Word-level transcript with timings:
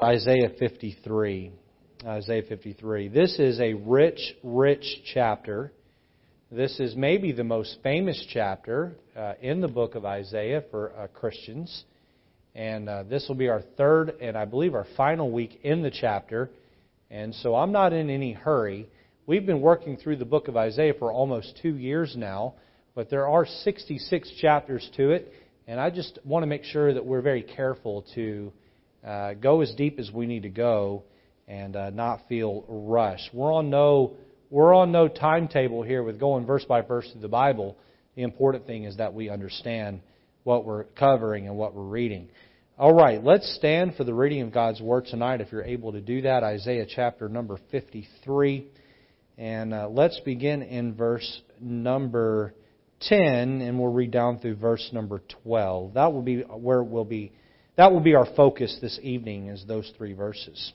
Isaiah 0.00 0.50
53. 0.60 1.50
Isaiah 2.06 2.42
53. 2.48 3.08
This 3.08 3.36
is 3.40 3.58
a 3.58 3.74
rich, 3.74 4.20
rich 4.44 4.84
chapter. 5.12 5.72
This 6.52 6.78
is 6.78 6.94
maybe 6.94 7.32
the 7.32 7.42
most 7.42 7.78
famous 7.82 8.24
chapter 8.32 8.94
uh, 9.16 9.32
in 9.42 9.60
the 9.60 9.66
book 9.66 9.96
of 9.96 10.04
Isaiah 10.04 10.62
for 10.70 10.92
uh, 10.96 11.08
Christians. 11.08 11.82
And 12.54 12.88
uh, 12.88 13.02
this 13.10 13.26
will 13.26 13.34
be 13.34 13.48
our 13.48 13.62
third 13.76 14.10
and 14.20 14.38
I 14.38 14.44
believe 14.44 14.72
our 14.72 14.86
final 14.96 15.32
week 15.32 15.58
in 15.64 15.82
the 15.82 15.90
chapter. 15.90 16.48
And 17.10 17.34
so 17.34 17.56
I'm 17.56 17.72
not 17.72 17.92
in 17.92 18.08
any 18.08 18.32
hurry. 18.32 18.88
We've 19.26 19.46
been 19.46 19.60
working 19.60 19.96
through 19.96 20.18
the 20.18 20.24
book 20.24 20.46
of 20.46 20.56
Isaiah 20.56 20.94
for 20.96 21.10
almost 21.12 21.58
two 21.60 21.74
years 21.74 22.14
now, 22.16 22.54
but 22.94 23.10
there 23.10 23.26
are 23.26 23.46
66 23.46 24.30
chapters 24.40 24.88
to 24.96 25.10
it. 25.10 25.32
And 25.66 25.80
I 25.80 25.90
just 25.90 26.20
want 26.24 26.44
to 26.44 26.46
make 26.46 26.62
sure 26.62 26.94
that 26.94 27.04
we're 27.04 27.20
very 27.20 27.42
careful 27.42 28.04
to 28.14 28.52
uh, 29.08 29.32
go 29.34 29.62
as 29.62 29.72
deep 29.74 29.98
as 29.98 30.10
we 30.12 30.26
need 30.26 30.42
to 30.42 30.50
go 30.50 31.02
and 31.46 31.74
uh, 31.74 31.90
not 31.90 32.28
feel 32.28 32.64
rushed. 32.68 33.30
We're 33.32 33.52
on 33.52 33.70
no 33.70 34.16
we're 34.50 34.74
on 34.74 34.92
no 34.92 35.08
timetable 35.08 35.82
here 35.82 36.02
with 36.02 36.20
going 36.20 36.46
verse 36.46 36.64
by 36.64 36.82
verse 36.82 37.10
through 37.10 37.22
the 37.22 37.28
Bible. 37.28 37.76
The 38.16 38.22
important 38.22 38.66
thing 38.66 38.84
is 38.84 38.96
that 38.98 39.14
we 39.14 39.30
understand 39.30 40.00
what 40.44 40.64
we're 40.64 40.84
covering 40.84 41.46
and 41.46 41.56
what 41.56 41.74
we're 41.74 41.82
reading. 41.82 42.28
All 42.78 42.94
right, 42.94 43.22
let's 43.22 43.54
stand 43.56 43.94
for 43.96 44.04
the 44.04 44.14
reading 44.14 44.42
of 44.42 44.52
God's 44.52 44.80
Word 44.80 45.06
tonight 45.06 45.40
if 45.40 45.52
you're 45.52 45.64
able 45.64 45.92
to 45.92 46.00
do 46.00 46.22
that. 46.22 46.42
Isaiah 46.42 46.86
chapter 46.86 47.28
number 47.28 47.58
53. 47.70 48.66
And 49.36 49.72
uh, 49.72 49.88
let's 49.88 50.20
begin 50.20 50.62
in 50.62 50.94
verse 50.94 51.40
number 51.60 52.54
10, 53.02 53.60
and 53.60 53.78
we'll 53.78 53.92
read 53.92 54.10
down 54.10 54.38
through 54.38 54.56
verse 54.56 54.88
number 54.92 55.22
12. 55.44 55.94
That 55.94 56.12
will 56.12 56.22
be 56.22 56.40
where 56.40 56.82
we'll 56.82 57.04
be 57.04 57.32
that 57.78 57.92
will 57.92 58.00
be 58.00 58.16
our 58.16 58.26
focus 58.34 58.76
this 58.82 58.98
evening, 59.04 59.46
is 59.46 59.64
those 59.64 59.90
three 59.96 60.12
verses. 60.12 60.72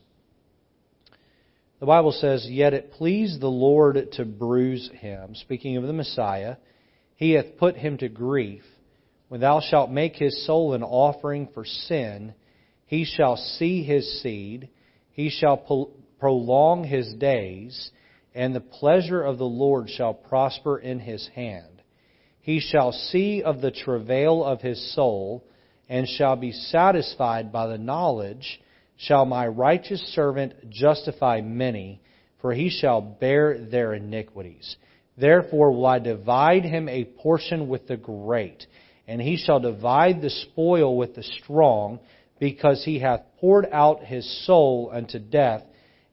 The 1.82 1.86
Bible 1.86 2.14
says, 2.14 2.48
Yet 2.50 2.74
it 2.74 2.94
pleased 2.94 3.42
the 3.42 3.48
Lord 3.48 4.14
to 4.14 4.24
bruise 4.24 4.90
him. 4.94 5.36
Speaking 5.36 5.76
of 5.76 5.84
the 5.84 5.92
Messiah, 5.92 6.56
he 7.18 7.34
hath 7.34 7.58
put 7.58 7.76
him 7.76 7.98
to 7.98 8.08
grief. 8.08 8.64
When 9.28 9.42
thou 9.42 9.60
shalt 9.60 9.92
make 9.92 10.16
his 10.16 10.46
soul 10.46 10.74
an 10.74 10.82
offering 10.82 11.50
for 11.54 11.66
sin, 11.66 12.36
he 12.86 13.04
shall 13.04 13.36
see 13.36 13.84
his 13.84 14.22
seed, 14.22 14.70
he 15.12 15.30
shall 15.30 15.90
prolong 16.22 16.86
his 16.86 17.14
days, 17.16 17.92
and 18.34 18.56
the 18.56 18.62
pleasure 18.62 19.22
of 19.22 19.38
the 19.38 19.44
Lord 19.44 19.90
shall 19.90 20.14
prosper 20.14 20.78
in 20.78 21.00
his 21.00 21.28
hand. 21.36 21.82
He 22.40 22.62
shall 22.62 22.94
see 22.94 23.44
of 23.44 23.60
the 23.60 23.72
travail 23.72 24.42
of 24.42 24.62
his 24.62 24.96
soul, 24.96 25.44
and 25.94 26.08
shall 26.08 26.36
be 26.36 26.52
satisfied 26.52 27.52
by 27.52 27.68
the 27.68 27.78
knowledge, 27.78 28.60
shall 28.98 29.26
my 29.26 29.46
righteous 29.46 30.02
servant 30.16 30.52
justify 30.72 31.40
many, 31.40 32.02
for 32.42 32.52
he 32.52 32.68
shall 32.68 33.00
bear 33.00 33.60
their 33.60 33.94
iniquities. 33.94 34.76
Therefore 35.20 35.72
will 35.72 35.86
I 35.86 36.00
divide 36.00 36.64
him 36.64 36.90
a 36.90 37.04
portion 37.04 37.68
with 37.68 37.86
the 37.86 37.96
great, 37.96 38.66
and 39.08 39.22
he 39.22 39.38
shall 39.38 39.60
divide 39.60 40.20
the 40.20 40.32
spoil 40.32 40.98
with 40.98 41.14
the 41.14 41.22
strong, 41.22 42.00
because 42.40 42.84
he 42.84 42.98
hath 42.98 43.22
poured 43.40 43.68
out 43.72 44.04
his 44.04 44.48
soul 44.48 44.90
unto 44.92 45.20
death, 45.20 45.62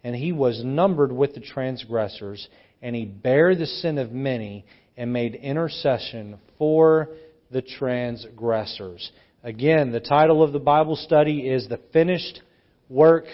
and 0.05 0.15
he 0.15 0.31
was 0.31 0.63
numbered 0.63 1.11
with 1.11 1.33
the 1.33 1.41
transgressors, 1.41 2.47
and 2.83 2.95
he 2.95 3.07
bare 3.07 3.55
the 3.55 3.65
sin 3.65 3.97
of 3.97 4.13
many, 4.13 4.67
and 4.99 5.11
made 5.11 5.35
intercession 5.37 6.37
for 6.59 7.09
the 7.51 7.63
transgressors. 7.63 9.11
Again, 9.43 9.91
the 9.91 10.01
title 10.01 10.43
of 10.43 10.53
the 10.53 10.59
Bible 10.59 10.97
study 10.97 11.49
is 11.49 11.67
The 11.67 11.81
Finished 11.95 12.43
Work 12.91 13.25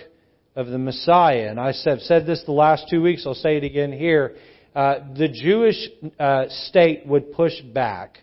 of 0.55 0.69
the 0.69 0.79
Messiah. 0.79 1.49
And 1.51 1.59
I 1.59 1.73
have 1.85 1.99
said 1.99 2.27
this 2.27 2.45
the 2.47 2.53
last 2.53 2.87
two 2.89 3.03
weeks, 3.03 3.25
I'll 3.27 3.35
say 3.35 3.57
it 3.57 3.65
again 3.65 3.91
here. 3.91 4.37
Uh, 4.73 5.01
the 5.19 5.27
Jewish 5.27 5.75
uh, 6.21 6.45
state 6.69 7.05
would 7.07 7.33
push 7.33 7.61
back 7.61 8.19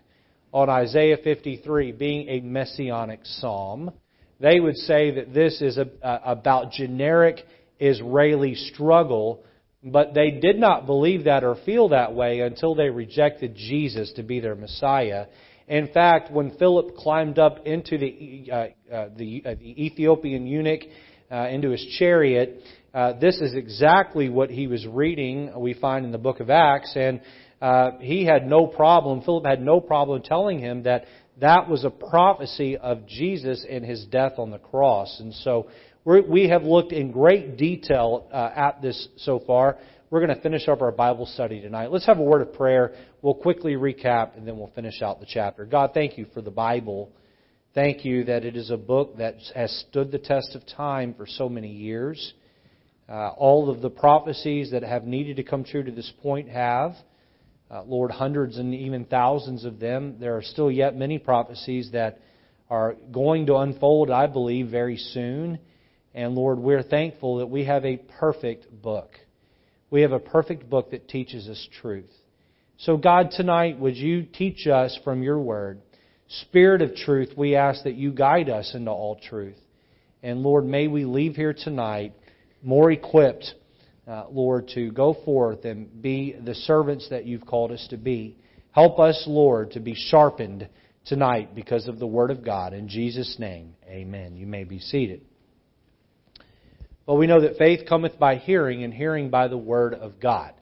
on 0.54 0.70
Isaiah 0.70 1.18
53 1.22 1.92
being 1.92 2.30
a 2.30 2.40
messianic 2.40 3.20
psalm. 3.24 3.92
They 4.40 4.62
would 4.62 4.78
say 4.78 5.12
that 5.16 5.34
this 5.34 5.62
is 5.62 5.78
a, 5.78 5.90
uh, 6.02 6.20
about 6.24 6.72
generic 6.72 7.40
Israeli 7.82 8.56
struggle, 8.56 9.44
but 9.84 10.14
they 10.14 10.32
did 10.32 10.58
not 10.58 10.86
believe 10.86 11.26
that 11.26 11.44
or 11.44 11.58
feel 11.66 11.90
that 11.90 12.14
way 12.14 12.40
until 12.40 12.76
they 12.76 12.90
rejected 12.90 13.56
Jesus 13.56 14.14
to 14.14 14.24
be 14.24 14.40
their 14.40 14.56
Messiah. 14.56 15.26
In 15.68 15.88
fact, 15.94 16.32
when 16.32 16.52
Philip 16.58 16.96
climbed 16.98 17.40
up 17.40 17.66
into 17.66 17.98
the, 17.98 18.50
uh, 18.52 18.56
uh, 18.94 19.10
the, 19.16 19.44
uh, 19.46 19.56
the, 19.56 19.86
Ethiopian 19.86 20.46
eunuch 20.46 20.82
uh, 21.32 21.48
into 21.48 21.70
his 21.70 21.86
chariot, 21.98 22.62
uh, 22.94 23.14
this 23.20 23.40
is 23.40 23.54
exactly 23.56 24.30
what 24.30 24.50
he 24.50 24.68
was 24.68 24.86
reading, 24.86 25.52
we 25.58 25.74
find 25.74 26.06
in 26.06 26.12
the 26.12 26.18
book 26.18 26.40
of 26.40 26.50
Acts, 26.50 26.94
and 26.96 27.22
uh, 27.62 27.92
he 28.00 28.26
had 28.26 28.46
no 28.46 28.68
problem, 28.68 29.22
Philip 29.22 29.46
had 29.46 29.62
no 29.62 29.80
problem 29.80 30.22
telling 30.22 30.60
him 30.60 30.84
that 30.84 31.06
that 31.40 31.70
was 31.70 31.84
a 31.84 31.90
prophecy 31.90 32.78
of 32.78 33.08
Jesus 33.08 33.66
and 33.68 33.84
his 33.84 34.06
death 34.06 34.34
on 34.38 34.52
the 34.52 34.60
cross. 34.60 35.20
And 35.20 35.34
so 35.34 35.68
we 36.06 36.50
have 36.50 36.64
looked 36.64 36.92
in 36.92 37.12
great 37.12 37.58
detail 37.58 38.28
at 38.34 38.82
this 38.82 39.08
so 39.18 39.40
far. 39.46 39.78
We're 40.10 40.24
going 40.24 40.36
to 40.36 40.42
finish 40.42 40.68
up 40.68 40.82
our 40.82 40.92
Bible 40.92 41.26
study 41.26 41.60
tonight. 41.62 41.92
Let's 41.92 42.06
have 42.06 42.20
a 42.20 42.24
word 42.24 42.42
of 42.42 42.54
prayer. 42.54 42.94
We'll 43.22 43.34
quickly 43.34 43.74
recap 43.74 44.38
and 44.38 44.48
then 44.48 44.58
we'll 44.58 44.72
finish 44.76 45.02
out 45.02 45.20
the 45.20 45.26
chapter. 45.28 45.66
God, 45.66 45.92
thank 45.94 46.18
you 46.18 46.28
for 46.34 46.42
the 46.42 46.52
Bible. 46.52 47.10
Thank 47.74 48.06
you 48.06 48.26
that 48.26 48.46
it 48.46 48.56
is 48.56 48.70
a 48.70 48.78
book 48.78 49.18
that 49.18 49.38
has 49.56 49.72
stood 49.90 50.12
the 50.12 50.20
test 50.20 50.56
of 50.56 50.62
time 50.68 51.16
for 51.16 51.26
so 51.26 51.50
many 51.50 51.72
years. 51.72 52.34
Uh, 53.10 53.30
all 53.30 53.72
of 53.72 53.82
the 53.82 53.90
prophecies 53.90 54.72
that 54.72 54.84
have 54.84 55.06
needed 55.06 55.38
to 55.38 55.44
come 55.44 55.64
true 55.64 55.84
to 55.84 55.92
this 55.92 56.12
point 56.22 56.50
have. 56.50 56.94
Uh, 57.72 57.82
Lord, 57.84 58.12
hundreds 58.12 58.58
and 58.58 58.76
even 58.76 59.06
thousands 59.06 59.66
of 59.66 59.80
them. 59.80 60.18
There 60.20 60.38
are 60.38 60.44
still 60.44 60.70
yet 60.70 60.96
many 60.96 61.18
prophecies 61.18 61.90
that 61.94 62.20
are 62.70 62.96
going 63.12 63.48
to 63.48 63.56
unfold, 63.56 64.12
I 64.12 64.28
believe, 64.28 64.68
very 64.68 64.98
soon. 64.98 65.58
And 66.14 66.36
Lord, 66.36 66.60
we're 66.60 66.84
thankful 66.84 67.38
that 67.38 67.48
we 67.48 67.66
have 67.66 67.86
a 67.86 67.98
perfect 67.98 68.68
book. 68.82 69.12
We 69.90 70.02
have 70.02 70.12
a 70.12 70.20
perfect 70.20 70.70
book 70.70 70.92
that 70.92 71.08
teaches 71.08 71.48
us 71.48 71.68
truth. 71.82 72.12
So, 72.78 72.98
God, 72.98 73.32
tonight, 73.32 73.80
would 73.80 73.96
you 73.96 74.24
teach 74.24 74.68
us 74.68 74.98
from 75.04 75.24
your 75.24 75.40
word? 75.40 75.82
Spirit 76.50 76.82
of 76.82 76.96
truth, 76.96 77.30
we 77.38 77.56
ask 77.56 77.84
that 77.84 77.96
you 77.96 78.12
guide 78.12 78.50
us 78.50 78.72
into 78.74 78.92
all 78.92 79.20
truth. 79.30 79.60
And 80.22 80.42
Lord, 80.42 80.66
may 80.66 80.88
we 80.88 81.06
leave 81.06 81.36
here 81.36 81.54
tonight 81.54 82.14
more 82.64 82.92
equipped, 82.92 83.54
uh, 84.08 84.26
Lord, 84.32 84.70
to 84.74 84.92
go 84.92 85.16
forth 85.26 85.66
and 85.66 86.02
be 86.02 86.36
the 86.44 86.56
servants 86.56 87.08
that 87.10 87.26
you've 87.26 87.46
called 87.46 87.72
us 87.72 87.86
to 87.90 87.98
be. 87.98 88.38
Help 88.72 89.00
us, 89.00 89.24
Lord, 89.28 89.72
to 89.72 89.80
be 89.80 89.96
sharpened 89.96 90.68
tonight 91.06 91.54
because 91.54 91.88
of 91.88 92.00
the 92.00 92.08
Word 92.08 92.32
of 92.32 92.44
God. 92.44 92.74
In 92.74 92.88
Jesus' 92.88 93.36
name, 93.38 93.76
amen. 93.88 94.36
You 94.36 94.48
may 94.48 94.64
be 94.64 94.80
seated. 94.80 95.22
Well, 97.06 97.18
we 97.18 97.28
know 97.28 97.42
that 97.42 97.58
faith 97.58 97.82
cometh 97.86 98.18
by 98.18 98.38
hearing, 98.38 98.86
and 98.86 98.94
hearing 98.94 99.30
by 99.30 99.50
the 99.50 99.58
Word 99.58 99.94
of 99.94 100.22
God. 100.22 100.54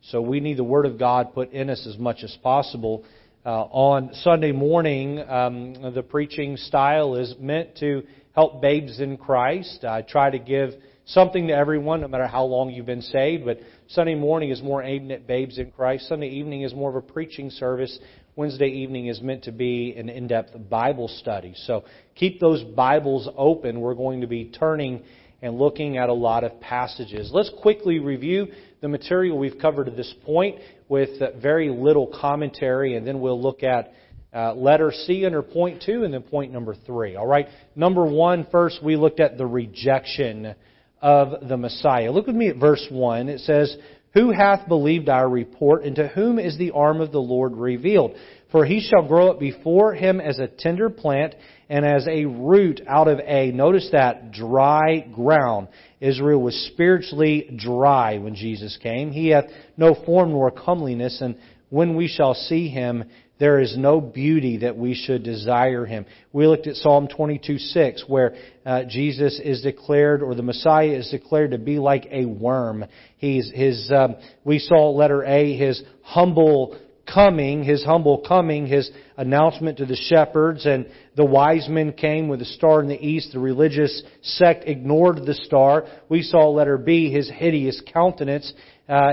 So 0.00 0.22
we 0.22 0.40
need 0.40 0.56
the 0.56 0.64
Word 0.64 0.86
of 0.86 0.98
God 0.98 1.34
put 1.34 1.52
in 1.52 1.68
us 1.68 1.86
as 1.86 1.98
much 1.98 2.24
as 2.24 2.34
possible. 2.42 3.04
Uh, 3.44 3.64
on 3.64 4.14
Sunday 4.14 4.52
morning, 4.52 5.22
um, 5.28 5.92
the 5.92 6.02
preaching 6.02 6.56
style 6.56 7.16
is 7.16 7.34
meant 7.38 7.76
to 7.80 8.04
help 8.34 8.62
babes 8.62 8.98
in 8.98 9.18
Christ. 9.18 9.84
I 9.84 10.00
try 10.00 10.30
to 10.30 10.38
give 10.38 10.70
something 11.04 11.48
to 11.48 11.52
everyone, 11.52 12.00
no 12.00 12.08
matter 12.08 12.26
how 12.26 12.44
long 12.44 12.70
you've 12.70 12.86
been 12.86 13.02
saved, 13.02 13.44
but 13.44 13.58
Sunday 13.88 14.14
morning 14.14 14.48
is 14.48 14.62
more 14.62 14.82
aimed 14.82 15.12
at 15.12 15.26
babes 15.26 15.58
in 15.58 15.70
Christ. 15.70 16.08
Sunday 16.08 16.28
evening 16.28 16.62
is 16.62 16.72
more 16.72 16.88
of 16.88 16.96
a 16.96 17.02
preaching 17.02 17.50
service. 17.50 17.98
Wednesday 18.36 18.68
evening 18.68 19.08
is 19.08 19.20
meant 19.20 19.44
to 19.44 19.52
be 19.52 19.94
an 19.98 20.08
in-depth 20.08 20.70
Bible 20.70 21.08
study. 21.08 21.52
So 21.66 21.84
keep 22.14 22.40
those 22.40 22.64
Bibles 22.64 23.28
open. 23.36 23.80
We're 23.80 23.92
going 23.92 24.22
to 24.22 24.26
be 24.26 24.46
turning 24.46 25.02
and 25.42 25.58
looking 25.58 25.96
at 25.96 26.08
a 26.08 26.12
lot 26.12 26.44
of 26.44 26.60
passages. 26.60 27.30
Let's 27.32 27.50
quickly 27.60 27.98
review 27.98 28.48
the 28.80 28.88
material 28.88 29.38
we've 29.38 29.58
covered 29.60 29.88
at 29.88 29.96
this 29.96 30.12
point 30.24 30.56
with 30.88 31.10
very 31.40 31.70
little 31.70 32.06
commentary, 32.20 32.96
and 32.96 33.06
then 33.06 33.20
we'll 33.20 33.40
look 33.40 33.62
at 33.62 33.92
uh, 34.32 34.54
letter 34.54 34.92
C 34.92 35.26
under 35.26 35.42
point 35.42 35.82
two, 35.84 36.04
and 36.04 36.14
then 36.14 36.22
point 36.22 36.52
number 36.52 36.74
three. 36.86 37.16
All 37.16 37.26
right. 37.26 37.48
Number 37.74 38.04
one, 38.06 38.46
first 38.50 38.82
we 38.82 38.96
looked 38.96 39.20
at 39.20 39.36
the 39.36 39.46
rejection 39.46 40.54
of 41.02 41.48
the 41.48 41.56
Messiah. 41.56 42.12
Look 42.12 42.26
with 42.26 42.36
me 42.36 42.48
at 42.48 42.56
verse 42.56 42.86
one. 42.90 43.28
It 43.28 43.40
says, 43.40 43.76
"Who 44.14 44.30
hath 44.30 44.68
believed 44.68 45.08
our 45.08 45.28
report, 45.28 45.84
and 45.84 45.96
to 45.96 46.08
whom 46.08 46.38
is 46.38 46.56
the 46.58 46.70
arm 46.72 47.00
of 47.00 47.10
the 47.10 47.20
Lord 47.20 47.56
revealed? 47.56 48.14
For 48.52 48.64
he 48.64 48.80
shall 48.80 49.06
grow 49.06 49.30
up 49.30 49.40
before 49.40 49.94
him 49.94 50.20
as 50.20 50.38
a 50.38 50.48
tender 50.48 50.90
plant, 50.90 51.34
and 51.70 51.86
as 51.86 52.04
a 52.08 52.24
root 52.24 52.82
out 52.88 53.06
of 53.06 53.20
a, 53.20 53.52
notice 53.52 53.88
that, 53.92 54.32
dry 54.32 55.06
ground. 55.14 55.68
Israel 56.00 56.42
was 56.42 56.54
spiritually 56.72 57.48
dry 57.56 58.18
when 58.18 58.34
Jesus 58.34 58.76
came. 58.82 59.12
He 59.12 59.28
hath 59.28 59.44
no 59.76 59.94
form 59.94 60.32
nor 60.32 60.50
comeliness, 60.50 61.20
and 61.20 61.36
when 61.68 61.94
we 61.94 62.08
shall 62.08 62.34
see 62.34 62.68
him, 62.68 63.04
there 63.38 63.60
is 63.60 63.76
no 63.78 64.00
beauty 64.00 64.58
that 64.58 64.76
we 64.76 64.94
should 64.94 65.22
desire 65.22 65.86
him. 65.86 66.06
We 66.32 66.48
looked 66.48 66.66
at 66.66 66.74
Psalm 66.74 67.06
22 67.06 67.58
6, 67.58 68.04
where 68.08 68.34
uh, 68.66 68.82
Jesus 68.88 69.40
is 69.42 69.62
declared, 69.62 70.22
or 70.22 70.34
the 70.34 70.42
Messiah 70.42 70.90
is 70.90 71.08
declared 71.08 71.52
to 71.52 71.58
be 71.58 71.78
like 71.78 72.06
a 72.10 72.24
worm. 72.26 72.84
He's 73.16 73.50
his. 73.54 73.90
Um, 73.94 74.16
we 74.44 74.58
saw 74.58 74.90
letter 74.90 75.24
A, 75.24 75.56
his 75.56 75.80
humble 76.02 76.76
coming, 77.12 77.64
his 77.64 77.84
humble 77.84 78.18
coming, 78.26 78.66
his 78.66 78.90
announcement 79.16 79.78
to 79.78 79.86
the 79.86 79.96
shepherds, 79.96 80.66
and 80.66 80.86
the 81.20 81.26
wise 81.26 81.68
men 81.68 81.92
came 81.92 82.28
with 82.28 82.40
a 82.40 82.46
star 82.46 82.80
in 82.80 82.88
the 82.88 82.98
east. 82.98 83.34
The 83.34 83.38
religious 83.38 84.02
sect 84.22 84.64
ignored 84.66 85.26
the 85.26 85.34
star. 85.34 85.84
We 86.08 86.22
saw 86.22 86.48
letter 86.48 86.78
B, 86.78 87.12
his 87.12 87.30
hideous 87.30 87.82
countenance. 87.92 88.50
Uh, 88.88 89.12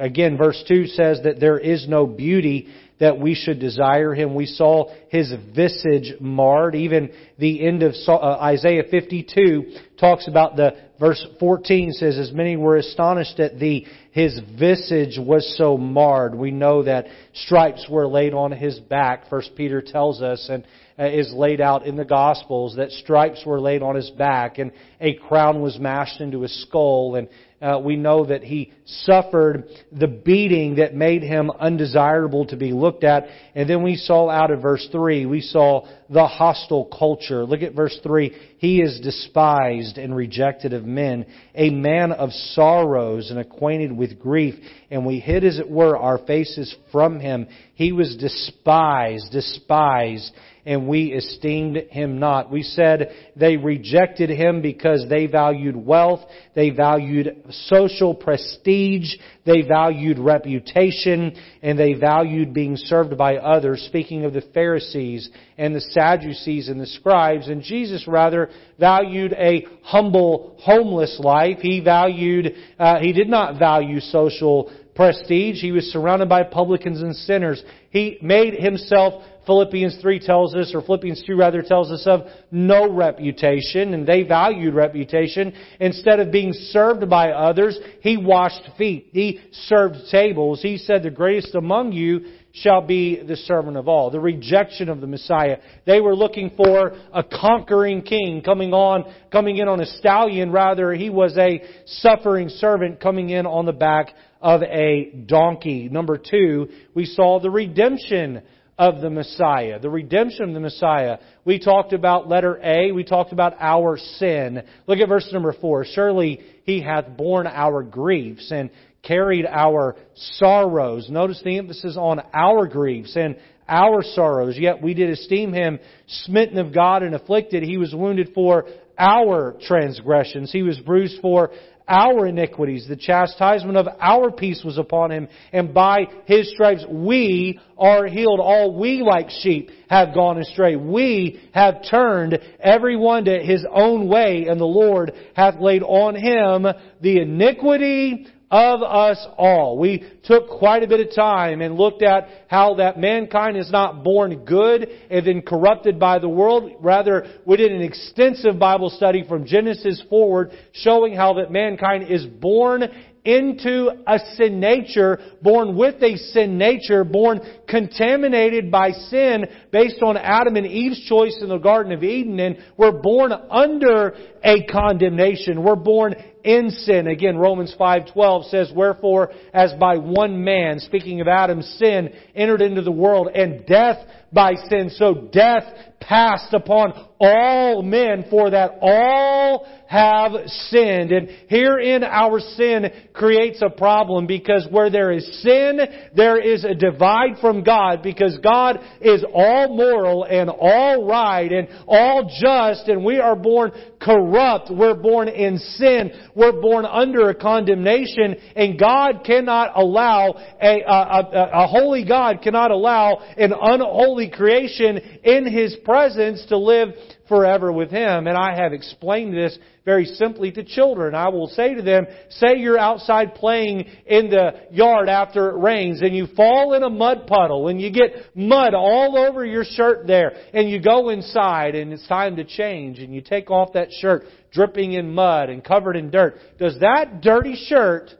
again, 0.00 0.36
verse 0.36 0.60
2 0.66 0.88
says 0.88 1.20
that 1.22 1.38
there 1.38 1.56
is 1.56 1.86
no 1.86 2.04
beauty 2.04 2.66
that 2.98 3.20
we 3.20 3.36
should 3.36 3.60
desire 3.60 4.12
him. 4.12 4.34
We 4.34 4.46
saw 4.46 4.92
his 5.08 5.32
visage 5.54 6.14
marred. 6.20 6.74
Even 6.74 7.12
the 7.38 7.64
end 7.64 7.84
of 7.84 7.94
uh, 8.08 8.16
Isaiah 8.40 8.82
52 8.90 9.76
talks 10.00 10.26
about 10.26 10.56
the 10.56 10.72
verse 10.98 11.24
14 11.38 11.92
says, 11.92 12.18
As 12.18 12.32
many 12.32 12.56
were 12.56 12.76
astonished 12.76 13.38
at 13.38 13.60
thee, 13.60 13.86
his 14.12 14.38
visage 14.58 15.18
was 15.18 15.56
so 15.56 15.76
marred. 15.76 16.34
We 16.34 16.50
know 16.50 16.82
that 16.82 17.06
stripes 17.32 17.86
were 17.88 18.08
laid 18.08 18.34
on 18.34 18.50
his 18.50 18.78
back. 18.80 19.28
First 19.30 19.54
Peter 19.56 19.80
tells 19.80 20.20
us 20.20 20.48
and 20.50 20.64
uh, 20.98 21.04
is 21.04 21.32
laid 21.32 21.60
out 21.60 21.86
in 21.86 21.96
the 21.96 22.04
Gospels 22.04 22.76
that 22.76 22.90
stripes 22.90 23.44
were 23.46 23.60
laid 23.60 23.82
on 23.82 23.94
his 23.94 24.10
back 24.10 24.58
and 24.58 24.72
a 25.00 25.14
crown 25.14 25.62
was 25.62 25.78
mashed 25.78 26.20
into 26.20 26.42
his 26.42 26.62
skull 26.62 27.14
and 27.14 27.28
uh, 27.60 27.78
we 27.78 27.96
know 27.96 28.24
that 28.24 28.42
he 28.42 28.72
suffered 28.86 29.64
the 29.92 30.06
beating 30.06 30.76
that 30.76 30.94
made 30.94 31.22
him 31.22 31.50
undesirable 31.50 32.46
to 32.46 32.56
be 32.56 32.72
looked 32.72 33.04
at. 33.04 33.26
And 33.54 33.68
then 33.68 33.82
we 33.82 33.96
saw 33.96 34.30
out 34.30 34.50
of 34.50 34.62
verse 34.62 34.88
3, 34.90 35.26
we 35.26 35.42
saw 35.42 35.86
the 36.08 36.26
hostile 36.26 36.86
culture. 36.86 37.44
Look 37.44 37.62
at 37.62 37.74
verse 37.74 37.98
3. 38.02 38.34
He 38.58 38.80
is 38.80 39.00
despised 39.00 39.98
and 39.98 40.16
rejected 40.16 40.72
of 40.72 40.84
men, 40.84 41.26
a 41.54 41.70
man 41.70 42.12
of 42.12 42.30
sorrows 42.32 43.30
and 43.30 43.38
acquainted 43.38 43.92
with 43.96 44.18
grief. 44.18 44.54
And 44.90 45.04
we 45.04 45.20
hid, 45.20 45.44
as 45.44 45.58
it 45.58 45.70
were, 45.70 45.96
our 45.96 46.18
faces 46.18 46.74
from 46.90 47.20
him. 47.20 47.46
He 47.74 47.92
was 47.92 48.16
despised, 48.16 49.32
despised 49.32 50.32
and 50.70 50.86
we 50.86 51.06
esteemed 51.06 51.76
him 51.90 52.20
not. 52.20 52.48
We 52.48 52.62
said 52.62 53.10
they 53.34 53.56
rejected 53.56 54.30
him 54.30 54.62
because 54.62 55.04
they 55.08 55.26
valued 55.26 55.74
wealth, 55.74 56.20
they 56.54 56.70
valued 56.70 57.42
social 57.66 58.14
prestige, 58.14 59.16
they 59.44 59.62
valued 59.62 60.20
reputation, 60.20 61.34
and 61.60 61.76
they 61.76 61.94
valued 61.94 62.54
being 62.54 62.76
served 62.76 63.18
by 63.18 63.38
others, 63.38 63.82
speaking 63.88 64.24
of 64.24 64.32
the 64.32 64.44
Pharisees 64.54 65.28
and 65.58 65.74
the 65.74 65.80
Sadducees 65.80 66.68
and 66.68 66.80
the 66.80 66.86
scribes. 66.86 67.48
And 67.48 67.64
Jesus 67.64 68.06
rather 68.06 68.48
valued 68.78 69.32
a 69.32 69.66
humble, 69.82 70.54
homeless 70.60 71.18
life. 71.18 71.58
He 71.62 71.80
valued, 71.80 72.54
uh, 72.78 73.00
he 73.00 73.12
did 73.12 73.28
not 73.28 73.58
value 73.58 73.98
social 73.98 74.70
prestige. 74.94 75.60
He 75.60 75.72
was 75.72 75.86
surrounded 75.86 76.28
by 76.28 76.44
publicans 76.44 77.02
and 77.02 77.16
sinners. 77.16 77.60
He 77.90 78.18
made 78.22 78.54
himself 78.54 79.24
Philippians 79.50 79.98
3 80.00 80.20
tells 80.20 80.54
us, 80.54 80.70
or 80.72 80.80
Philippians 80.80 81.24
2 81.26 81.34
rather 81.34 81.60
tells 81.60 81.90
us 81.90 82.04
of 82.06 82.20
no 82.52 82.88
reputation, 82.88 83.94
and 83.94 84.06
they 84.06 84.22
valued 84.22 84.74
reputation. 84.74 85.52
Instead 85.80 86.20
of 86.20 86.30
being 86.30 86.52
served 86.52 87.10
by 87.10 87.32
others, 87.32 87.76
he 88.00 88.16
washed 88.16 88.62
feet. 88.78 89.08
He 89.10 89.40
served 89.50 89.96
tables. 90.08 90.62
He 90.62 90.76
said, 90.76 91.02
the 91.02 91.10
greatest 91.10 91.56
among 91.56 91.90
you 91.90 92.26
shall 92.52 92.80
be 92.80 93.20
the 93.24 93.34
servant 93.34 93.76
of 93.76 93.88
all. 93.88 94.12
The 94.12 94.20
rejection 94.20 94.88
of 94.88 95.00
the 95.00 95.08
Messiah. 95.08 95.58
They 95.84 96.00
were 96.00 96.14
looking 96.14 96.52
for 96.56 96.92
a 97.12 97.24
conquering 97.24 98.02
king 98.02 98.42
coming 98.44 98.72
on, 98.72 99.12
coming 99.32 99.56
in 99.56 99.66
on 99.66 99.80
a 99.80 99.86
stallion. 99.86 100.52
Rather, 100.52 100.92
he 100.92 101.10
was 101.10 101.36
a 101.36 101.60
suffering 101.86 102.50
servant 102.50 103.00
coming 103.00 103.30
in 103.30 103.46
on 103.46 103.66
the 103.66 103.72
back 103.72 104.14
of 104.40 104.62
a 104.62 105.10
donkey. 105.26 105.88
Number 105.88 106.18
two, 106.18 106.68
we 106.94 107.04
saw 107.04 107.40
the 107.40 107.50
redemption 107.50 108.42
of 108.80 109.02
the 109.02 109.10
Messiah, 109.10 109.78
the 109.78 109.90
redemption 109.90 110.48
of 110.48 110.54
the 110.54 110.60
Messiah. 110.60 111.18
We 111.44 111.58
talked 111.58 111.92
about 111.92 112.30
letter 112.30 112.58
A, 112.64 112.92
we 112.92 113.04
talked 113.04 113.30
about 113.30 113.52
our 113.60 113.98
sin. 113.98 114.62
Look 114.86 115.00
at 115.00 115.08
verse 115.08 115.28
number 115.34 115.52
four. 115.52 115.84
Surely 115.84 116.40
he 116.64 116.80
hath 116.80 117.14
borne 117.14 117.46
our 117.46 117.82
griefs 117.82 118.50
and 118.50 118.70
carried 119.02 119.44
our 119.44 119.96
sorrows. 120.14 121.10
Notice 121.10 121.42
the 121.44 121.58
emphasis 121.58 121.98
on 121.98 122.22
our 122.32 122.66
griefs 122.66 123.16
and 123.16 123.36
our 123.68 124.02
sorrows. 124.02 124.56
Yet 124.56 124.80
we 124.80 124.94
did 124.94 125.10
esteem 125.10 125.52
him 125.52 125.78
smitten 126.06 126.56
of 126.56 126.74
God 126.74 127.02
and 127.02 127.14
afflicted. 127.14 127.62
He 127.62 127.76
was 127.76 127.94
wounded 127.94 128.30
for 128.34 128.64
our 128.98 129.56
transgressions. 129.66 130.50
He 130.50 130.62
was 130.62 130.78
bruised 130.78 131.20
for 131.20 131.50
our 131.90 132.26
iniquities. 132.26 132.86
The 132.88 132.96
chastisement 132.96 133.76
of 133.76 133.88
our 134.00 134.30
peace 134.30 134.62
was 134.64 134.78
upon 134.78 135.10
him, 135.10 135.28
and 135.52 135.74
by 135.74 136.06
his 136.24 136.50
stripes 136.52 136.84
we 136.88 137.58
are 137.76 138.06
healed. 138.06 138.40
All 138.40 138.78
we 138.78 139.02
like 139.02 139.28
sheep 139.28 139.70
have 139.90 140.14
gone 140.14 140.38
astray. 140.38 140.76
We 140.76 141.40
have 141.52 141.84
turned 141.90 142.38
everyone 142.60 143.24
to 143.24 143.40
his 143.40 143.66
own 143.70 144.08
way, 144.08 144.46
and 144.48 144.60
the 144.60 144.64
Lord 144.64 145.12
hath 145.34 145.60
laid 145.60 145.82
on 145.82 146.14
him 146.14 146.66
the 147.00 147.20
iniquity 147.20 148.26
of 148.50 148.82
us 148.82 149.24
all. 149.38 149.78
We 149.78 150.04
took 150.24 150.48
quite 150.48 150.82
a 150.82 150.88
bit 150.88 151.00
of 151.00 151.14
time 151.14 151.60
and 151.60 151.76
looked 151.76 152.02
at 152.02 152.28
how 152.48 152.74
that 152.74 152.98
mankind 152.98 153.56
is 153.56 153.70
not 153.70 154.02
born 154.02 154.44
good 154.44 154.88
and 155.08 155.26
then 155.26 155.42
corrupted 155.42 156.00
by 156.00 156.18
the 156.18 156.28
world. 156.28 156.72
Rather, 156.80 157.26
we 157.46 157.56
did 157.56 157.70
an 157.70 157.82
extensive 157.82 158.58
Bible 158.58 158.90
study 158.90 159.24
from 159.28 159.46
Genesis 159.46 160.02
forward 160.10 160.50
showing 160.72 161.14
how 161.14 161.34
that 161.34 161.52
mankind 161.52 162.10
is 162.10 162.26
born 162.26 162.82
into 163.24 163.90
a 164.06 164.18
sin 164.34 164.60
nature, 164.60 165.18
born 165.42 165.76
with 165.76 166.02
a 166.02 166.16
sin 166.16 166.56
nature, 166.56 167.04
born 167.04 167.40
contaminated 167.68 168.70
by 168.70 168.90
sin 168.92 169.44
based 169.70 170.02
on 170.02 170.16
Adam 170.16 170.56
and 170.56 170.66
Eve's 170.66 171.00
choice 171.06 171.38
in 171.42 171.48
the 171.48 171.58
Garden 171.58 171.92
of 171.92 172.02
Eden, 172.02 172.40
and 172.40 172.58
we're 172.76 173.02
born 173.02 173.32
under 173.32 174.14
a 174.42 174.64
condemnation. 174.64 175.62
We're 175.62 175.76
born 175.76 176.14
in 176.44 176.70
sin. 176.70 177.06
Again, 177.06 177.36
Romans 177.36 177.74
5:12 177.78 178.44
says, 178.46 178.72
"Wherefore 178.72 179.30
as 179.52 179.72
by 179.74 179.96
one 179.96 180.42
man, 180.42 180.78
speaking 180.80 181.20
of 181.20 181.28
Adam's 181.28 181.68
sin, 181.78 182.10
entered 182.34 182.62
into 182.62 182.82
the 182.82 182.92
world 182.92 183.28
and 183.34 183.64
death 183.66 183.98
by 184.32 184.54
sin, 184.54 184.90
so 184.90 185.14
death 185.14 185.64
passed 186.00 186.52
upon 186.52 186.92
all 187.20 187.82
men 187.82 188.24
for 188.30 188.50
that 188.50 188.78
all 188.80 189.68
have 189.86 190.32
sinned. 190.46 191.12
And 191.12 191.28
herein 191.48 192.02
our 192.04 192.40
sin 192.40 192.86
creates 193.12 193.60
a 193.60 193.68
problem 193.68 194.26
because 194.26 194.66
where 194.70 194.88
there 194.88 195.10
is 195.10 195.42
sin, 195.42 195.80
there 196.14 196.40
is 196.40 196.64
a 196.64 196.74
divide 196.74 197.38
from 197.40 197.62
God 197.62 198.02
because 198.02 198.38
God 198.42 198.78
is 199.00 199.24
all 199.34 199.76
moral 199.76 200.24
and 200.24 200.48
all 200.48 201.06
right 201.06 201.50
and 201.50 201.68
all 201.86 202.30
just 202.40 202.88
and 202.88 203.04
we 203.04 203.18
are 203.18 203.36
born 203.36 203.72
corrupt. 204.00 204.70
We're 204.70 204.94
born 204.94 205.28
in 205.28 205.58
sin. 205.58 206.12
We're 206.34 206.60
born 206.60 206.86
under 206.86 207.28
a 207.28 207.34
condemnation 207.34 208.36
and 208.56 208.78
God 208.78 209.24
cannot 209.26 209.72
allow, 209.74 210.34
a, 210.62 210.82
a, 210.82 210.92
a, 210.92 211.50
a 211.64 211.66
holy 211.66 212.06
God 212.06 212.40
cannot 212.42 212.70
allow 212.70 213.16
an 213.36 213.52
unholy 213.60 214.30
creation 214.30 214.98
in 215.24 215.52
His 215.52 215.76
presence 215.90 216.46
to 216.46 216.56
live 216.56 216.90
forever 217.28 217.72
with 217.72 217.90
Him. 217.90 218.28
And 218.28 218.38
I 218.38 218.54
have 218.54 218.72
explained 218.72 219.34
this 219.34 219.58
very 219.84 220.04
simply 220.04 220.52
to 220.52 220.62
children. 220.62 221.16
I 221.16 221.30
will 221.30 221.48
say 221.48 221.74
to 221.74 221.82
them, 221.82 222.06
say 222.28 222.58
you're 222.58 222.78
outside 222.78 223.34
playing 223.34 223.86
in 224.06 224.30
the 224.30 224.52
yard 224.70 225.08
after 225.08 225.50
it 225.50 225.60
rains 225.60 226.00
and 226.00 226.14
you 226.14 226.28
fall 226.36 226.74
in 226.74 226.84
a 226.84 226.90
mud 226.90 227.26
puddle 227.26 227.66
and 227.66 227.80
you 227.80 227.90
get 227.90 228.36
mud 228.36 228.72
all 228.72 229.18
over 229.18 229.44
your 229.44 229.64
shirt 229.64 230.06
there 230.06 230.30
and 230.54 230.70
you 230.70 230.80
go 230.80 231.08
inside 231.08 231.74
and 231.74 231.92
it's 231.92 232.06
time 232.06 232.36
to 232.36 232.44
change 232.44 233.00
and 233.00 233.12
you 233.12 233.20
take 233.20 233.50
off 233.50 233.72
that 233.72 233.88
shirt 233.90 234.22
dripping 234.52 234.92
in 234.92 235.12
mud 235.12 235.50
and 235.50 235.64
covered 235.64 235.96
in 235.96 236.08
dirt. 236.08 236.36
Does 236.60 236.78
that 236.78 237.20
dirty 237.20 237.56
shirt 237.66 238.10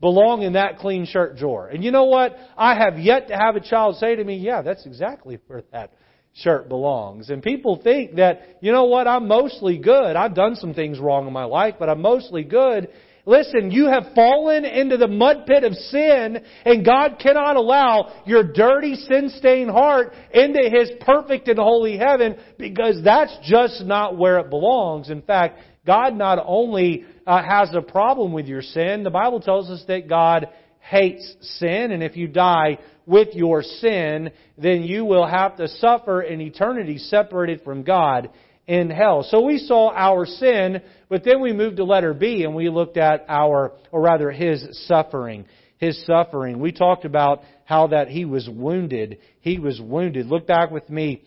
belong 0.00 0.42
in 0.42 0.54
that 0.54 0.78
clean 0.78 1.06
shirt 1.06 1.36
drawer? 1.36 1.68
And 1.68 1.84
you 1.84 1.92
know 1.92 2.06
what? 2.06 2.36
I 2.56 2.74
have 2.74 2.98
yet 2.98 3.28
to 3.28 3.36
have 3.36 3.54
a 3.54 3.60
child 3.60 3.98
say 3.98 4.16
to 4.16 4.24
me, 4.24 4.38
yeah, 4.38 4.62
that's 4.62 4.86
exactly 4.86 5.38
where 5.46 5.62
that 5.70 5.92
shirt 6.34 6.68
belongs. 6.68 7.30
And 7.30 7.42
people 7.42 7.80
think 7.82 8.16
that, 8.16 8.58
you 8.60 8.72
know 8.72 8.84
what, 8.84 9.06
I'm 9.06 9.28
mostly 9.28 9.78
good. 9.78 10.16
I've 10.16 10.34
done 10.34 10.56
some 10.56 10.74
things 10.74 10.98
wrong 10.98 11.26
in 11.26 11.32
my 11.32 11.44
life, 11.44 11.74
but 11.78 11.88
I'm 11.88 12.00
mostly 12.00 12.42
good. 12.42 12.88
Listen, 13.24 13.70
you 13.70 13.86
have 13.86 14.14
fallen 14.16 14.64
into 14.64 14.96
the 14.96 15.06
mud 15.06 15.46
pit 15.46 15.62
of 15.62 15.74
sin, 15.74 16.44
and 16.64 16.84
God 16.84 17.18
cannot 17.20 17.54
allow 17.54 18.22
your 18.26 18.52
dirty, 18.52 18.96
sin-stained 18.96 19.70
heart 19.70 20.12
into 20.34 20.60
His 20.68 20.90
perfect 21.00 21.46
and 21.46 21.58
holy 21.58 21.96
heaven 21.96 22.36
because 22.58 23.00
that's 23.04 23.36
just 23.44 23.84
not 23.84 24.18
where 24.18 24.38
it 24.38 24.50
belongs. 24.50 25.08
In 25.08 25.22
fact, 25.22 25.60
God 25.86 26.14
not 26.14 26.42
only 26.44 27.04
uh, 27.24 27.42
has 27.42 27.72
a 27.74 27.82
problem 27.82 28.32
with 28.32 28.46
your 28.46 28.62
sin, 28.62 29.04
the 29.04 29.10
Bible 29.10 29.40
tells 29.40 29.70
us 29.70 29.84
that 29.86 30.08
God 30.08 30.48
hates 30.82 31.36
sin, 31.58 31.92
and 31.92 32.02
if 32.02 32.16
you 32.16 32.28
die 32.28 32.78
with 33.06 33.28
your 33.34 33.62
sin, 33.62 34.30
then 34.58 34.82
you 34.82 35.04
will 35.04 35.26
have 35.26 35.56
to 35.56 35.68
suffer 35.68 36.20
an 36.20 36.40
eternity 36.40 36.98
separated 36.98 37.62
from 37.62 37.82
God 37.82 38.30
in 38.66 38.90
hell. 38.90 39.26
So 39.28 39.42
we 39.42 39.58
saw 39.58 39.92
our 39.92 40.26
sin, 40.26 40.82
but 41.08 41.24
then 41.24 41.40
we 41.40 41.52
moved 41.52 41.78
to 41.78 41.84
letter 41.84 42.14
B 42.14 42.44
and 42.44 42.54
we 42.54 42.68
looked 42.68 42.96
at 42.96 43.24
our, 43.28 43.72
or 43.90 44.00
rather 44.02 44.30
his 44.30 44.86
suffering. 44.86 45.46
His 45.78 46.04
suffering. 46.06 46.60
We 46.60 46.70
talked 46.70 47.04
about 47.04 47.42
how 47.64 47.88
that 47.88 48.06
he 48.06 48.24
was 48.24 48.48
wounded. 48.48 49.18
He 49.40 49.58
was 49.58 49.80
wounded. 49.80 50.26
Look 50.26 50.46
back 50.46 50.70
with 50.70 50.88
me 50.88 51.22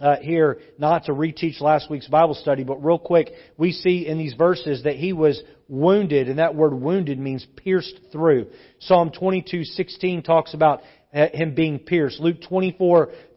uh, 0.00 0.16
here, 0.20 0.58
not 0.78 1.04
to 1.04 1.12
reteach 1.12 1.60
last 1.60 1.90
week's 1.90 2.06
Bible 2.06 2.34
study, 2.34 2.64
but 2.64 2.84
real 2.84 2.98
quick, 2.98 3.30
we 3.56 3.72
see 3.72 4.06
in 4.06 4.18
these 4.18 4.34
verses 4.34 4.84
that 4.84 4.96
he 4.96 5.12
was 5.12 5.42
wounded, 5.68 6.28
and 6.28 6.38
that 6.38 6.54
word 6.54 6.74
wounded 6.74 7.18
means 7.18 7.46
pierced 7.56 7.98
through. 8.12 8.46
Psalm 8.80 9.10
22:16 9.10 10.24
talks 10.24 10.54
about 10.54 10.82
uh, 11.14 11.28
him 11.32 11.54
being 11.54 11.78
pierced. 11.78 12.20
Luke 12.20 12.40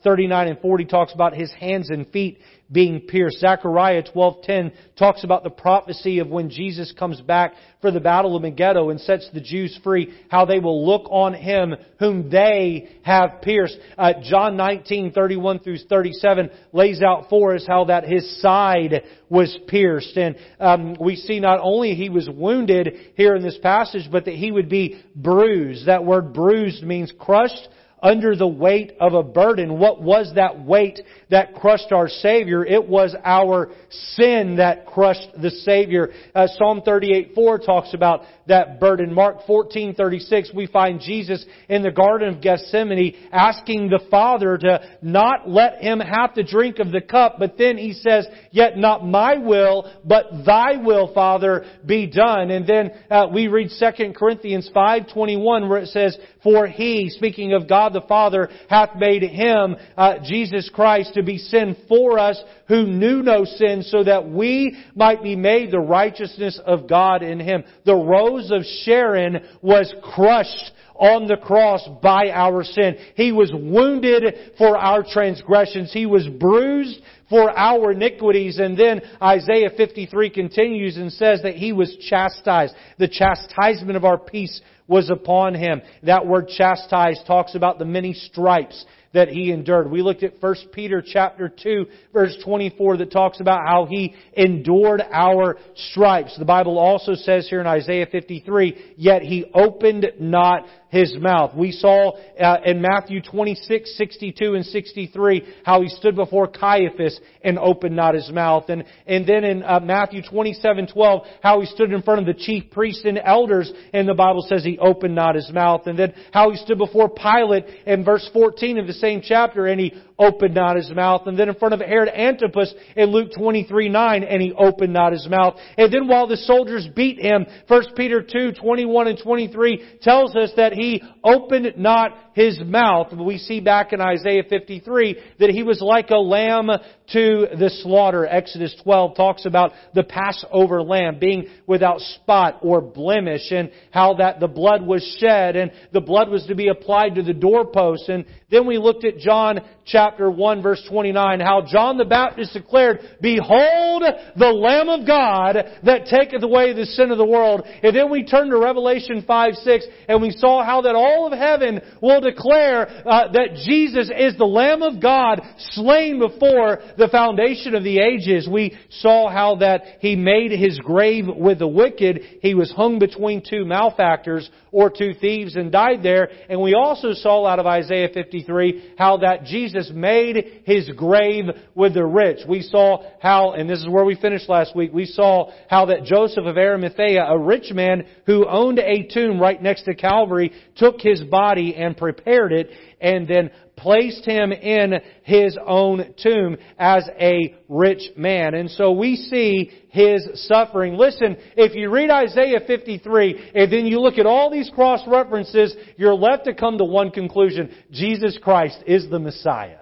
24:39 0.07 0.47
and 0.49 0.59
40 0.59 0.85
talks 0.85 1.13
about 1.13 1.33
his 1.33 1.51
hands 1.51 1.89
and 1.89 2.07
feet 2.09 2.39
being 2.71 3.01
pierced. 3.01 3.39
Zechariah 3.39 4.03
12:10 4.03 4.71
talks 4.97 5.23
about 5.23 5.43
the 5.43 5.49
prophecy 5.49 6.19
of 6.19 6.29
when 6.29 6.49
Jesus 6.49 6.91
comes 6.91 7.21
back 7.21 7.53
for 7.81 7.91
the 7.91 7.99
battle 7.99 8.35
of 8.35 8.41
Megiddo 8.41 8.89
and 8.89 8.99
sets 8.99 9.29
the 9.33 9.39
Jews 9.39 9.77
free, 9.83 10.13
how 10.29 10.45
they 10.45 10.59
will 10.59 10.85
look 10.85 11.07
on 11.09 11.33
him 11.33 11.75
whom 11.99 12.29
they 12.29 12.89
have 13.03 13.41
pierced. 13.41 13.77
Uh, 13.97 14.13
John 14.21 14.57
19:31 14.57 15.63
through 15.63 15.77
37 15.77 16.49
lays 16.73 17.01
out 17.01 17.29
for 17.29 17.55
us 17.55 17.65
how 17.65 17.85
that 17.85 18.03
his 18.05 18.41
side 18.41 19.03
was 19.29 19.57
pierced, 19.67 20.17
and 20.17 20.35
um, 20.59 20.95
we 20.99 21.15
see 21.15 21.39
not 21.39 21.59
only 21.61 21.95
he 21.95 22.09
was 22.09 22.29
wounded 22.29 23.11
here 23.15 23.35
in 23.35 23.43
this 23.43 23.57
passage, 23.59 24.09
but 24.11 24.25
that 24.25 24.35
he 24.35 24.51
would 24.51 24.69
be 24.69 25.01
bruised. 25.15 25.85
That 25.85 26.05
word 26.05 26.33
bruised 26.33 26.83
means 26.83 27.13
crushed 27.17 27.67
under 28.01 28.35
the 28.35 28.47
weight 28.47 28.93
of 28.99 29.13
a 29.13 29.23
burden. 29.23 29.79
What 29.79 30.01
was 30.01 30.31
that 30.35 30.63
weight 30.63 30.99
that 31.29 31.55
crushed 31.55 31.91
our 31.91 32.07
Savior? 32.07 32.63
It 32.63 32.87
was 32.87 33.15
our 33.23 33.71
sin 34.15 34.57
that 34.57 34.85
crushed 34.85 35.29
the 35.41 35.49
Savior. 35.49 36.11
Uh, 36.35 36.47
Psalm 36.47 36.81
38:4 36.85 37.65
talks 37.65 37.93
about 37.93 38.21
that 38.47 38.79
burden. 38.79 39.13
Mark 39.13 39.45
14:36 39.47 40.53
we 40.53 40.67
find 40.67 41.01
Jesus 41.01 41.45
in 41.69 41.81
the 41.81 41.91
Garden 41.91 42.29
of 42.29 42.41
Gethsemane 42.41 43.15
asking 43.31 43.89
the 43.89 43.99
Father 44.11 44.57
to 44.57 44.81
not 45.01 45.49
let 45.49 45.81
him 45.81 45.99
have 45.99 46.33
to 46.35 46.43
drink 46.43 46.79
of 46.79 46.91
the 46.91 47.01
cup, 47.01 47.37
but 47.39 47.57
then 47.57 47.77
he 47.77 47.93
says, 47.93 48.27
"Yet 48.51 48.77
not 48.77 49.05
my 49.05 49.37
will, 49.37 49.89
but 50.05 50.45
thy 50.45 50.77
will, 50.77 51.07
Father, 51.13 51.65
be 51.85 52.05
done." 52.05 52.51
And 52.51 52.67
then 52.67 52.91
uh, 53.09 53.27
we 53.33 53.47
read 53.47 53.71
2 53.71 54.13
Corinthians 54.13 54.69
5:21 54.73 55.67
where 55.67 55.79
it 55.79 55.87
says, 55.87 56.17
"For 56.43 56.67
he, 56.67 57.09
speaking 57.09 57.53
of 57.53 57.67
God 57.67 57.86
the 57.93 58.01
Father, 58.01 58.49
hath 58.69 58.95
made 58.95 59.23
him, 59.23 59.75
uh, 59.95 60.15
Jesus 60.23 60.69
Christ, 60.73 61.13
to 61.15 61.23
be 61.23 61.37
sin 61.37 61.75
for 61.87 62.19
us 62.19 62.41
who 62.67 62.85
knew 62.85 63.23
no 63.23 63.45
sin 63.45 63.83
so 63.83 64.03
that 64.03 64.29
we 64.29 64.75
might 64.95 65.23
be 65.23 65.35
made 65.35 65.71
the 65.71 65.79
righteousness 65.79 66.59
of 66.65 66.87
God 66.87 67.23
in 67.23 67.39
him." 67.39 67.63
The 67.85 67.95
rose 67.95 68.51
of 68.51 68.65
Sharon 68.65 69.41
was 69.61 69.93
crushed 70.01 70.71
on 70.99 71.27
the 71.27 71.37
cross 71.37 71.87
by 72.01 72.29
our 72.31 72.63
sin. 72.63 72.97
He 73.15 73.31
was 73.31 73.51
wounded 73.53 74.35
for 74.57 74.77
our 74.77 75.03
transgressions. 75.03 75.93
He 75.93 76.05
was 76.05 76.27
bruised 76.27 77.01
for 77.29 77.51
our 77.57 77.91
iniquities. 77.91 78.59
And 78.59 78.77
then 78.77 79.01
Isaiah 79.21 79.69
53 79.75 80.29
continues 80.29 80.97
and 80.97 81.11
says 81.11 81.41
that 81.43 81.55
He 81.55 81.73
was 81.73 81.95
chastised. 82.09 82.73
The 82.97 83.07
chastisement 83.07 83.97
of 83.97 84.05
our 84.05 84.17
peace 84.17 84.61
was 84.87 85.09
upon 85.09 85.53
Him. 85.53 85.81
That 86.03 86.25
word 86.25 86.49
chastised 86.49 87.25
talks 87.25 87.55
about 87.55 87.79
the 87.79 87.85
many 87.85 88.13
stripes 88.13 88.85
that 89.13 89.29
he 89.29 89.51
endured. 89.51 89.89
We 89.89 90.01
looked 90.01 90.23
at 90.23 90.41
1 90.41 90.55
Peter 90.71 91.03
chapter 91.05 91.49
2 91.49 91.85
verse 92.13 92.37
24 92.43 92.97
that 92.97 93.11
talks 93.11 93.39
about 93.39 93.67
how 93.67 93.85
he 93.85 94.15
endured 94.33 95.01
our 95.11 95.57
stripes. 95.91 96.37
The 96.37 96.45
Bible 96.45 96.77
also 96.77 97.15
says 97.15 97.47
here 97.49 97.61
in 97.61 97.67
Isaiah 97.67 98.07
53, 98.11 98.95
yet 98.97 99.21
he 99.21 99.45
opened 99.53 100.11
not 100.19 100.65
his 100.97 101.15
mouth. 101.19 101.55
We 101.55 101.71
saw 101.71 102.17
uh, 102.39 102.57
in 102.65 102.81
Matthew 102.81 103.21
26, 103.21 103.95
62 103.97 104.55
and 104.55 104.65
63 104.65 105.53
how 105.63 105.81
he 105.81 105.89
stood 105.89 106.15
before 106.15 106.47
Caiaphas 106.47 107.19
and 107.43 107.59
opened 107.59 107.95
not 107.95 108.15
his 108.15 108.31
mouth. 108.31 108.69
And, 108.69 108.83
and 109.05 109.25
then 109.27 109.43
in 109.43 109.63
uh, 109.63 109.79
Matthew 109.79 110.21
27, 110.27 110.87
12 110.87 111.27
how 111.41 111.61
he 111.61 111.67
stood 111.67 111.91
in 111.91 112.01
front 112.01 112.21
of 112.21 112.25
the 112.25 112.33
chief 112.33 112.71
priests 112.71 113.05
and 113.05 113.19
elders 113.23 113.71
and 113.93 114.07
the 114.07 114.13
Bible 114.13 114.45
says 114.47 114.63
he 114.63 114.79
opened 114.79 115.15
not 115.15 115.35
his 115.35 115.51
mouth. 115.51 115.85
And 115.85 115.97
then 115.97 116.13
how 116.31 116.49
he 116.49 116.57
stood 116.57 116.77
before 116.77 117.09
Pilate 117.09 117.65
in 117.85 118.03
verse 118.03 118.27
14 118.33 118.79
of 118.79 118.87
the 118.87 118.93
same 118.93 119.21
chapter 119.23 119.67
and 119.67 119.79
he 119.79 119.93
opened 120.19 120.55
not 120.55 120.75
his 120.75 120.89
mouth. 120.91 121.23
And 121.25 121.37
then 121.37 121.49
in 121.49 121.55
front 121.55 121.73
of 121.73 121.79
Herod 121.79 122.09
Antipas 122.09 122.73
in 122.95 123.09
Luke 123.11 123.31
23, 123.37 123.89
9 123.89 124.23
and 124.23 124.41
he 124.41 124.53
opened 124.53 124.93
not 124.93 125.13
his 125.13 125.27
mouth. 125.29 125.55
And 125.77 125.91
then 125.91 126.07
while 126.07 126.27
the 126.27 126.37
soldiers 126.37 126.87
beat 126.95 127.19
him, 127.19 127.45
1 127.67 127.83
Peter 127.95 128.21
2, 128.21 128.53
21 128.53 129.07
and 129.07 129.19
23 129.21 129.99
tells 130.01 130.35
us 130.35 130.51
that 130.57 130.73
he 130.73 131.03
opened 131.23 131.73
not 131.77 132.11
his 132.33 132.59
mouth. 132.59 133.13
We 133.13 133.37
see 133.37 133.59
back 133.59 133.93
in 133.93 134.01
Isaiah 134.01 134.43
53 134.47 135.17
that 135.39 135.49
he 135.49 135.63
was 135.63 135.81
like 135.81 136.09
a 136.09 136.17
lamb 136.17 136.69
to 137.13 137.47
the 137.57 137.69
slaughter. 137.83 138.25
Exodus 138.25 138.75
12 138.83 139.15
talks 139.15 139.45
about 139.45 139.71
the 139.93 140.03
Passover 140.03 140.81
lamb 140.81 141.19
being 141.19 141.47
without 141.65 141.99
spot 142.01 142.59
or 142.61 142.81
blemish 142.81 143.51
and 143.51 143.71
how 143.91 144.15
that 144.15 144.39
the 144.39 144.47
blood 144.47 144.85
was 144.85 145.17
shed 145.19 145.55
and 145.55 145.71
the 145.93 146.01
blood 146.01 146.29
was 146.29 146.45
to 146.47 146.55
be 146.55 146.67
applied 146.67 147.15
to 147.15 147.23
the 147.23 147.33
doorposts. 147.33 148.09
And 148.09 148.25
then 148.49 148.67
we 148.67 148.77
looked 148.77 149.05
at 149.05 149.17
John 149.19 149.61
chapter 149.85 150.29
1 150.29 150.61
verse 150.61 150.85
29, 150.89 151.39
how 151.39 151.63
John 151.65 151.97
the 151.97 152.05
Baptist 152.05 152.53
declared, 152.53 152.99
Behold 153.21 154.03
the 154.35 154.47
Lamb 154.47 154.89
of 154.89 155.07
God 155.07 155.55
that 155.83 156.05
taketh 156.07 156.43
away 156.43 156.73
the 156.73 156.85
sin 156.85 157.11
of 157.11 157.17
the 157.17 157.25
world. 157.25 157.61
And 157.83 157.95
then 157.95 158.11
we 158.11 158.25
turned 158.25 158.51
to 158.51 158.59
Revelation 158.59 159.23
5, 159.25 159.53
6 159.53 159.85
and 160.09 160.21
we 160.21 160.31
saw 160.31 160.63
how 160.63 160.81
that 160.81 160.95
all 160.95 161.27
of 161.27 161.37
heaven 161.37 161.79
will 162.01 162.19
declare 162.19 162.87
uh, 163.07 163.31
that 163.31 163.63
Jesus 163.65 164.11
is 164.15 164.37
the 164.37 164.45
Lamb 164.45 164.81
of 164.81 165.01
God 165.01 165.41
slain 165.71 166.19
before 166.19 166.79
the 166.97 167.07
foundation 167.07 167.75
of 167.75 167.83
the 167.83 167.99
ages. 167.99 168.47
We 168.51 168.77
saw 168.89 169.29
how 169.29 169.57
that 169.57 169.83
He 169.99 170.15
made 170.15 170.51
His 170.51 170.79
grave 170.79 171.25
with 171.27 171.59
the 171.59 171.67
wicked. 171.67 172.21
He 172.41 172.53
was 172.53 172.71
hung 172.71 172.99
between 172.99 173.43
two 173.47 173.65
malefactors 173.65 174.49
or 174.71 174.89
two 174.89 175.13
thieves 175.13 175.55
and 175.55 175.71
died 175.71 176.03
there. 176.03 176.29
And 176.49 176.61
we 176.61 176.73
also 176.73 177.13
saw 177.13 177.45
out 177.45 177.59
of 177.59 177.65
Isaiah 177.65 178.09
53 178.13 178.95
how 178.97 179.17
that 179.17 179.45
Jesus 179.45 179.91
made 179.93 180.61
His 180.65 180.89
grave 180.95 181.45
with 181.75 181.93
the 181.93 182.05
rich. 182.05 182.39
We 182.47 182.61
saw 182.61 183.03
how, 183.21 183.53
and 183.53 183.69
this 183.69 183.79
is 183.79 183.87
where 183.87 184.05
we 184.05 184.15
finished 184.15 184.49
last 184.49 184.75
week, 184.75 184.91
we 184.93 185.05
saw 185.05 185.51
how 185.69 185.85
that 185.85 186.03
Joseph 186.03 186.45
of 186.45 186.57
Arimathea, 186.57 187.23
a 187.23 187.37
rich 187.37 187.71
man 187.71 188.05
who 188.25 188.47
owned 188.47 188.79
a 188.79 189.07
tomb 189.07 189.39
right 189.39 189.61
next 189.61 189.83
to 189.83 189.95
Calvary, 189.95 190.51
took 190.75 190.99
his 190.99 191.23
body 191.23 191.75
and 191.75 191.95
prepared 191.95 192.51
it 192.51 192.69
and 192.99 193.27
then 193.27 193.51
placed 193.77 194.25
him 194.25 194.51
in 194.51 194.95
his 195.23 195.57
own 195.65 196.13
tomb 196.21 196.57
as 196.77 197.07
a 197.19 197.55
rich 197.69 198.01
man. 198.17 198.55
And 198.55 198.69
so 198.69 198.91
we 198.91 199.15
see 199.15 199.71
his 199.89 200.27
suffering. 200.47 200.95
Listen, 200.95 201.37
if 201.55 201.75
you 201.75 201.89
read 201.89 202.09
Isaiah 202.09 202.59
53 202.65 203.51
and 203.55 203.71
then 203.71 203.85
you 203.85 203.99
look 203.99 204.17
at 204.17 204.25
all 204.25 204.51
these 204.51 204.69
cross 204.73 205.01
references, 205.07 205.75
you're 205.95 206.15
left 206.15 206.45
to 206.45 206.53
come 206.53 206.77
to 206.79 206.83
one 206.83 207.11
conclusion. 207.11 207.73
Jesus 207.91 208.37
Christ 208.41 208.83
is 208.85 209.09
the 209.09 209.19
Messiah. 209.19 209.79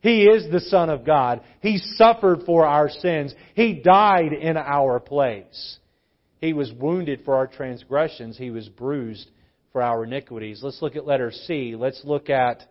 He 0.00 0.24
is 0.24 0.50
the 0.50 0.60
Son 0.60 0.90
of 0.90 1.06
God. 1.06 1.42
He 1.60 1.78
suffered 1.78 2.42
for 2.44 2.66
our 2.66 2.90
sins. 2.90 3.34
He 3.54 3.74
died 3.74 4.32
in 4.32 4.56
our 4.56 4.98
place. 5.00 5.78
He 6.40 6.52
was 6.52 6.72
wounded 6.72 7.22
for 7.24 7.36
our 7.36 7.46
transgressions. 7.46 8.36
He 8.36 8.50
was 8.50 8.68
bruised 8.68 9.30
for 9.70 9.80
our 9.80 10.04
iniquities. 10.04 10.60
Let's 10.62 10.82
look 10.82 10.96
at 10.96 11.06
letter 11.06 11.30
C. 11.30 11.76
Let's 11.76 12.02
look 12.04 12.30
at 12.30 12.66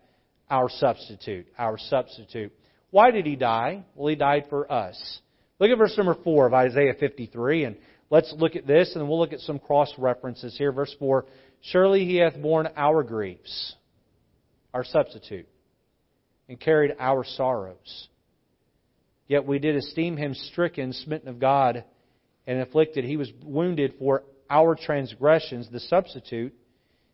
our 0.51 0.70
substitute. 0.70 1.48
Our 1.58 1.79
substitute. 1.79 2.51
Why 2.91 3.10
did 3.10 3.25
he 3.25 3.36
die? 3.36 3.84
Well, 3.96 4.10
he 4.10 4.15
died 4.15 4.46
for 4.50 4.72
us. 4.72 5.20
Look 5.60 5.72
at 5.72 5.77
verse 5.77 5.96
number 5.98 6.15
4 6.24 6.48
of 6.48 6.53
Isaiah 6.53 6.93
53, 7.00 7.63
and 7.63 7.77
let's 8.10 8.34
look 8.38 8.55
at 8.55 8.67
this, 8.67 8.91
and 8.96 9.08
we'll 9.08 9.20
look 9.20 9.34
at 9.34 9.39
some 9.39 9.58
cross 9.58 9.91
references 9.98 10.55
here. 10.58 10.72
Verse 10.72 10.93
4 11.00 11.25
Surely 11.62 12.05
he 12.05 12.17
hath 12.17 12.39
borne 12.39 12.67
our 12.75 13.03
griefs, 13.03 13.75
our 14.74 14.84
substitute, 14.84 15.48
and 16.50 16.60
carried 16.60 16.96
our 17.00 17.24
sorrows. 17.24 18.08
Yet 19.27 19.46
we 19.46 19.60
did 19.60 19.75
esteem 19.77 20.17
him 20.17 20.34
stricken, 20.34 20.91
smitten 20.91 21.29
of 21.29 21.39
God, 21.39 21.86
and 22.46 22.60
afflicted. 22.60 23.05
He 23.05 23.17
was 23.17 23.31
wounded 23.43 23.93
for 23.98 24.24
our 24.50 24.75
transgressions, 24.75 25.70
the 25.72 25.79
substitute 25.79 26.53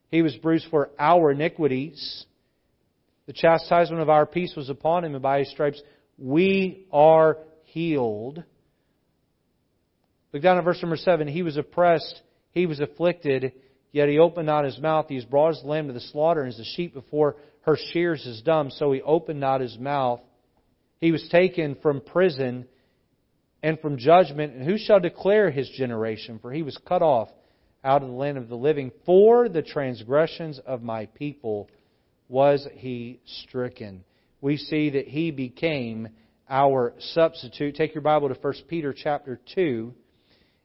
he 0.09 0.21
was 0.21 0.35
bruised 0.35 0.67
for 0.69 0.91
our 0.97 1.31
iniquities. 1.31 2.25
The 3.27 3.33
chastisement 3.33 4.01
of 4.01 4.09
our 4.09 4.25
peace 4.25 4.55
was 4.55 4.69
upon 4.69 5.05
him, 5.05 5.13
and 5.13 5.21
by 5.21 5.39
his 5.39 5.51
stripes 5.51 5.81
we 6.17 6.87
are 6.91 7.37
healed. 7.65 8.43
Look 10.33 10.43
down 10.43 10.57
at 10.57 10.63
verse 10.63 10.81
number 10.81 10.97
7. 10.97 11.27
He 11.27 11.43
was 11.43 11.57
oppressed, 11.57 12.21
he 12.51 12.65
was 12.65 12.79
afflicted, 12.79 13.53
Yet 13.91 14.09
he 14.09 14.19
opened 14.19 14.47
not 14.47 14.65
his 14.65 14.79
mouth. 14.79 15.07
He 15.09 15.15
has 15.15 15.25
brought 15.25 15.55
his 15.55 15.63
lamb 15.63 15.87
to 15.87 15.93
the 15.93 15.99
slaughter, 15.99 16.41
and 16.41 16.49
as 16.49 16.57
the 16.57 16.63
sheep 16.63 16.93
before 16.93 17.37
her 17.61 17.77
shears 17.91 18.25
is 18.25 18.41
dumb, 18.41 18.69
so 18.69 18.91
he 18.91 19.01
opened 19.01 19.39
not 19.39 19.61
his 19.61 19.77
mouth. 19.79 20.19
He 20.99 21.11
was 21.11 21.27
taken 21.29 21.75
from 21.81 22.01
prison 22.01 22.67
and 23.63 23.79
from 23.79 23.97
judgment. 23.97 24.53
And 24.53 24.63
who 24.63 24.77
shall 24.77 24.99
declare 24.99 25.49
his 25.49 25.69
generation? 25.69 26.39
For 26.39 26.51
he 26.51 26.63
was 26.63 26.77
cut 26.87 27.01
off 27.01 27.29
out 27.83 28.03
of 28.03 28.09
the 28.09 28.15
land 28.15 28.37
of 28.37 28.49
the 28.49 28.55
living. 28.55 28.91
For 29.05 29.49
the 29.49 29.61
transgressions 29.61 30.59
of 30.59 30.81
my 30.81 31.07
people 31.07 31.69
was 32.29 32.67
he 32.73 33.19
stricken. 33.43 34.03
We 34.41 34.57
see 34.57 34.91
that 34.91 35.07
he 35.07 35.31
became 35.31 36.09
our 36.49 36.93
substitute. 37.13 37.75
Take 37.75 37.93
your 37.95 38.01
Bible 38.01 38.29
to 38.29 38.35
1 38.35 38.53
Peter 38.67 38.93
chapter 38.93 39.39
2 39.55 39.93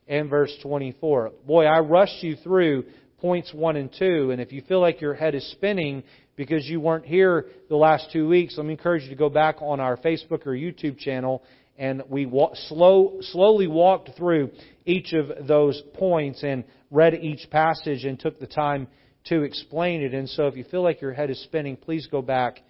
and 0.08 0.28
verse 0.28 0.54
24. 0.62 1.32
Boy, 1.46 1.64
I 1.64 1.80
rushed 1.80 2.22
you 2.22 2.36
through 2.36 2.84
points 3.18 3.52
1 3.54 3.76
and 3.76 3.90
2, 3.98 4.32
and 4.32 4.40
if 4.40 4.52
you 4.52 4.62
feel 4.62 4.80
like 4.80 5.00
your 5.00 5.14
head 5.14 5.34
is 5.34 5.48
spinning 5.52 6.02
because 6.36 6.66
you 6.66 6.80
weren't 6.80 7.06
here 7.06 7.46
the 7.68 7.76
last 7.76 8.08
two 8.12 8.28
weeks, 8.28 8.54
let 8.56 8.66
me 8.66 8.72
encourage 8.72 9.04
you 9.04 9.10
to 9.10 9.16
go 9.16 9.28
back 9.28 9.56
on 9.60 9.80
our 9.80 9.96
Facebook 9.96 10.46
or 10.46 10.52
YouTube 10.52 10.98
channel 10.98 11.42
and 11.78 12.02
we 12.08 12.26
walk, 12.26 12.52
slow, 12.68 13.18
slowly 13.22 13.66
walked 13.66 14.10
through 14.16 14.50
each 14.84 15.12
of 15.12 15.46
those 15.46 15.82
points 15.94 16.42
and 16.42 16.64
read 16.90 17.14
each 17.14 17.48
passage 17.50 18.04
and 18.04 18.18
took 18.18 18.38
the 18.38 18.46
time 18.46 18.86
to 19.26 19.42
explain 19.42 20.02
it. 20.02 20.14
And 20.14 20.28
so, 20.28 20.46
if 20.46 20.56
you 20.56 20.64
feel 20.64 20.82
like 20.82 21.00
your 21.00 21.12
head 21.12 21.30
is 21.30 21.42
spinning, 21.44 21.76
please 21.76 22.08
go 22.10 22.22
back 22.22 22.60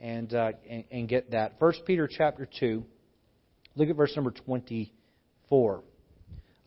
and 0.00 0.32
uh, 0.34 0.52
and, 0.68 0.84
and 0.90 1.08
get 1.08 1.30
that. 1.30 1.58
First 1.58 1.82
Peter 1.86 2.08
chapter 2.10 2.48
two. 2.58 2.84
Look 3.76 3.88
at 3.88 3.96
verse 3.96 4.12
number 4.14 4.30
twenty-four. 4.30 5.82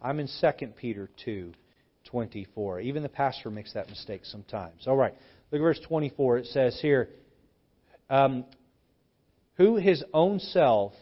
I'm 0.01 0.19
in 0.19 0.27
Second 0.27 0.75
Peter 0.75 1.09
two. 1.23 1.53
24. 2.05 2.81
Even 2.81 3.03
the 3.03 3.09
pastor 3.09 3.49
makes 3.49 3.73
that 3.73 3.89
mistake 3.89 4.21
sometimes. 4.23 4.87
All 4.87 4.95
right. 4.95 5.13
Look 5.51 5.59
at 5.59 5.63
verse 5.63 5.79
24. 5.87 6.37
It 6.37 6.45
says 6.45 6.79
here, 6.81 7.09
um, 8.09 8.45
who 9.55 9.75
his 9.75 10.03
own 10.13 10.39
self 10.39 10.93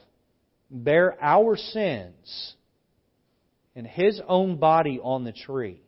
bear 0.71 1.15
our 1.21 1.55
sins 1.55 2.55
in 3.75 3.85
his 3.85 4.19
own 4.27 4.57
body 4.57 4.99
on 5.01 5.23
the 5.23 5.31
tree, 5.31 5.82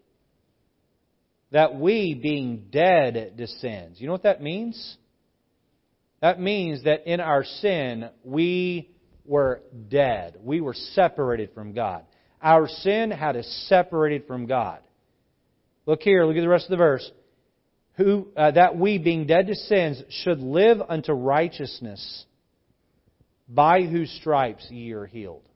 that 1.56 1.74
we, 1.74 2.20
being 2.22 2.66
dead 2.70 3.36
to 3.38 3.48
sins, 3.48 3.96
you 4.02 4.08
know 4.08 4.12
what 4.12 4.24
that 4.24 4.42
means? 4.42 4.98
That 6.22 6.38
means 6.38 6.84
that 6.84 7.08
in 7.08 7.22
our 7.22 7.46
sin, 7.46 8.10
we 8.26 8.92
were 9.24 9.62
dead. 9.88 10.36
We 10.44 10.60
were 10.60 10.74
separated 10.74 11.52
from 11.56 11.72
God. 11.72 12.04
Our 12.42 12.68
sin 12.68 13.10
had 13.10 13.38
us 13.38 13.48
separated 13.70 14.28
from 14.28 14.48
God. 14.48 14.80
Look 15.86 16.02
here, 16.02 16.26
look 16.26 16.36
at 16.36 16.42
the 16.42 16.50
rest 16.50 16.66
of 16.66 16.72
the 16.72 16.76
verse. 16.76 17.10
Who, 17.94 18.28
uh, 18.36 18.52
that 18.52 18.78
we, 18.78 18.98
being 18.98 19.26
dead 19.26 19.48
to 19.48 19.56
sins, 19.56 20.04
should 20.10 20.42
live 20.42 20.80
unto 20.86 21.14
righteousness, 21.14 22.26
by 23.48 23.84
whose 23.84 24.12
stripes 24.20 24.68
ye 24.70 24.92
are 24.92 25.06
healed. 25.06 25.48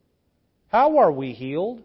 How 0.69 0.99
are 0.99 1.11
we 1.11 1.33
healed? 1.33 1.83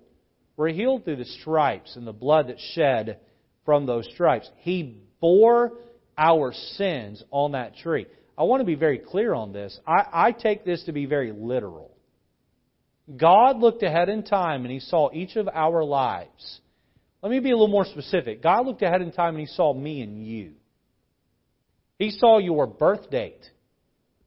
We're 0.57 0.69
healed 0.69 1.05
through 1.05 1.17
the 1.17 1.25
stripes 1.25 1.97
and 1.97 2.07
the 2.07 2.13
blood 2.13 2.49
that's 2.49 2.63
shed 2.75 3.19
from 3.65 3.87
those 3.87 4.09
stripes. 4.13 4.49
He 4.59 5.01
bore 5.21 5.73
our 6.17 6.53
sins 6.53 7.23
on 7.31 7.53
that 7.53 7.77
tree. 7.77 8.07
I 8.37 8.45
want 8.45 8.61
to 8.61 8.67
be 8.67 8.75
very 8.75 8.99
clear 8.99 9.35
on 9.35 9.53
this. 9.53 9.79
I, 9.87 10.27
I 10.29 10.33
take 10.33 10.65
this 10.65 10.85
to 10.85 10.93
be 10.93 11.07
very 11.07 11.33
literal. 11.33 11.91
God 13.17 13.59
looked 13.59 13.83
ahead 13.83 14.09
in 14.09 14.23
time 14.23 14.65
and 14.65 14.73
He 14.73 14.81
saw 14.81 15.11
each 15.13 15.37
of 15.37 15.49
our 15.53 15.85
lives. 15.85 16.61
Let 17.23 17.31
me 17.31 17.41
be 17.41 17.51
a 17.51 17.55
little 17.55 17.69
more 17.69 17.85
specific. 17.85 18.43
God 18.43 18.67
looked 18.67 18.83
ahead 18.83 19.03
in 19.03 19.13
time 19.13 19.37
and 19.37 19.41
He 19.41 19.55
saw 19.55 19.73
me 19.73 20.03
and 20.03 20.27
you. 20.27 20.53
He 21.99 22.11
saw 22.11 22.39
your 22.39 22.67
birth 22.67 23.11
date. 23.11 23.45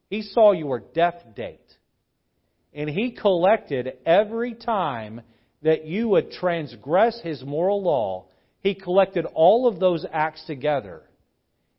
He 0.09 0.21
saw 0.21 0.53
your 0.53 0.79
death 0.79 1.21
date. 1.35 1.59
And 2.73 2.89
He 2.89 3.11
collected 3.11 3.97
every 4.05 4.53
time 4.53 5.21
that 5.63 5.85
you 5.85 6.09
would 6.09 6.31
transgress 6.31 7.19
His 7.23 7.43
moral 7.43 7.83
law, 7.83 8.26
He 8.61 8.75
collected 8.75 9.25
all 9.25 9.67
of 9.67 9.79
those 9.79 10.05
acts 10.11 10.43
together. 10.45 11.03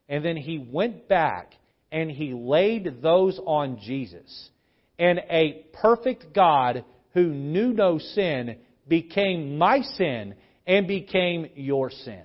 And 0.08 0.24
then 0.24 0.36
He 0.36 0.58
went 0.58 1.08
back 1.08 1.54
and 1.92 2.10
He 2.10 2.32
laid 2.32 3.02
those 3.02 3.38
on 3.44 3.78
Jesus. 3.80 4.50
And 4.98 5.20
a 5.30 5.66
perfect 5.80 6.34
God 6.34 6.84
who 7.14 7.28
knew 7.28 7.72
no 7.72 7.98
sin 7.98 8.56
became 8.86 9.58
my 9.58 9.82
sin 9.82 10.34
and 10.66 10.86
became 10.86 11.48
your 11.54 11.90
sin. 11.90 12.24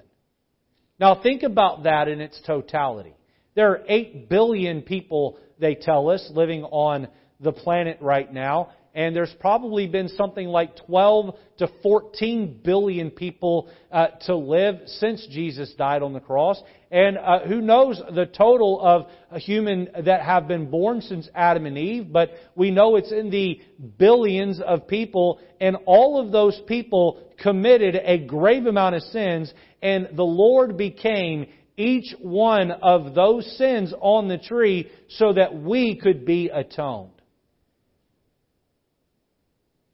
Now 0.99 1.21
think 1.21 1.43
about 1.43 1.83
that 1.83 2.07
in 2.07 2.21
its 2.21 2.39
totality. 2.45 3.13
There 3.55 3.71
are 3.71 3.81
8 3.87 4.29
billion 4.29 4.81
people, 4.81 5.37
they 5.59 5.75
tell 5.75 6.09
us, 6.09 6.29
living 6.33 6.63
on 6.63 7.07
the 7.39 7.51
planet 7.51 7.97
right 8.01 8.31
now 8.31 8.71
and 8.93 9.15
there's 9.15 9.33
probably 9.39 9.87
been 9.87 10.07
something 10.09 10.47
like 10.47 10.75
12 10.85 11.35
to 11.57 11.67
14 11.81 12.61
billion 12.63 13.09
people 13.09 13.69
uh, 13.91 14.07
to 14.25 14.35
live 14.35 14.81
since 14.85 15.25
Jesus 15.31 15.73
died 15.77 16.03
on 16.03 16.13
the 16.13 16.19
cross. 16.19 16.61
And 16.91 17.17
uh, 17.17 17.39
who 17.39 17.59
knows 17.59 17.99
the 18.13 18.27
total 18.27 18.79
of 18.79 19.41
human 19.41 19.89
that 20.05 20.21
have 20.21 20.47
been 20.47 20.69
born 20.69 21.01
since 21.01 21.27
Adam 21.33 21.65
and 21.65 21.77
Eve, 21.77 22.13
but 22.13 22.31
we 22.55 22.69
know 22.69 22.95
it's 22.95 23.11
in 23.11 23.31
the 23.31 23.59
billions 23.97 24.61
of 24.61 24.87
people, 24.87 25.39
and 25.59 25.75
all 25.87 26.23
of 26.23 26.31
those 26.31 26.59
people 26.67 27.23
committed 27.39 27.95
a 27.95 28.19
grave 28.19 28.67
amount 28.67 28.93
of 28.95 29.01
sins, 29.03 29.51
and 29.81 30.09
the 30.13 30.23
Lord 30.23 30.77
became 30.77 31.47
each 31.77 32.13
one 32.21 32.69
of 32.69 33.15
those 33.15 33.57
sins 33.57 33.91
on 33.99 34.27
the 34.27 34.37
tree 34.37 34.91
so 35.09 35.33
that 35.33 35.55
we 35.55 35.99
could 35.99 36.25
be 36.25 36.49
atoned. 36.49 37.12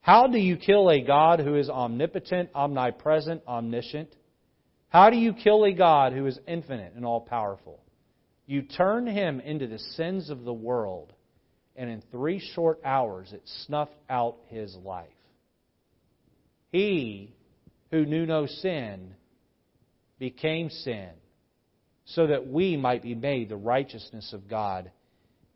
How 0.02 0.28
do 0.28 0.38
you 0.38 0.58
kill 0.58 0.90
a 0.90 1.02
God 1.02 1.40
who 1.40 1.56
is 1.56 1.70
omnipotent, 1.70 2.50
omnipresent, 2.56 3.44
omniscient? 3.48 4.16
How 4.90 5.10
do 5.10 5.18
you 5.18 5.34
kill 5.34 5.66
a 5.66 5.74
God 5.74 6.14
who 6.14 6.26
is 6.26 6.40
infinite 6.48 6.94
and 6.96 7.06
all 7.06 7.22
powerful? 7.22 7.80
You 8.46 8.64
turn 8.64 9.06
him 9.06 9.40
into 9.40 9.68
the 9.68 9.78
sins 9.78 10.30
of 10.30 10.44
the 10.44 10.54
world, 10.54 11.14
and 11.76 11.90
in 11.90 12.02
three 12.12 12.40
short 12.56 12.80
hours 12.84 13.32
it 13.32 13.44
snuffed 13.66 13.96
out 14.10 14.38
his 14.48 14.76
life. 14.84 15.08
He 16.72 17.36
who 17.92 18.06
knew 18.06 18.26
no 18.26 18.48
sin 18.48 19.16
became 20.18 20.70
sin 20.70 21.10
so 22.06 22.28
that 22.28 22.48
we 22.48 22.76
might 22.76 23.04
be 23.04 23.16
made 23.16 23.50
the 23.50 23.56
righteousness 23.56 24.34
of 24.34 24.48
God 24.48 24.92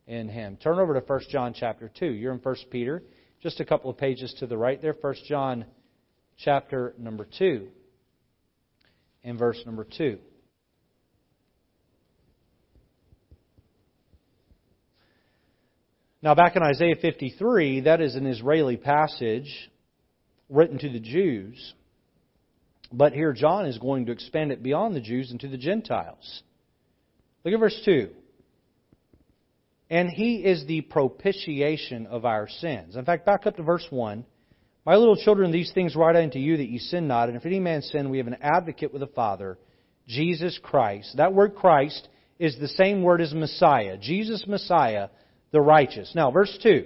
in 0.06 0.30
him. 0.30 0.58
Turn 0.58 0.80
over 0.80 0.94
to 0.94 1.06
1 1.06 1.22
John 1.32 1.54
chapter 1.56 1.92
2. 2.00 2.06
You're 2.06 2.34
in 2.34 2.40
1 2.40 2.56
Peter 2.70 3.02
just 3.44 3.60
a 3.60 3.66
couple 3.66 3.92
of 3.92 3.98
pages 3.98 4.34
to 4.40 4.48
the 4.48 4.58
right 4.58 4.82
there, 4.82 4.96
1 5.00 5.16
John 5.28 5.66
chapter 6.38 6.96
number 6.98 7.28
2 7.38 7.68
and 9.26 9.38
verse 9.38 9.62
number 9.66 9.86
2. 9.98 10.18
Now, 16.22 16.36
back 16.36 16.56
in 16.56 16.64
Isaiah 16.64 16.96
53, 17.02 17.82
that 17.82 18.00
is 18.00 18.16
an 18.16 18.26
Israeli 18.26 18.78
passage 18.78 19.70
written 20.48 20.78
to 20.78 20.90
the 20.90 21.02
Jews. 21.02 21.74
But 22.94 23.12
here 23.12 23.34
John 23.34 23.66
is 23.66 23.78
going 23.78 24.06
to 24.06 24.14
expand 24.14 24.54
it 24.54 24.64
beyond 24.64 24.96
the 24.96 25.02
Jews 25.02 25.32
into 25.32 25.50
the 25.50 25.58
Gentiles. 25.58 26.44
Look 27.44 27.54
at 27.54 27.60
verse 27.60 27.82
2 27.84 28.10
and 29.94 30.10
he 30.10 30.38
is 30.38 30.66
the 30.66 30.82
propitiation 30.82 32.08
of 32.08 32.26
our 32.26 32.50
sins. 32.50 32.96
In 32.96 33.06
fact, 33.06 33.28
back 33.28 33.46
up 33.46 33.58
to 33.58 33.62
verse 33.62 33.86
1. 33.92 34.26
My 34.88 34.96
little 34.96 35.16
children, 35.16 35.52
these 35.52 35.72
things 35.72 35.96
write 35.96 36.16
unto 36.16 36.40
you 36.40 36.58
that 36.58 36.68
ye 36.68 36.80
sin 36.80 37.08
not. 37.08 37.30
And 37.30 37.38
if 37.38 37.46
any 37.46 37.60
man 37.60 37.84
sin, 37.84 38.10
we 38.10 38.18
have 38.18 38.26
an 38.26 38.38
advocate 38.42 38.92
with 38.92 39.02
the 39.02 39.08
Father, 39.08 39.60
Jesus 40.08 40.60
Christ. 40.64 41.18
That 41.18 41.36
word 41.36 41.54
Christ 41.54 42.08
is 42.40 42.58
the 42.58 42.70
same 42.70 43.04
word 43.04 43.22
as 43.22 43.36
Messiah. 43.36 43.96
Jesus 44.02 44.48
Messiah, 44.48 45.10
the 45.52 45.62
righteous. 45.62 46.12
Now, 46.16 46.32
verse 46.32 46.58
2. 46.64 46.86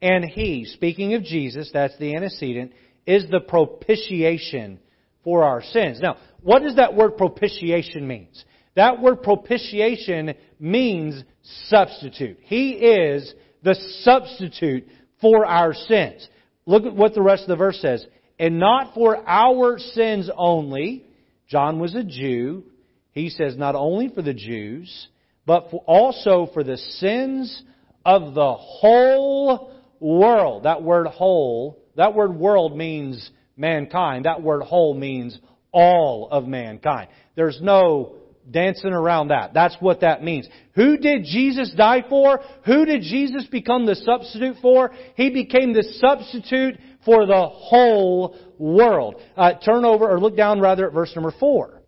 And 0.00 0.24
he, 0.24 0.66
speaking 0.66 1.14
of 1.14 1.24
Jesus, 1.24 1.68
that's 1.72 1.98
the 1.98 2.14
antecedent, 2.14 2.70
is 3.08 3.24
the 3.28 3.40
propitiation 3.40 4.78
for 5.24 5.42
our 5.42 5.64
sins. 5.64 5.98
Now, 6.00 6.18
what 6.42 6.62
does 6.62 6.76
that 6.76 6.94
word 6.94 7.16
propitiation 7.16 8.06
mean? 8.06 8.28
That 8.76 9.00
word 9.00 9.22
propitiation 9.22 10.34
means 10.60 11.22
substitute. 11.68 12.38
He 12.42 12.72
is 12.72 13.34
the 13.62 13.74
substitute 14.02 14.86
for 15.20 15.44
our 15.46 15.74
sins. 15.74 16.28
Look 16.66 16.84
at 16.84 16.94
what 16.94 17.14
the 17.14 17.22
rest 17.22 17.42
of 17.42 17.48
the 17.48 17.56
verse 17.56 17.80
says. 17.80 18.06
And 18.38 18.58
not 18.58 18.94
for 18.94 19.16
our 19.26 19.78
sins 19.78 20.30
only. 20.36 21.06
John 21.48 21.78
was 21.78 21.94
a 21.94 22.04
Jew. 22.04 22.64
He 23.12 23.30
says 23.30 23.56
not 23.56 23.74
only 23.74 24.08
for 24.08 24.20
the 24.20 24.34
Jews, 24.34 25.08
but 25.46 25.70
for 25.70 25.82
also 25.86 26.50
for 26.52 26.62
the 26.62 26.76
sins 26.76 27.62
of 28.04 28.34
the 28.34 28.54
whole 28.54 29.72
world. 30.00 30.64
That 30.64 30.82
word 30.82 31.06
whole, 31.06 31.82
that 31.96 32.14
word 32.14 32.34
world 32.34 32.76
means 32.76 33.30
mankind. 33.56 34.26
That 34.26 34.42
word 34.42 34.62
whole 34.62 34.92
means 34.92 35.38
all 35.72 36.28
of 36.30 36.46
mankind. 36.46 37.08
There's 37.36 37.58
no 37.62 38.16
dancing 38.50 38.92
around 38.92 39.28
that. 39.28 39.54
That's 39.54 39.76
what 39.80 40.00
that 40.00 40.22
means. 40.22 40.48
Who 40.74 40.96
did 40.96 41.24
Jesus 41.24 41.72
die 41.76 42.04
for? 42.08 42.40
Who 42.64 42.84
did 42.84 43.02
Jesus 43.02 43.46
become 43.46 43.86
the 43.86 43.96
substitute 43.96 44.56
for? 44.60 44.92
He 45.14 45.30
became 45.30 45.72
the 45.72 45.82
substitute 45.98 46.78
for 47.04 47.26
the 47.26 47.48
whole 47.48 48.36
world. 48.58 49.16
Uh, 49.36 49.54
turn 49.64 49.84
over, 49.84 50.10
or 50.10 50.20
look 50.20 50.36
down 50.36 50.60
rather 50.60 50.86
at 50.86 50.92
verse 50.92 51.12
number 51.14 51.32
4. 51.38 51.82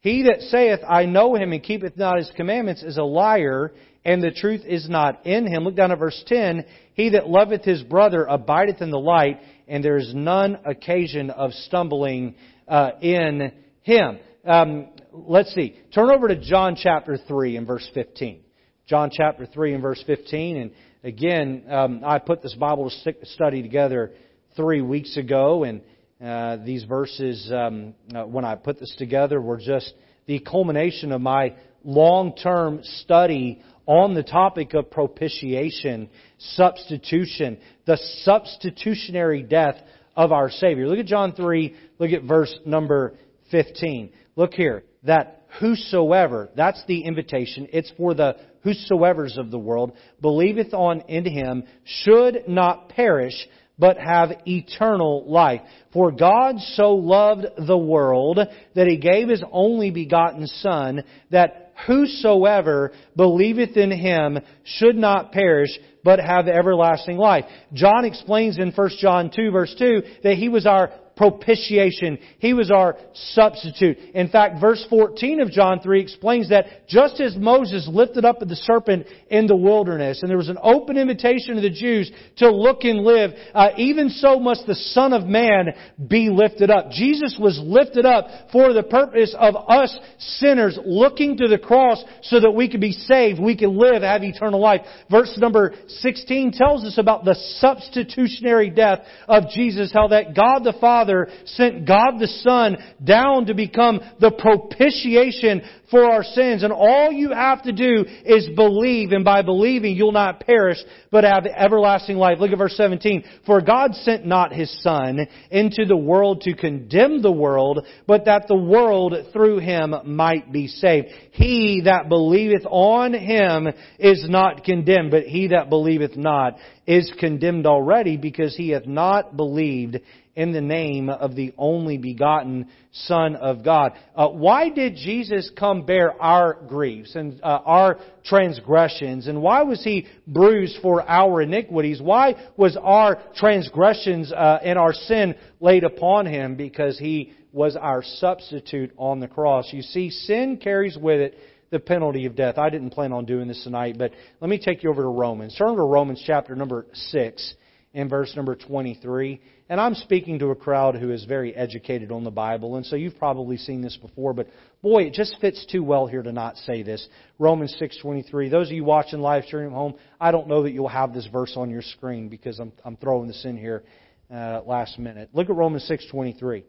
He 0.00 0.22
that 0.24 0.40
saith, 0.42 0.80
I 0.88 1.04
know 1.04 1.34
him 1.34 1.52
and 1.52 1.62
keepeth 1.62 1.96
not 1.96 2.16
his 2.16 2.32
commandments 2.34 2.82
is 2.82 2.96
a 2.96 3.02
liar, 3.02 3.72
and 4.04 4.22
the 4.22 4.30
truth 4.30 4.62
is 4.64 4.88
not 4.88 5.26
in 5.26 5.46
him. 5.46 5.64
Look 5.64 5.76
down 5.76 5.92
at 5.92 5.98
verse 5.98 6.22
10. 6.26 6.64
He 6.94 7.10
that 7.10 7.28
loveth 7.28 7.64
his 7.64 7.82
brother 7.82 8.24
abideth 8.24 8.80
in 8.80 8.90
the 8.90 8.98
light, 8.98 9.40
and 9.68 9.84
there 9.84 9.98
is 9.98 10.14
none 10.14 10.58
occasion 10.64 11.28
of 11.28 11.52
stumbling 11.52 12.34
uh, 12.66 12.92
in 13.02 13.52
him. 13.82 14.18
Um, 14.46 14.88
let's 15.12 15.54
see. 15.54 15.76
Turn 15.94 16.10
over 16.10 16.28
to 16.28 16.36
John 16.36 16.76
chapter 16.76 17.16
3 17.16 17.56
and 17.56 17.66
verse 17.66 17.88
15. 17.94 18.40
John 18.86 19.10
chapter 19.12 19.46
3 19.46 19.74
and 19.74 19.82
verse 19.82 20.02
15. 20.06 20.56
And 20.56 20.70
again, 21.04 21.64
um, 21.68 22.02
I 22.04 22.18
put 22.18 22.42
this 22.42 22.54
Bible 22.54 22.90
study 23.22 23.62
together 23.62 24.12
three 24.56 24.80
weeks 24.80 25.16
ago, 25.16 25.64
and 25.64 25.80
uh, 26.24 26.64
these 26.64 26.84
verses, 26.84 27.50
um, 27.52 27.94
uh, 28.14 28.24
when 28.24 28.44
I 28.44 28.56
put 28.56 28.80
this 28.80 28.94
together, 28.98 29.40
were 29.40 29.58
just 29.58 29.94
the 30.26 30.40
culmination 30.40 31.12
of 31.12 31.20
my 31.20 31.54
long-term 31.84 32.80
study 32.82 33.62
on 33.86 34.14
the 34.14 34.22
topic 34.22 34.74
of 34.74 34.90
propitiation, 34.90 36.08
substitution, 36.38 37.58
the 37.86 37.96
substitutionary 38.22 39.42
death 39.42 39.76
of 40.14 40.32
our 40.32 40.50
Savior. 40.50 40.86
Look 40.86 40.98
at 40.98 41.06
John 41.06 41.32
3, 41.32 41.74
look 41.98 42.10
at 42.10 42.22
verse 42.24 42.54
number 42.66 43.14
15. 43.50 44.12
Look 44.36 44.54
here, 44.54 44.84
that 45.04 45.42
whosoever, 45.58 46.50
that's 46.56 46.82
the 46.86 47.00
invitation, 47.04 47.68
it's 47.72 47.92
for 47.96 48.14
the 48.14 48.36
whosoever's 48.62 49.38
of 49.38 49.50
the 49.50 49.58
world, 49.58 49.92
believeth 50.20 50.74
on 50.74 51.00
in 51.08 51.24
him, 51.24 51.64
should 51.84 52.44
not 52.46 52.90
perish, 52.90 53.34
but 53.78 53.96
have 53.96 54.42
eternal 54.46 55.24
life. 55.26 55.62
For 55.92 56.12
God 56.12 56.56
so 56.74 56.94
loved 56.94 57.46
the 57.66 57.78
world 57.78 58.38
that 58.74 58.86
he 58.86 58.98
gave 58.98 59.28
his 59.28 59.42
only 59.50 59.90
begotten 59.90 60.46
Son, 60.46 61.02
that 61.30 61.72
whosoever 61.86 62.92
believeth 63.16 63.76
in 63.78 63.90
him 63.90 64.38
should 64.64 64.96
not 64.96 65.32
perish, 65.32 65.70
but 66.04 66.20
have 66.20 66.46
everlasting 66.46 67.16
life. 67.16 67.46
John 67.72 68.04
explains 68.04 68.58
in 68.58 68.72
1 68.72 68.90
John 69.00 69.30
2 69.34 69.50
verse 69.50 69.74
2 69.78 70.02
that 70.24 70.36
he 70.36 70.50
was 70.50 70.66
our 70.66 70.92
propitiation. 71.20 72.18
He 72.38 72.54
was 72.54 72.70
our 72.70 72.96
substitute. 73.12 73.98
In 74.14 74.30
fact, 74.30 74.58
verse 74.58 74.82
14 74.88 75.42
of 75.42 75.50
John 75.50 75.80
3 75.80 76.00
explains 76.00 76.48
that 76.48 76.88
just 76.88 77.20
as 77.20 77.36
Moses 77.36 77.86
lifted 77.92 78.24
up 78.24 78.38
the 78.38 78.56
serpent 78.56 79.06
in 79.28 79.46
the 79.46 79.54
wilderness, 79.54 80.20
and 80.22 80.30
there 80.30 80.38
was 80.38 80.48
an 80.48 80.56
open 80.62 80.96
invitation 80.96 81.56
to 81.56 81.60
the 81.60 81.68
Jews 81.68 82.10
to 82.38 82.50
look 82.50 82.84
and 82.84 83.00
live, 83.00 83.32
uh, 83.52 83.68
even 83.76 84.08
so 84.08 84.40
must 84.40 84.66
the 84.66 84.74
Son 84.74 85.12
of 85.12 85.26
Man 85.26 85.74
be 86.08 86.30
lifted 86.30 86.70
up. 86.70 86.90
Jesus 86.90 87.36
was 87.38 87.60
lifted 87.62 88.06
up 88.06 88.26
for 88.50 88.72
the 88.72 88.82
purpose 88.82 89.36
of 89.38 89.56
us 89.68 89.94
sinners 90.38 90.78
looking 90.86 91.36
to 91.36 91.48
the 91.48 91.58
cross 91.58 92.02
so 92.22 92.40
that 92.40 92.52
we 92.52 92.66
could 92.66 92.80
be 92.80 92.92
saved, 92.92 93.38
we 93.38 93.58
could 93.58 93.68
live, 93.68 94.00
have 94.00 94.24
eternal 94.24 94.58
life. 94.58 94.80
Verse 95.10 95.36
number 95.36 95.74
16 95.86 96.52
tells 96.52 96.82
us 96.82 96.96
about 96.96 97.26
the 97.26 97.34
substitutionary 97.58 98.70
death 98.70 99.00
of 99.28 99.50
Jesus, 99.50 99.92
how 99.92 100.08
that 100.08 100.34
God 100.34 100.64
the 100.64 100.78
Father 100.80 101.09
Father 101.10 101.28
sent 101.44 101.86
God 101.86 102.18
the 102.18 102.26
Son 102.26 102.76
down 103.02 103.46
to 103.46 103.54
become 103.54 104.00
the 104.20 104.30
propitiation 104.30 105.62
for 105.90 106.04
our 106.04 106.22
sins. 106.22 106.62
And 106.62 106.72
all 106.72 107.10
you 107.10 107.30
have 107.32 107.62
to 107.62 107.72
do 107.72 108.04
is 108.24 108.48
believe, 108.54 109.12
and 109.12 109.24
by 109.24 109.42
believing 109.42 109.96
you'll 109.96 110.12
not 110.12 110.40
perish, 110.40 110.78
but 111.10 111.24
have 111.24 111.46
everlasting 111.46 112.16
life. 112.16 112.38
Look 112.38 112.52
at 112.52 112.58
verse 112.58 112.76
17. 112.76 113.24
For 113.44 113.60
God 113.60 113.94
sent 113.94 114.24
not 114.24 114.52
His 114.52 114.70
Son 114.82 115.26
into 115.50 115.84
the 115.84 115.96
world 115.96 116.42
to 116.42 116.54
condemn 116.54 117.22
the 117.22 117.32
world, 117.32 117.86
but 118.06 118.26
that 118.26 118.46
the 118.46 118.56
world 118.56 119.14
through 119.32 119.58
Him 119.58 119.94
might 120.04 120.52
be 120.52 120.68
saved. 120.68 121.08
He 121.32 121.82
that 121.84 122.08
believeth 122.08 122.64
on 122.66 123.14
Him 123.14 123.68
is 123.98 124.26
not 124.28 124.64
condemned, 124.64 125.10
but 125.10 125.24
he 125.24 125.48
that 125.48 125.70
believeth 125.70 126.16
not 126.16 126.56
is 126.86 127.12
condemned 127.20 127.66
already 127.66 128.16
because 128.16 128.56
he 128.56 128.70
hath 128.70 128.86
not 128.86 129.36
believed 129.36 129.98
in 130.40 130.52
the 130.52 130.60
name 130.62 131.10
of 131.10 131.36
the 131.36 131.52
only 131.58 131.98
begotten 131.98 132.66
Son 132.92 133.36
of 133.36 133.62
God. 133.62 133.92
Uh, 134.16 134.28
why 134.28 134.70
did 134.70 134.96
Jesus 134.96 135.50
come 135.54 135.84
bear 135.84 136.20
our 136.20 136.54
griefs 136.66 137.14
and 137.14 137.38
uh, 137.42 137.60
our 137.66 137.98
transgressions? 138.24 139.26
And 139.26 139.42
why 139.42 139.64
was 139.64 139.84
He 139.84 140.06
bruised 140.26 140.78
for 140.80 141.06
our 141.06 141.42
iniquities? 141.42 142.00
Why 142.00 142.36
was 142.56 142.78
our 142.80 143.20
transgressions 143.36 144.32
uh, 144.32 144.60
and 144.64 144.78
our 144.78 144.94
sin 144.94 145.34
laid 145.60 145.84
upon 145.84 146.24
Him? 146.24 146.54
Because 146.56 146.98
He 146.98 147.34
was 147.52 147.76
our 147.76 148.02
substitute 148.02 148.92
on 148.96 149.20
the 149.20 149.28
cross. 149.28 149.68
You 149.74 149.82
see, 149.82 150.08
sin 150.08 150.56
carries 150.56 150.96
with 150.96 151.20
it 151.20 151.34
the 151.68 151.80
penalty 151.80 152.24
of 152.24 152.34
death. 152.34 152.56
I 152.56 152.70
didn't 152.70 152.90
plan 152.90 153.12
on 153.12 153.26
doing 153.26 153.46
this 153.46 153.62
tonight, 153.62 153.96
but 153.98 154.12
let 154.40 154.48
me 154.48 154.58
take 154.58 154.82
you 154.82 154.88
over 154.88 155.02
to 155.02 155.08
Romans. 155.08 155.54
Turn 155.58 155.76
to 155.76 155.82
Romans 155.82 156.22
chapter 156.26 156.56
number 156.56 156.86
6 156.94 157.54
and 157.92 158.08
verse 158.08 158.34
number 158.36 158.54
23. 158.54 159.38
And 159.70 159.80
I'm 159.80 159.94
speaking 159.94 160.40
to 160.40 160.50
a 160.50 160.56
crowd 160.56 160.96
who 160.96 161.12
is 161.12 161.24
very 161.26 161.54
educated 161.54 162.10
on 162.10 162.24
the 162.24 162.30
Bible, 162.32 162.74
and 162.74 162.84
so 162.84 162.96
you've 162.96 163.16
probably 163.16 163.56
seen 163.56 163.82
this 163.82 163.96
before, 163.96 164.34
but 164.34 164.48
boy, 164.82 165.04
it 165.04 165.12
just 165.12 165.36
fits 165.40 165.64
too 165.70 165.84
well 165.84 166.08
here 166.08 166.24
to 166.24 166.32
not 166.32 166.56
say 166.56 166.82
this. 166.82 167.06
Romans 167.38 167.76
6:23. 167.80 168.50
Those 168.50 168.66
of 168.66 168.72
you 168.72 168.82
watching 168.82 169.20
live 169.20 169.44
stream 169.44 169.66
at 169.66 169.72
home, 169.72 169.94
I 170.20 170.32
don't 170.32 170.48
know 170.48 170.64
that 170.64 170.72
you'll 170.72 170.88
have 170.88 171.14
this 171.14 171.28
verse 171.28 171.52
on 171.56 171.70
your 171.70 171.82
screen 171.82 172.28
because 172.28 172.58
I'm, 172.58 172.72
I'm 172.84 172.96
throwing 172.96 173.28
this 173.28 173.44
in 173.44 173.56
here 173.56 173.84
uh, 174.28 174.62
last 174.66 174.98
minute. 174.98 175.30
Look 175.32 175.48
at 175.48 175.54
Romans 175.54 175.88
6:23. 175.88 176.64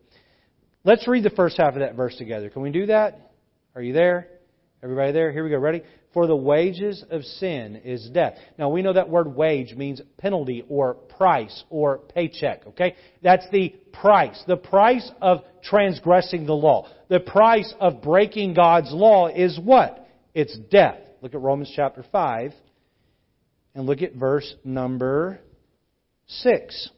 Let's 0.84 1.08
read 1.08 1.24
the 1.24 1.32
first 1.32 1.58
half 1.58 1.74
of 1.74 1.80
that 1.80 1.96
verse 1.96 2.16
together. 2.18 2.52
Can 2.52 2.62
we 2.62 2.70
do 2.70 2.86
that? 2.86 3.32
Are 3.74 3.82
you 3.82 3.94
there? 3.94 4.28
Everybody 4.84 5.12
there? 5.12 5.32
Here 5.32 5.44
we 5.44 5.50
go. 5.50 5.58
Ready? 5.58 5.82
For 6.14 6.28
the 6.28 6.36
wages 6.36 7.06
of 7.10 7.24
sin 7.24 7.78
is 7.86 8.10
death. 8.10 8.34
Now 8.58 8.70
we 8.70 8.82
know 8.82 8.94
that 8.94 9.10
word 9.10 9.34
wage 9.34 9.76
means 9.76 10.02
penalty 10.18 10.66
or 10.68 10.96
price 10.96 11.64
or 11.70 12.00
paycheck, 12.00 12.68
okay? 12.68 12.96
That's 13.24 13.50
the 13.52 13.70
price. 13.94 14.42
The 14.46 14.58
price 14.58 15.10
of 15.22 15.44
transgressing 15.64 16.46
the 16.46 16.54
law. 16.54 16.90
The 17.08 17.22
price 17.22 17.74
of 17.80 18.02
breaking 18.02 18.56
God's 18.56 18.92
law 18.92 19.28
is 19.28 19.58
what? 19.58 20.06
It's 20.34 20.58
death. 20.70 21.00
Look 21.22 21.34
at 21.34 21.42
Romans 21.42 21.72
chapter 21.74 22.04
5 22.12 22.54
and 23.76 23.86
look 23.86 24.02
at 24.02 24.14
verse 24.14 24.54
number 24.66 25.40
6. 26.28 26.90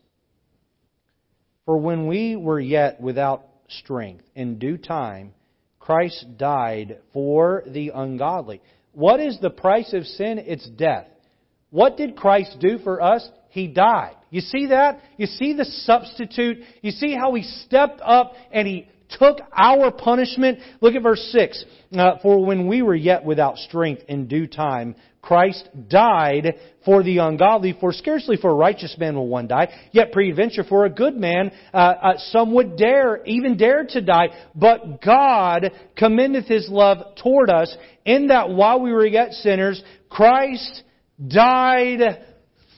For 1.65 1.78
when 1.78 2.08
we 2.08 2.36
were 2.36 2.60
yet 2.60 2.99
without 2.99 3.45
strength, 3.69 4.23
in 4.36 4.60
due 4.60 4.78
time, 4.78 5.34
Christ 5.80 6.26
died 6.38 6.99
for 7.12 7.63
the 7.67 7.91
ungodly. 7.93 8.62
What 8.93 9.19
is 9.19 9.39
the 9.41 9.49
price 9.49 9.93
of 9.93 10.06
sin? 10.06 10.39
It's 10.39 10.67
death. 10.69 11.08
What 11.69 11.97
did 11.97 12.15
Christ 12.15 12.58
do 12.60 12.77
for 12.77 13.01
us? 13.01 13.27
He 13.49 13.67
died. 13.67 14.15
You 14.29 14.41
see 14.41 14.67
that? 14.67 15.01
You 15.17 15.25
see 15.25 15.53
the 15.53 15.65
substitute? 15.65 16.58
You 16.82 16.91
see 16.91 17.13
how 17.13 17.34
He 17.34 17.43
stepped 17.43 18.01
up 18.01 18.34
and 18.51 18.67
He 18.67 18.88
took 19.10 19.39
our 19.56 19.91
punishment? 19.91 20.60
Look 20.82 20.95
at 20.95 21.03
verse 21.03 21.21
6. 21.32 21.65
Uh, 21.95 22.17
for 22.21 22.45
when 22.45 22.67
we 22.67 22.82
were 22.82 22.95
yet 22.95 23.23
without 23.23 23.58
strength 23.58 24.03
in 24.08 24.27
due 24.27 24.47
time, 24.47 24.95
Christ 25.23 25.69
died 25.88 26.56
for 26.84 27.01
the 27.01 27.19
ungodly, 27.19 27.77
for 27.79 27.93
scarcely 27.93 28.36
for 28.36 28.51
a 28.51 28.56
righteous 28.56 28.97
man 28.99 29.15
will 29.15 29.29
one 29.29 29.47
die, 29.47 29.69
yet 29.93 30.12
peradventure 30.12 30.65
for 30.65 30.86
a 30.86 30.89
good 30.89 31.15
man 31.15 31.49
uh, 31.73 31.77
uh, 31.77 32.13
some 32.32 32.53
would 32.53 32.75
dare, 32.75 33.23
even 33.23 33.56
dare 33.56 33.86
to 33.86 34.01
die. 34.01 34.27
But 34.53 35.01
God 35.01 35.71
commendeth 35.95 36.47
His 36.47 36.67
love 36.69 37.15
toward 37.23 37.49
us, 37.49 37.73
in 38.05 38.27
that 38.27 38.49
while 38.49 38.79
we 38.79 38.91
were 38.91 39.05
yet 39.05 39.31
sinners, 39.33 39.81
Christ 40.09 40.83
died 41.25 42.25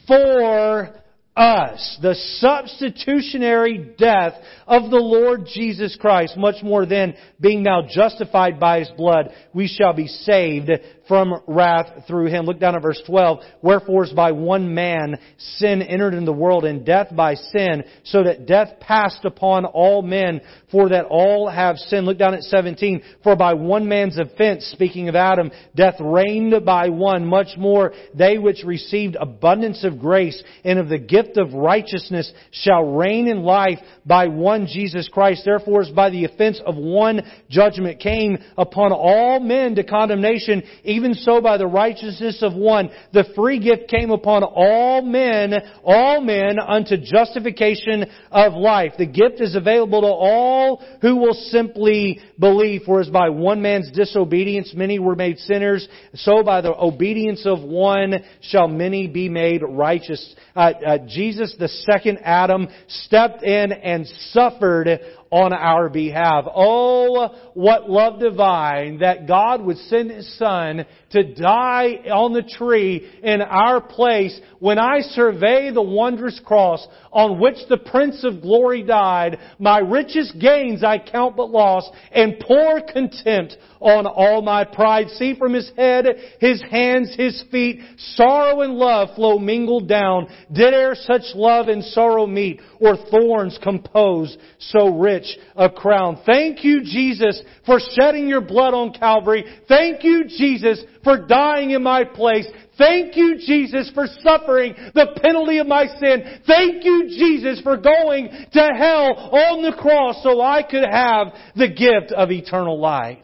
for 0.07 0.93
us. 1.35 1.97
The 2.01 2.15
substitutionary 2.39 3.93
death 3.97 4.33
of 4.67 4.89
the 4.89 4.97
Lord 4.97 5.45
Jesus 5.45 5.97
Christ, 5.99 6.37
much 6.37 6.63
more 6.63 6.85
than 6.85 7.15
being 7.39 7.63
now 7.63 7.81
justified 7.87 8.59
by 8.59 8.79
His 8.79 8.89
blood, 8.97 9.31
we 9.53 9.67
shall 9.67 9.93
be 9.93 10.07
saved 10.07 10.71
from 11.07 11.41
wrath 11.47 12.05
through 12.07 12.27
Him. 12.27 12.45
Look 12.45 12.59
down 12.59 12.75
at 12.75 12.81
verse 12.81 13.01
12. 13.05 13.39
Wherefore 13.61 14.05
is 14.05 14.13
by 14.13 14.31
one 14.31 14.73
man 14.73 15.19
sin 15.37 15.81
entered 15.81 16.13
into 16.13 16.25
the 16.25 16.33
world 16.33 16.65
and 16.65 16.85
death 16.85 17.15
by 17.15 17.35
sin, 17.35 17.83
so 18.03 18.23
that 18.23 18.47
death 18.47 18.79
passed 18.79 19.23
upon 19.23 19.65
all 19.65 20.01
men, 20.01 20.41
for 20.71 20.89
that 20.89 21.05
all 21.05 21.49
have 21.49 21.77
sinned. 21.77 22.05
Look 22.05 22.17
down 22.17 22.33
at 22.33 22.43
17. 22.43 23.01
For 23.23 23.35
by 23.35 23.53
one 23.53 23.87
man's 23.87 24.17
offense, 24.17 24.65
speaking 24.65 25.09
of 25.09 25.15
Adam, 25.15 25.51
death 25.75 25.95
reigned 25.99 26.65
by 26.65 26.89
one, 26.89 27.25
much 27.25 27.57
more 27.57 27.93
they 28.13 28.37
which 28.37 28.63
received 28.63 29.15
abundance 29.19 29.83
of 29.83 29.99
grace 29.99 30.41
and 30.63 30.79
of 30.79 30.89
the 30.89 30.97
gift 30.97 31.37
of 31.37 31.53
righteousness 31.53 32.31
shall 32.51 32.83
reign 32.83 33.27
in 33.27 33.43
life 33.43 33.79
by 34.05 34.27
one 34.27 34.54
Jesus 34.63 35.09
Christ. 35.11 35.43
Therefore, 35.43 35.81
as 35.81 35.89
by 35.89 36.09
the 36.09 36.25
offense 36.25 36.61
of 36.65 36.75
one 36.77 37.21
judgment 37.49 37.99
came 37.99 38.37
upon 38.57 38.91
all 38.91 39.39
men 39.39 39.75
to 39.75 39.83
condemnation, 39.83 40.63
even 40.83 41.13
so 41.13 41.41
by 41.41 41.57
the 41.57 41.67
righteousness 41.67 42.41
of 42.41 42.53
one, 42.53 42.89
the 43.11 43.25
free 43.35 43.59
gift 43.59 43.89
came 43.89 44.11
upon 44.11 44.43
all 44.43 45.01
men, 45.01 45.53
all 45.83 46.21
men 46.21 46.59
unto 46.59 46.95
justification 46.97 48.05
of 48.31 48.53
life. 48.53 48.93
The 48.97 49.05
gift 49.05 49.41
is 49.41 49.55
available 49.55 50.01
to 50.01 50.07
all 50.07 50.83
who 51.01 51.17
will 51.17 51.33
simply 51.33 52.21
believe. 52.39 52.83
For 52.85 53.01
as 53.01 53.09
by 53.09 53.29
one 53.29 53.61
man's 53.61 53.91
disobedience 53.91 54.73
many 54.73 54.99
were 54.99 55.15
made 55.15 55.39
sinners, 55.39 55.87
so 56.13 56.43
by 56.43 56.61
the 56.61 56.75
obedience 56.75 57.45
of 57.45 57.61
one 57.61 58.23
shall 58.41 58.67
many 58.67 59.07
be 59.07 59.29
made 59.29 59.61
righteous. 59.67 60.35
Uh, 60.55 60.71
uh, 60.85 60.97
Jesus, 61.07 61.55
the 61.59 61.67
second 61.67 62.19
Adam, 62.23 62.67
stepped 62.87 63.43
in 63.43 63.71
and 63.71 64.07
suffered 64.49 64.99
on 65.31 65.53
our 65.53 65.89
behalf. 65.89 66.45
Oh, 66.53 67.29
what 67.53 67.89
love 67.89 68.19
divine 68.19 68.99
that 68.99 69.27
God 69.27 69.61
would 69.63 69.77
send 69.77 70.11
His 70.11 70.37
Son 70.37 70.85
to 71.11 71.33
die 71.33 72.01
on 72.11 72.33
the 72.33 72.43
tree 72.43 73.09
in 73.23 73.41
our 73.41 73.81
place 73.81 74.39
when 74.59 74.77
I 74.77 74.99
survey 74.99 75.71
the 75.71 75.81
wondrous 75.81 76.39
cross 76.43 76.85
on 77.11 77.39
which 77.39 77.57
the 77.69 77.77
Prince 77.77 78.23
of 78.23 78.41
Glory 78.41 78.83
died, 78.83 79.39
my 79.59 79.79
richest 79.79 80.39
gains 80.39 80.83
I 80.83 80.99
count 80.99 81.35
but 81.35 81.49
loss 81.49 81.89
and 82.11 82.39
pour 82.39 82.81
contempt 82.81 83.55
on 83.79 84.05
all 84.05 84.41
my 84.41 84.63
pride. 84.63 85.09
See 85.09 85.35
from 85.35 85.53
his 85.53 85.71
head, 85.77 86.05
his 86.39 86.61
hands, 86.69 87.15
his 87.15 87.43
feet, 87.51 87.79
sorrow 88.15 88.61
and 88.61 88.73
love 88.73 89.15
flow 89.15 89.37
mingled 89.37 89.87
down. 89.87 90.27
Did 90.51 90.73
e'er 90.73 90.95
such 90.95 91.23
love 91.35 91.67
and 91.67 91.83
sorrow 91.83 92.25
meet, 92.25 92.61
or 92.79 92.97
thorns 92.97 93.59
compose 93.61 94.37
so 94.59 94.97
rich 94.97 95.14
a 95.55 95.69
crown? 95.69 96.21
Thank 96.25 96.63
you, 96.63 96.81
Jesus, 96.83 97.41
for 97.65 97.79
shedding 97.93 98.27
your 98.27 98.41
blood 98.41 98.73
on 98.73 98.93
Calvary. 98.93 99.43
Thank 99.67 100.03
you, 100.03 100.25
Jesus, 100.25 100.83
for 101.03 101.25
dying 101.25 101.71
in 101.71 101.83
my 101.83 102.03
place. 102.03 102.47
Thank 102.77 103.15
you, 103.15 103.37
Jesus, 103.37 103.91
for 103.93 104.07
suffering 104.21 104.75
the 104.93 105.19
penalty 105.21 105.59
of 105.59 105.67
my 105.67 105.85
sin. 105.85 106.41
Thank 106.45 106.83
you, 106.83 107.07
Jesus, 107.07 107.61
for 107.61 107.77
going 107.77 108.29
to 108.51 108.69
hell 108.77 109.15
on 109.31 109.63
the 109.63 109.77
cross 109.77 110.21
so 110.23 110.41
I 110.41 110.63
could 110.63 110.83
have 110.83 111.27
the 111.55 111.69
gift 111.69 112.11
of 112.11 112.31
eternal 112.31 112.79
life 112.79 113.19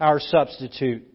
our 0.00 0.20
substitute. 0.20 1.07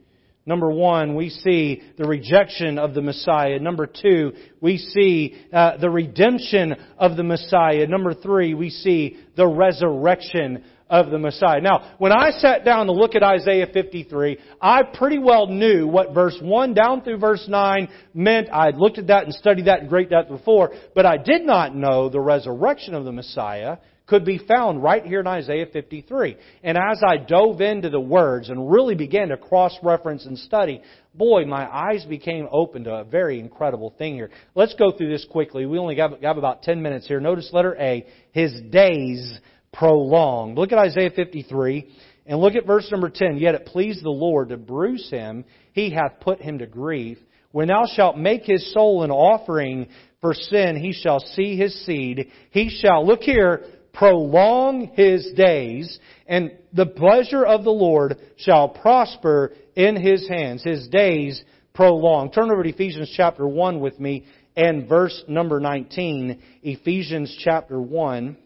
Number 0.46 0.70
one, 0.70 1.16
we 1.16 1.30
see 1.30 1.82
the 1.98 2.06
rejection 2.06 2.78
of 2.78 2.94
the 2.94 3.02
Messiah. 3.02 3.60
Number 3.60 3.88
two, 3.88 4.34
we 4.60 4.78
see 4.78 5.42
uh, 5.54 5.78
the 5.78 5.90
redemption 5.90 6.76
of 6.98 7.16
the 7.16 7.24
Messiah. 7.24 7.88
Number 7.88 8.14
three, 8.14 8.54
we 8.54 8.70
see 8.70 9.18
the 9.38 9.48
resurrection 9.48 10.66
of 10.90 11.10
the 11.12 11.18
Messiah. 11.18 11.62
Now, 11.62 11.96
when 11.98 12.12
I 12.12 12.32
sat 12.32 12.66
down 12.66 12.88
to 12.88 12.92
look 12.92 13.16
at 13.16 13.24
Isaiah 13.24 13.68
53, 13.74 14.38
I 14.62 14.84
pretty 14.84 15.18
well 15.18 15.48
knew 15.48 15.88
what 15.88 16.14
verse 16.14 16.38
1 16.42 16.74
down 16.74 17.04
through 17.04 17.18
verse 17.20 17.46
9 17.48 17.88
meant. 18.14 18.50
I 18.52 18.66
had 18.66 18.78
looked 18.78 18.98
at 18.98 19.08
that 19.08 19.24
and 19.24 19.34
studied 19.34 19.66
that 19.66 19.80
in 19.80 19.88
great 19.88 20.10
depth 20.10 20.30
before, 20.30 20.74
but 20.94 21.06
I 21.06 21.16
did 21.16 21.46
not 21.46 21.74
know 21.74 22.10
the 22.10 22.20
resurrection 22.20 22.96
of 22.96 23.06
the 23.06 23.14
Messiah 23.14 23.78
could 24.14 24.26
be 24.26 24.38
found 24.38 24.84
right 24.84 25.04
here 25.04 25.22
in 25.22 25.26
Isaiah 25.26 25.66
53. 25.74 26.38
And 26.64 26.78
as 26.78 27.02
I 27.04 27.18
dove 27.18 27.62
into 27.62 27.90
the 27.90 28.00
words 28.00 28.50
and 28.50 28.70
really 28.72 28.94
began 28.94 29.30
to 29.30 29.38
cross-reference 29.38 30.28
and 30.28 30.38
study, 30.38 30.84
boy, 31.16 31.46
my 31.46 31.68
eyes 31.68 32.06
became 32.06 32.48
open 32.52 32.84
to 32.84 32.94
a 32.94 33.04
very 33.04 33.40
incredible 33.40 33.92
thing 33.98 34.14
here. 34.14 34.30
Let's 34.54 34.76
go 34.76 34.92
through 34.92 35.10
this 35.10 35.26
quickly. 35.32 35.66
We 35.66 35.80
only 35.80 35.96
have 35.96 36.14
about 36.22 36.62
10 36.62 36.80
minutes 36.80 37.08
here. 37.08 37.20
Notice 37.20 37.50
letter 37.54 37.76
A, 37.80 38.06
his 38.34 38.54
days 38.70 39.40
prolonged. 39.74 40.60
Look 40.60 40.72
at 40.72 40.78
Isaiah 40.78 41.10
53 41.10 41.90
and 42.28 42.40
look 42.40 42.54
at 42.54 42.68
verse 42.68 42.88
number 42.92 43.10
10. 43.10 43.38
Yet 43.38 43.56
it 43.56 43.66
pleased 43.66 44.06
the 44.06 44.12
Lord 44.12 44.50
to 44.50 44.58
bruise 44.58 45.10
him. 45.10 45.44
He 45.72 45.90
hath 45.90 46.20
put 46.20 46.40
him 46.40 46.60
to 46.60 46.68
grief. 46.68 47.18
When 47.52 47.70
thou 47.70 47.86
shalt 47.96 48.16
make 48.16 48.44
his 48.44 48.72
soul 48.74 49.02
an 49.02 49.10
offering 49.10 49.88
for 50.22 50.36
sin, 50.36 50.76
he 50.76 50.94
shall 50.94 51.20
see 51.20 51.58
his 51.58 51.84
seed. 51.84 52.30
He 52.52 52.70
shall, 52.70 53.08
look 53.08 53.22
here, 53.22 53.66
prolong 53.94 54.92
his 54.96 55.32
days, 55.36 56.00
and 56.28 56.52
the 56.74 56.86
pleasure 56.86 57.46
of 57.46 57.64
the 57.64 57.72
Lord 57.72 58.18
shall 58.38 58.70
prosper 58.70 59.54
in 59.76 59.96
his 59.96 60.28
hands. 60.28 60.64
His 60.64 60.88
days 60.88 61.44
prolong. 61.74 62.32
Turn 62.32 62.52
over 62.52 62.64
to 62.64 62.70
Ephesians 62.70 63.14
chapter 63.16 63.48
1 63.48 63.80
with 63.80 64.00
me 64.00 64.26
and 64.56 64.88
verse 64.88 65.24
number 65.28 65.60
19. 65.60 66.42
Ephesians 66.64 67.36
chapter 67.44 67.82
1. 67.82 68.38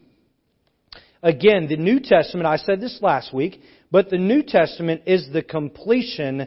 Again, 1.22 1.66
the 1.68 1.76
New 1.76 2.00
Testament, 2.00 2.46
I 2.46 2.56
said 2.58 2.80
this 2.80 2.98
last 3.02 3.34
week, 3.34 3.60
but 3.90 4.08
the 4.08 4.18
New 4.18 4.42
Testament 4.42 5.02
is 5.06 5.28
the 5.32 5.42
completion 5.42 6.46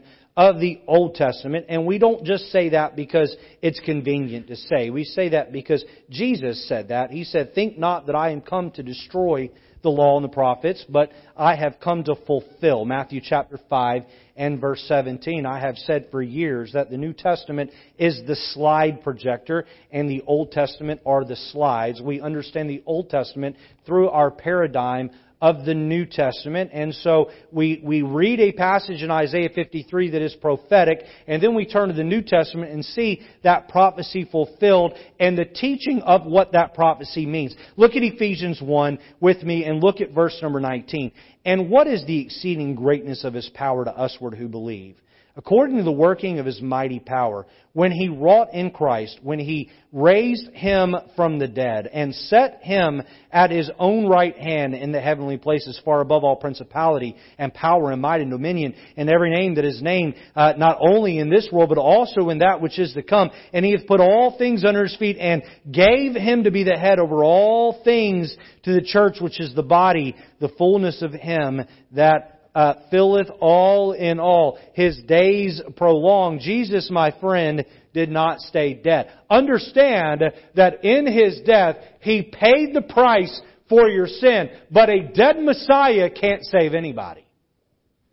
of 0.50 0.60
the 0.60 0.82
Old 0.88 1.14
Testament, 1.14 1.68
and 1.70 1.86
we 1.86 2.00
don't 2.00 2.26
just 2.26 2.46
say 2.46 2.70
that 2.70 2.96
because 2.96 3.36
it's 3.62 3.80
convenient 3.82 4.48
to 4.48 4.56
say. 4.56 4.90
We 4.90 5.04
say 5.04 5.30
that 5.30 5.52
because 5.52 5.86
Jesus 6.10 6.68
said 6.68 6.88
that. 6.88 7.12
He 7.12 7.26
said, 7.26 7.54
Think 7.54 7.78
not 7.78 8.08
that 8.08 8.16
I 8.16 8.32
am 8.32 8.42
come 8.42 8.72
to 8.72 8.82
destroy 8.82 9.52
the 9.84 9.90
law 9.90 10.16
and 10.18 10.24
the 10.24 10.30
prophets, 10.30 10.84
but 10.90 11.12
I 11.38 11.56
have 11.56 11.80
come 11.80 12.04
to 12.06 12.16
fulfill. 12.26 12.86
Matthew 12.86 13.22
chapter 13.24 13.60
5 13.70 14.04
and 14.36 14.60
verse 14.60 14.84
17. 14.88 15.46
I 15.46 15.60
have 15.60 15.78
said 15.78 16.08
for 16.10 16.24
years 16.24 16.72
that 16.74 16.90
the 16.90 16.98
New 16.98 17.14
Testament 17.14 17.70
is 18.00 18.20
the 18.26 18.36
slide 18.36 19.04
projector 19.04 19.66
and 19.92 20.10
the 20.10 20.24
Old 20.26 20.52
Testament 20.52 21.02
are 21.06 21.24
the 21.24 21.36
slides. 21.36 22.02
We 22.02 22.20
understand 22.20 22.68
the 22.68 22.82
Old 22.88 23.12
Testament 23.12 23.58
through 23.86 24.10
our 24.10 24.32
paradigm 24.32 25.12
of 25.42 25.66
the 25.66 25.74
New 25.74 26.06
Testament. 26.06 26.70
And 26.72 26.94
so 26.94 27.32
we, 27.52 27.82
we 27.84 28.04
read 28.04 28.40
a 28.40 28.52
passage 28.52 29.02
in 29.02 29.10
Isaiah 29.10 29.50
53 29.54 30.12
that 30.12 30.22
is 30.22 30.36
prophetic, 30.36 31.04
and 31.28 31.42
then 31.42 31.56
we 31.56 31.66
turn 31.66 31.90
to 31.90 31.96
the 31.96 32.04
New 32.04 32.22
Testament 32.22 32.72
and 32.72 32.86
see 32.86 33.22
that 33.44 33.68
prophecy 33.68 34.28
fulfilled 34.32 34.94
and 35.20 35.38
the 35.38 35.46
teaching 35.46 36.02
of 36.02 36.26
what 36.26 36.52
that 36.52 36.76
prophecy 36.76 37.26
means. 37.26 37.56
Look 37.76 37.96
at 37.96 38.04
Ephesians 38.04 38.62
1 38.62 39.00
with 39.20 39.42
me 39.44 39.66
and 39.66 39.82
look 39.82 40.00
at 40.00 40.12
verse 40.12 40.38
number 40.42 40.60
19. 40.60 41.12
And 41.44 41.70
what 41.70 41.88
is 41.88 42.06
the 42.06 42.20
exceeding 42.22 42.76
greatness 42.76 43.24
of 43.24 43.34
his 43.34 43.50
power 43.54 43.84
to 43.86 43.94
usward 43.98 44.36
who 44.36 44.48
believe? 44.48 44.96
According 45.36 45.78
to 45.78 45.84
the 45.84 45.92
working 45.92 46.40
of 46.40 46.46
his 46.46 46.62
mighty 46.62 47.00
power, 47.00 47.46
when 47.74 47.92
he 47.92 48.10
wrought 48.10 48.54
in 48.54 48.70
Christ, 48.70 49.20
when 49.24 49.40
he 49.40 49.70
raised 49.94 50.50
him 50.52 50.96
from 51.16 51.40
the 51.40 51.48
dead, 51.48 51.88
and 51.88 52.14
set 52.14 52.60
him 52.62 53.02
at 53.32 53.50
his 53.50 53.70
own 53.80 54.08
right 54.08 54.38
hand 54.38 54.74
in 54.74 54.92
the 54.92 55.00
heavenly 55.00 55.38
places, 55.38 55.80
far 55.84 56.02
above 56.02 56.24
all 56.24 56.36
principality 56.36 57.16
and 57.38 57.54
power 57.54 57.92
and 57.92 58.02
might 58.02 58.22
and 58.22 58.32
dominion, 58.32 58.74
and 58.98 59.10
every 59.10 59.30
name 59.30 59.56
that 59.56 59.66
is 59.66 59.82
named, 59.82 60.16
uh, 60.36 60.54
not 60.58 60.78
only 60.82 61.18
in 61.18 61.30
this 61.30 61.48
world, 61.52 61.70
but 61.70 61.78
also 61.78 62.30
in 62.30 62.40
that 62.40 62.62
which 62.62 62.78
is 62.78 62.94
to 62.94 63.04
come. 63.04 63.30
And 63.54 63.66
he 63.66 63.72
hath 63.72 63.88
put 63.88 64.02
all 64.02 64.38
things 64.38 64.66
under 64.66 64.84
his 64.84 64.96
feet, 64.98 65.18
and 65.18 65.44
gave 65.72 66.14
him 66.14 66.44
to 66.44 66.52
be 66.52 66.64
the 66.64 66.78
head 66.78 67.00
over 67.00 67.24
all 67.24 67.82
things 67.84 68.36
to 68.64 68.74
the 68.74 68.82
church, 68.82 69.18
which 69.22 69.40
is 69.40 69.56
the 69.56 69.64
body, 69.64 70.16
the 70.40 70.50
fullness 70.58 71.02
of 71.02 71.14
him 71.14 71.62
that 71.94 72.31
uh, 72.54 72.74
filleth 72.90 73.30
all 73.40 73.94
in 73.94 74.20
all. 74.20 74.60
His 74.74 75.02
days 75.08 75.62
prolonged. 75.78 76.42
Jesus, 76.42 76.90
my 76.92 77.16
friend, 77.20 77.66
did 77.94 78.10
not 78.10 78.40
stay 78.40 78.74
dead. 78.74 79.12
Understand 79.30 80.24
that 80.56 80.84
in 80.84 81.06
His 81.06 81.42
death, 81.46 81.78
He 82.02 82.24
paid 82.24 82.74
the 82.74 82.82
price 82.82 83.42
for 83.70 83.88
your 83.88 84.08
sin. 84.08 84.50
But 84.70 84.90
a 84.90 85.08
dead 85.14 85.38
Messiah 85.40 86.10
can't 86.10 86.44
save 86.44 86.74
anybody. 86.74 87.26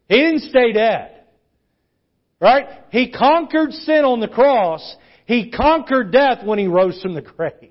He 0.09 0.17
didn't 0.17 0.43
stay 0.51 0.73
dead. 0.73 1.25
Right? 2.41 2.67
He 2.91 3.11
conquered 3.11 3.73
sin 3.73 4.05
on 4.05 4.21
the 4.21 4.29
cross. 4.29 4.97
He 5.27 5.51
conquered 5.51 6.13
death 6.13 6.45
when 6.45 6.59
He 6.59 6.69
rose 6.69 7.01
from 7.03 7.15
the 7.15 7.23
grave. 7.37 7.68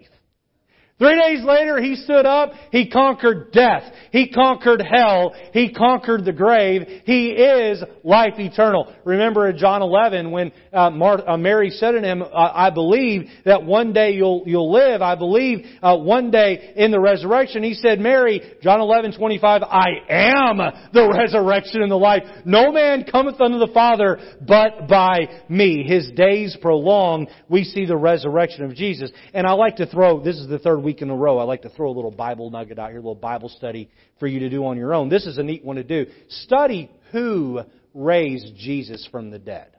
Three 0.99 1.15
days 1.15 1.43
later, 1.43 1.79
he 1.79 1.95
stood 1.95 2.25
up. 2.25 2.53
He 2.71 2.89
conquered 2.89 3.51
death. 3.51 3.83
He 4.11 4.29
conquered 4.31 4.81
hell. 4.81 5.35
He 5.53 5.71
conquered 5.71 6.25
the 6.25 6.33
grave. 6.33 6.87
He 7.05 7.29
is 7.33 7.83
life 8.03 8.33
eternal. 8.39 8.91
Remember 9.05 9.47
in 9.47 9.59
John 9.59 9.83
11 9.83 10.31
when 10.31 10.51
uh, 10.73 10.89
uh, 10.89 11.37
Mary 11.37 11.69
said 11.69 11.91
to 11.91 12.01
him, 12.01 12.23
I 12.33 12.71
believe 12.71 13.29
that 13.45 13.63
one 13.63 13.93
day 13.93 14.13
you'll, 14.13 14.41
you'll 14.47 14.71
live. 14.71 15.03
I 15.03 15.13
believe 15.13 15.67
uh, 15.83 15.97
one 15.97 16.31
day 16.31 16.73
in 16.75 16.89
the 16.89 16.99
resurrection. 16.99 17.61
He 17.61 17.75
said, 17.75 17.99
Mary, 17.99 18.41
John 18.63 18.81
11, 18.81 19.19
25, 19.19 19.61
I 19.61 19.87
am 20.09 20.57
the 20.93 21.13
resurrection 21.15 21.83
and 21.83 21.91
the 21.91 21.95
life. 21.95 22.23
No 22.43 22.71
man 22.71 23.03
cometh 23.03 23.39
unto 23.39 23.59
the 23.59 23.71
Father 23.71 24.17
but 24.41 24.87
by 24.87 25.43
me. 25.47 25.83
His 25.83 26.09
days 26.15 26.57
prolonged. 26.59 27.27
We 27.49 27.65
see 27.65 27.85
the 27.85 27.97
resurrection 27.97 28.63
of 28.63 28.73
Jesus. 28.73 29.11
And 29.35 29.45
I 29.45 29.51
like 29.51 29.75
to 29.75 29.85
throw, 29.85 30.23
this 30.23 30.37
is 30.37 30.47
the 30.47 30.57
third 30.57 30.86
week 30.87 31.01
in 31.01 31.09
a 31.09 31.15
row, 31.15 31.37
I 31.37 31.43
like 31.43 31.63
to 31.63 31.69
throw 31.69 31.89
a 31.89 31.91
little 31.91 32.11
Bible 32.11 32.49
nugget 32.49 32.79
out 32.79 32.91
here, 32.91 32.99
a 32.99 33.01
little 33.01 33.13
Bible 33.13 33.49
study 33.49 33.89
for 34.21 34.27
you 34.27 34.39
to 34.39 34.49
do 34.49 34.65
on 34.65 34.77
your 34.77 34.93
own. 34.93 35.09
This 35.09 35.25
is 35.25 35.37
a 35.37 35.43
neat 35.43 35.65
one 35.65 35.75
to 35.75 35.83
do. 35.83 36.05
Study 36.29 36.89
who 37.11 37.59
raised 37.93 38.55
Jesus 38.55 39.05
from 39.11 39.29
the 39.29 39.37
dead. 39.37 39.75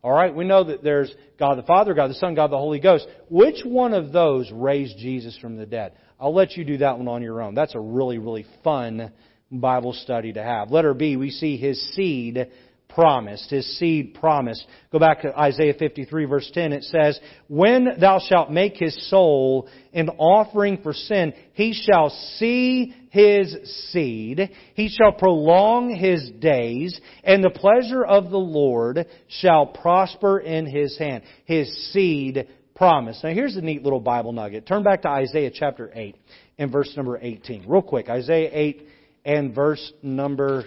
All 0.00 0.12
right, 0.12 0.32
we 0.32 0.44
know 0.44 0.62
that 0.62 0.84
there's 0.84 1.12
God 1.40 1.58
the 1.58 1.64
Father, 1.64 1.92
God 1.92 2.08
the 2.08 2.14
Son, 2.14 2.36
God 2.36 2.52
the 2.52 2.56
Holy 2.56 2.78
Ghost. 2.78 3.04
Which 3.30 3.64
one 3.64 3.94
of 3.94 4.12
those 4.12 4.48
raised 4.52 4.96
Jesus 4.98 5.36
from 5.38 5.56
the 5.56 5.66
dead? 5.66 5.94
I'll 6.20 6.32
let 6.32 6.52
you 6.52 6.64
do 6.64 6.78
that 6.78 6.98
one 6.98 7.08
on 7.08 7.20
your 7.20 7.42
own. 7.42 7.56
That's 7.56 7.74
a 7.74 7.80
really, 7.80 8.18
really 8.18 8.46
fun 8.62 9.10
Bible 9.50 9.92
study 9.92 10.34
to 10.34 10.42
have. 10.42 10.70
Letter 10.70 10.94
B, 10.94 11.16
we 11.16 11.30
see 11.30 11.56
His 11.56 11.80
seed 11.96 12.46
promised, 12.94 13.50
his 13.50 13.78
seed 13.78 14.14
promised. 14.14 14.64
Go 14.90 14.98
back 14.98 15.22
to 15.22 15.38
Isaiah 15.38 15.74
53 15.78 16.24
verse 16.26 16.50
10. 16.52 16.72
It 16.72 16.84
says, 16.84 17.18
When 17.48 17.88
thou 18.00 18.20
shalt 18.20 18.50
make 18.50 18.76
his 18.76 19.08
soul 19.08 19.68
an 19.92 20.08
offering 20.10 20.78
for 20.82 20.92
sin, 20.92 21.32
he 21.54 21.72
shall 21.72 22.10
see 22.36 22.94
his 23.10 23.54
seed, 23.90 24.50
he 24.74 24.88
shall 24.88 25.12
prolong 25.12 25.94
his 25.94 26.30
days, 26.40 26.98
and 27.22 27.44
the 27.44 27.50
pleasure 27.50 28.04
of 28.04 28.30
the 28.30 28.38
Lord 28.38 29.06
shall 29.28 29.66
prosper 29.66 30.38
in 30.38 30.66
his 30.66 30.96
hand. 30.98 31.22
His 31.44 31.92
seed 31.92 32.48
promised. 32.74 33.22
Now 33.22 33.30
here's 33.30 33.56
a 33.56 33.60
neat 33.60 33.82
little 33.82 34.00
Bible 34.00 34.32
nugget. 34.32 34.66
Turn 34.66 34.82
back 34.82 35.02
to 35.02 35.08
Isaiah 35.08 35.50
chapter 35.52 35.90
8 35.94 36.16
and 36.58 36.72
verse 36.72 36.92
number 36.96 37.18
18. 37.20 37.64
Real 37.66 37.82
quick. 37.82 38.08
Isaiah 38.08 38.50
8 38.52 38.88
and 39.24 39.54
verse 39.54 39.92
number 40.02 40.64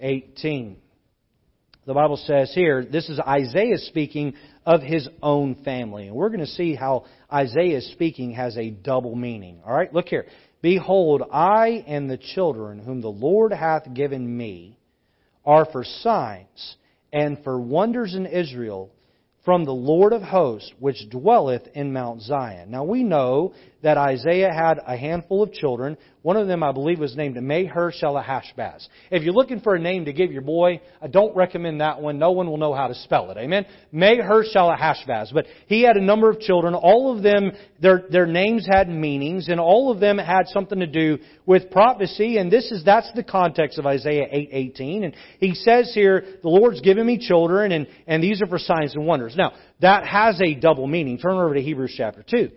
18 0.00 0.76
the 1.88 1.94
Bible 1.94 2.18
says 2.18 2.52
here, 2.54 2.84
this 2.84 3.08
is 3.08 3.18
Isaiah 3.18 3.78
speaking 3.78 4.34
of 4.66 4.82
his 4.82 5.08
own 5.22 5.54
family. 5.64 6.08
And 6.08 6.14
we're 6.14 6.28
going 6.28 6.40
to 6.40 6.46
see 6.46 6.74
how 6.74 7.06
Isaiah 7.32 7.80
speaking 7.80 8.32
has 8.32 8.58
a 8.58 8.68
double 8.68 9.16
meaning. 9.16 9.62
All 9.64 9.72
right, 9.72 9.90
look 9.94 10.06
here. 10.06 10.26
Behold, 10.60 11.22
I 11.32 11.82
and 11.86 12.10
the 12.10 12.18
children 12.18 12.78
whom 12.78 13.00
the 13.00 13.08
Lord 13.08 13.54
hath 13.54 13.94
given 13.94 14.36
me 14.36 14.78
are 15.46 15.64
for 15.64 15.82
signs 15.82 16.76
and 17.10 17.42
for 17.42 17.58
wonders 17.58 18.14
in 18.14 18.26
Israel 18.26 18.90
from 19.46 19.64
the 19.64 19.72
Lord 19.72 20.12
of 20.12 20.20
hosts, 20.20 20.70
which 20.78 21.08
dwelleth 21.08 21.68
in 21.72 21.94
Mount 21.94 22.20
Zion. 22.20 22.70
Now 22.70 22.84
we 22.84 23.02
know 23.02 23.54
that 23.82 23.96
Isaiah 23.96 24.52
had 24.52 24.80
a 24.84 24.96
handful 24.96 25.42
of 25.42 25.52
children. 25.52 25.96
One 26.22 26.36
of 26.36 26.48
them, 26.48 26.62
I 26.62 26.72
believe, 26.72 26.98
was 26.98 27.16
named 27.16 27.36
Maher-shalal-hash-baz. 27.40 28.88
If 29.10 29.22
you're 29.22 29.32
looking 29.32 29.60
for 29.60 29.76
a 29.76 29.78
name 29.78 30.06
to 30.06 30.12
give 30.12 30.32
your 30.32 30.42
boy, 30.42 30.80
I 31.00 31.06
don't 31.06 31.34
recommend 31.36 31.80
that 31.80 32.02
one. 32.02 32.18
No 32.18 32.32
one 32.32 32.48
will 32.48 32.56
know 32.56 32.74
how 32.74 32.88
to 32.88 32.94
spell 32.94 33.30
it. 33.30 33.36
Amen? 33.36 33.66
Maher-shalal-hash-baz. 33.92 35.30
But 35.32 35.46
he 35.68 35.82
had 35.82 35.96
a 35.96 36.02
number 36.02 36.28
of 36.28 36.40
children. 36.40 36.74
All 36.74 37.16
of 37.16 37.22
them, 37.22 37.52
their, 37.80 38.04
their 38.10 38.26
names 38.26 38.66
had 38.68 38.88
meanings, 38.88 39.48
and 39.48 39.60
all 39.60 39.92
of 39.92 40.00
them 40.00 40.18
had 40.18 40.48
something 40.48 40.80
to 40.80 40.86
do 40.86 41.18
with 41.46 41.70
prophecy. 41.70 42.38
And 42.38 42.50
this 42.50 42.72
is, 42.72 42.84
that's 42.84 43.10
the 43.14 43.22
context 43.22 43.78
of 43.78 43.86
Isaiah 43.86 44.26
8:18. 44.26 45.04
And 45.04 45.14
he 45.38 45.54
says 45.54 45.92
here, 45.94 46.24
the 46.42 46.48
Lord's 46.48 46.80
given 46.80 47.06
me 47.06 47.18
children, 47.18 47.70
and, 47.70 47.86
and 48.08 48.22
these 48.22 48.42
are 48.42 48.46
for 48.46 48.58
signs 48.58 48.96
and 48.96 49.06
wonders. 49.06 49.36
Now, 49.36 49.52
that 49.80 50.04
has 50.04 50.40
a 50.40 50.54
double 50.54 50.88
meaning. 50.88 51.18
Turn 51.18 51.34
over 51.34 51.54
to 51.54 51.62
Hebrews 51.62 51.94
chapter 51.96 52.24
2 52.28 52.50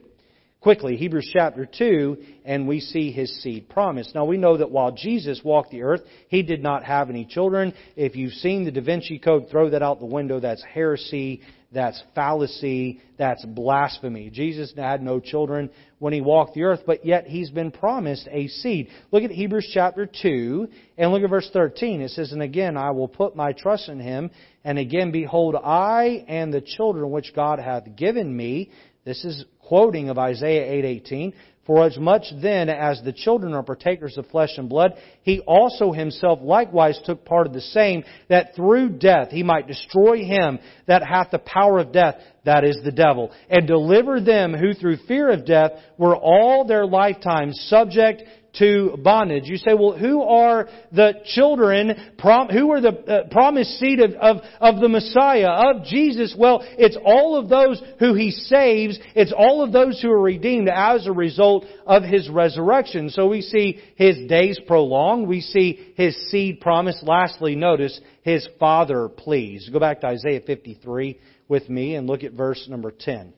quickly, 0.61 0.95
Hebrews 0.95 1.29
chapter 1.33 1.65
2, 1.65 2.17
and 2.45 2.67
we 2.67 2.79
see 2.79 3.11
his 3.11 3.41
seed 3.41 3.67
promise. 3.67 4.11
Now 4.15 4.25
we 4.25 4.37
know 4.37 4.57
that 4.57 4.71
while 4.71 4.91
Jesus 4.91 5.41
walked 5.43 5.71
the 5.71 5.81
earth, 5.81 6.01
he 6.29 6.43
did 6.43 6.63
not 6.63 6.83
have 6.83 7.09
any 7.09 7.25
children. 7.25 7.73
If 7.95 8.15
you've 8.15 8.33
seen 8.33 8.63
the 8.63 8.71
Da 8.71 8.81
Vinci 8.81 9.19
Code, 9.19 9.47
throw 9.49 9.71
that 9.71 9.81
out 9.81 9.99
the 9.99 10.05
window. 10.05 10.39
That's 10.39 10.63
heresy. 10.63 11.41
That's 11.73 12.01
fallacy. 12.13 12.99
That's 13.17 13.45
blasphemy. 13.45 14.29
Jesus 14.29 14.73
had 14.75 15.01
no 15.01 15.19
children 15.19 15.69
when 15.99 16.11
he 16.11 16.19
walked 16.19 16.53
the 16.53 16.63
earth, 16.63 16.81
but 16.85 17.05
yet 17.05 17.27
he's 17.27 17.49
been 17.49 17.71
promised 17.71 18.27
a 18.29 18.47
seed. 18.47 18.89
Look 19.11 19.23
at 19.23 19.31
Hebrews 19.31 19.69
chapter 19.73 20.05
2 20.05 20.67
and 20.97 21.11
look 21.11 21.23
at 21.23 21.29
verse 21.29 21.49
13. 21.53 22.01
It 22.01 22.09
says, 22.09 22.33
And 22.33 22.41
again, 22.41 22.75
I 22.75 22.91
will 22.91 23.07
put 23.07 23.35
my 23.35 23.53
trust 23.53 23.87
in 23.87 23.99
him. 23.99 24.31
And 24.65 24.77
again, 24.77 25.11
behold, 25.11 25.55
I 25.55 26.25
and 26.27 26.53
the 26.53 26.61
children 26.61 27.09
which 27.09 27.33
God 27.33 27.59
hath 27.59 27.95
given 27.95 28.35
me, 28.35 28.69
this 29.03 29.25
is 29.25 29.45
quoting 29.59 30.09
of 30.09 30.17
Isaiah 30.17 30.83
8:18, 30.83 31.33
for 31.65 31.85
as 31.85 31.97
much 31.97 32.25
then 32.41 32.69
as 32.69 33.01
the 33.03 33.13
children 33.13 33.53
are 33.53 33.63
partakers 33.63 34.17
of 34.17 34.27
flesh 34.27 34.57
and 34.57 34.67
blood, 34.67 34.93
he 35.21 35.39
also 35.41 35.91
himself 35.91 36.39
likewise 36.41 36.99
took 37.05 37.23
part 37.23 37.47
of 37.47 37.53
the 37.53 37.61
same, 37.61 38.03
that 38.29 38.55
through 38.55 38.89
death 38.89 39.29
he 39.29 39.43
might 39.43 39.67
destroy 39.67 40.23
him 40.25 40.59
that 40.87 41.03
hath 41.03 41.31
the 41.31 41.39
power 41.39 41.79
of 41.79 41.91
death, 41.91 42.15
that 42.45 42.63
is 42.63 42.77
the 42.83 42.91
devil, 42.91 43.31
and 43.49 43.67
deliver 43.67 44.19
them 44.19 44.53
who 44.53 44.73
through 44.73 44.97
fear 45.07 45.29
of 45.29 45.45
death 45.45 45.71
were 45.97 46.15
all 46.15 46.65
their 46.65 46.85
lifetime 46.85 47.53
subject 47.53 48.23
to 48.59 48.97
bondage. 49.01 49.45
You 49.45 49.57
say, 49.57 49.73
well, 49.73 49.97
who 49.97 50.23
are 50.23 50.67
the 50.91 51.13
children, 51.25 52.13
who 52.51 52.71
are 52.71 52.81
the 52.81 52.89
uh, 52.89 53.27
promised 53.29 53.79
seed 53.79 53.99
of, 53.99 54.11
of, 54.13 54.37
of 54.59 54.81
the 54.81 54.89
Messiah, 54.89 55.47
of 55.49 55.85
Jesus? 55.85 56.35
Well, 56.37 56.59
it's 56.77 56.97
all 57.03 57.37
of 57.37 57.49
those 57.49 57.81
who 57.99 58.13
He 58.13 58.31
saves. 58.31 58.99
It's 59.15 59.33
all 59.35 59.63
of 59.63 59.71
those 59.71 60.01
who 60.01 60.11
are 60.11 60.21
redeemed 60.21 60.69
as 60.69 61.07
a 61.07 61.11
result 61.11 61.65
of 61.85 62.03
His 62.03 62.29
resurrection. 62.29 63.09
So 63.09 63.27
we 63.27 63.41
see 63.41 63.79
His 63.95 64.17
days 64.27 64.59
prolonged. 64.67 65.27
We 65.27 65.41
see 65.41 65.93
His 65.95 66.15
seed 66.29 66.59
promised. 66.59 67.03
Lastly, 67.03 67.55
notice 67.55 67.99
His 68.23 68.47
Father 68.59 69.07
pleased. 69.07 69.71
Go 69.71 69.79
back 69.79 70.01
to 70.01 70.07
Isaiah 70.07 70.41
53 70.45 71.19
with 71.47 71.69
me 71.69 71.95
and 71.95 72.07
look 72.07 72.23
at 72.23 72.33
verse 72.33 72.65
number 72.69 72.91
10. 72.91 73.33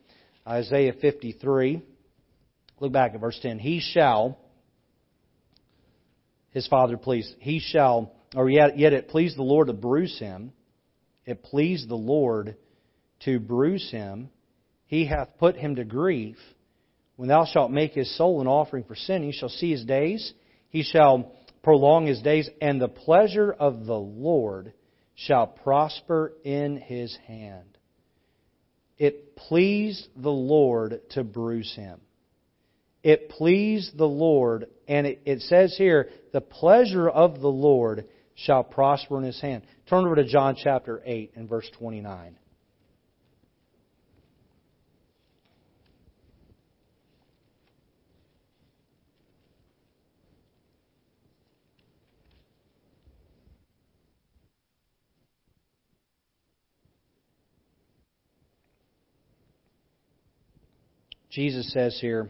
Isaiah 0.47 0.93
53. 0.99 1.81
Look 2.79 2.91
back 2.91 3.13
at 3.13 3.21
verse 3.21 3.39
10. 3.41 3.59
He 3.59 3.79
shall 3.79 4.37
his 6.53 6.67
father 6.67 6.97
pleased. 6.97 7.35
He 7.39 7.59
shall, 7.59 8.13
or 8.35 8.49
yet, 8.49 8.77
yet 8.77 8.93
it 8.93 9.09
pleased 9.09 9.37
the 9.37 9.43
Lord 9.43 9.67
to 9.67 9.73
bruise 9.73 10.17
him. 10.19 10.53
It 11.25 11.43
pleased 11.43 11.89
the 11.89 11.95
Lord 11.95 12.55
to 13.25 13.39
bruise 13.39 13.89
him. 13.91 14.29
He 14.85 15.05
hath 15.05 15.37
put 15.39 15.55
him 15.55 15.75
to 15.75 15.83
grief. 15.83 16.37
When 17.15 17.29
thou 17.29 17.45
shalt 17.45 17.71
make 17.71 17.93
his 17.93 18.15
soul 18.17 18.41
an 18.41 18.47
offering 18.47 18.83
for 18.83 18.95
sin, 18.95 19.23
he 19.23 19.31
shall 19.31 19.49
see 19.49 19.71
his 19.71 19.85
days. 19.85 20.33
He 20.69 20.83
shall 20.83 21.31
prolong 21.63 22.05
his 22.05 22.21
days, 22.21 22.49
and 22.61 22.79
the 22.79 22.87
pleasure 22.87 23.51
of 23.51 23.85
the 23.85 23.97
Lord 23.97 24.73
shall 25.15 25.47
prosper 25.47 26.33
in 26.43 26.77
his 26.77 27.15
hand. 27.27 27.77
It 28.97 29.35
pleased 29.35 30.07
the 30.15 30.31
Lord 30.31 31.01
to 31.11 31.23
bruise 31.23 31.73
him. 31.75 31.99
It 33.01 33.29
pleased 33.29 33.97
the 33.97 34.07
Lord, 34.07 34.67
and 34.87 35.07
it, 35.07 35.21
it 35.25 35.41
says 35.41 35.75
here, 35.77 36.09
the 36.33 36.41
pleasure 36.41 37.07
of 37.07 37.39
the 37.39 37.47
Lord 37.47 38.05
shall 38.35 38.63
prosper 38.63 39.17
in 39.19 39.23
his 39.23 39.39
hand. 39.39 39.63
Turn 39.87 40.03
over 40.03 40.15
to 40.15 40.25
John 40.25 40.57
chapter 40.61 41.01
8 41.05 41.33
and 41.35 41.47
verse 41.47 41.69
29. 41.77 42.37
Jesus 61.29 61.71
says 61.73 61.97
here, 61.99 62.29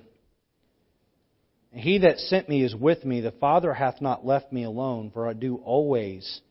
he 1.74 2.00
that 2.00 2.20
sent 2.20 2.48
me 2.50 2.64
is 2.64 2.76
with 2.76 3.04
me. 3.04 3.22
The 3.22 3.32
Father 3.32 3.74
hath 3.74 4.02
not 4.02 4.26
left 4.26 4.52
me 4.52 4.64
alone, 4.64 5.12
for 5.12 5.28
I 5.28 5.34
do 5.34 5.58
always 5.58 6.42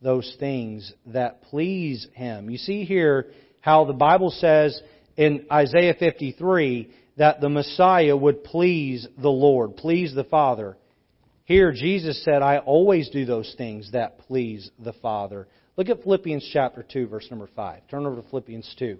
those 0.00 0.36
things 0.38 0.92
that 1.06 1.42
please 1.42 2.06
him. 2.14 2.50
You 2.50 2.58
see 2.58 2.84
here 2.84 3.26
how 3.60 3.84
the 3.84 3.92
Bible 3.92 4.30
says 4.30 4.80
in 5.16 5.46
Isaiah 5.50 5.94
53 5.98 6.90
that 7.16 7.40
the 7.40 7.48
Messiah 7.48 8.16
would 8.16 8.44
please 8.44 9.06
the 9.18 9.30
Lord, 9.30 9.76
please 9.76 10.14
the 10.14 10.24
Father. 10.24 10.76
Here 11.44 11.72
Jesus 11.72 12.22
said, 12.24 12.42
I 12.42 12.58
always 12.58 13.10
do 13.10 13.24
those 13.24 13.54
things 13.56 13.92
that 13.92 14.18
please 14.20 14.70
the 14.78 14.94
Father. 14.94 15.46
Look 15.76 15.88
at 15.88 16.02
Philippians 16.02 16.48
chapter 16.52 16.82
2, 16.82 17.06
verse 17.06 17.26
number 17.30 17.48
5. 17.54 17.88
Turn 17.90 18.06
over 18.06 18.16
to 18.20 18.28
Philippians 18.28 18.74
2. 18.78 18.98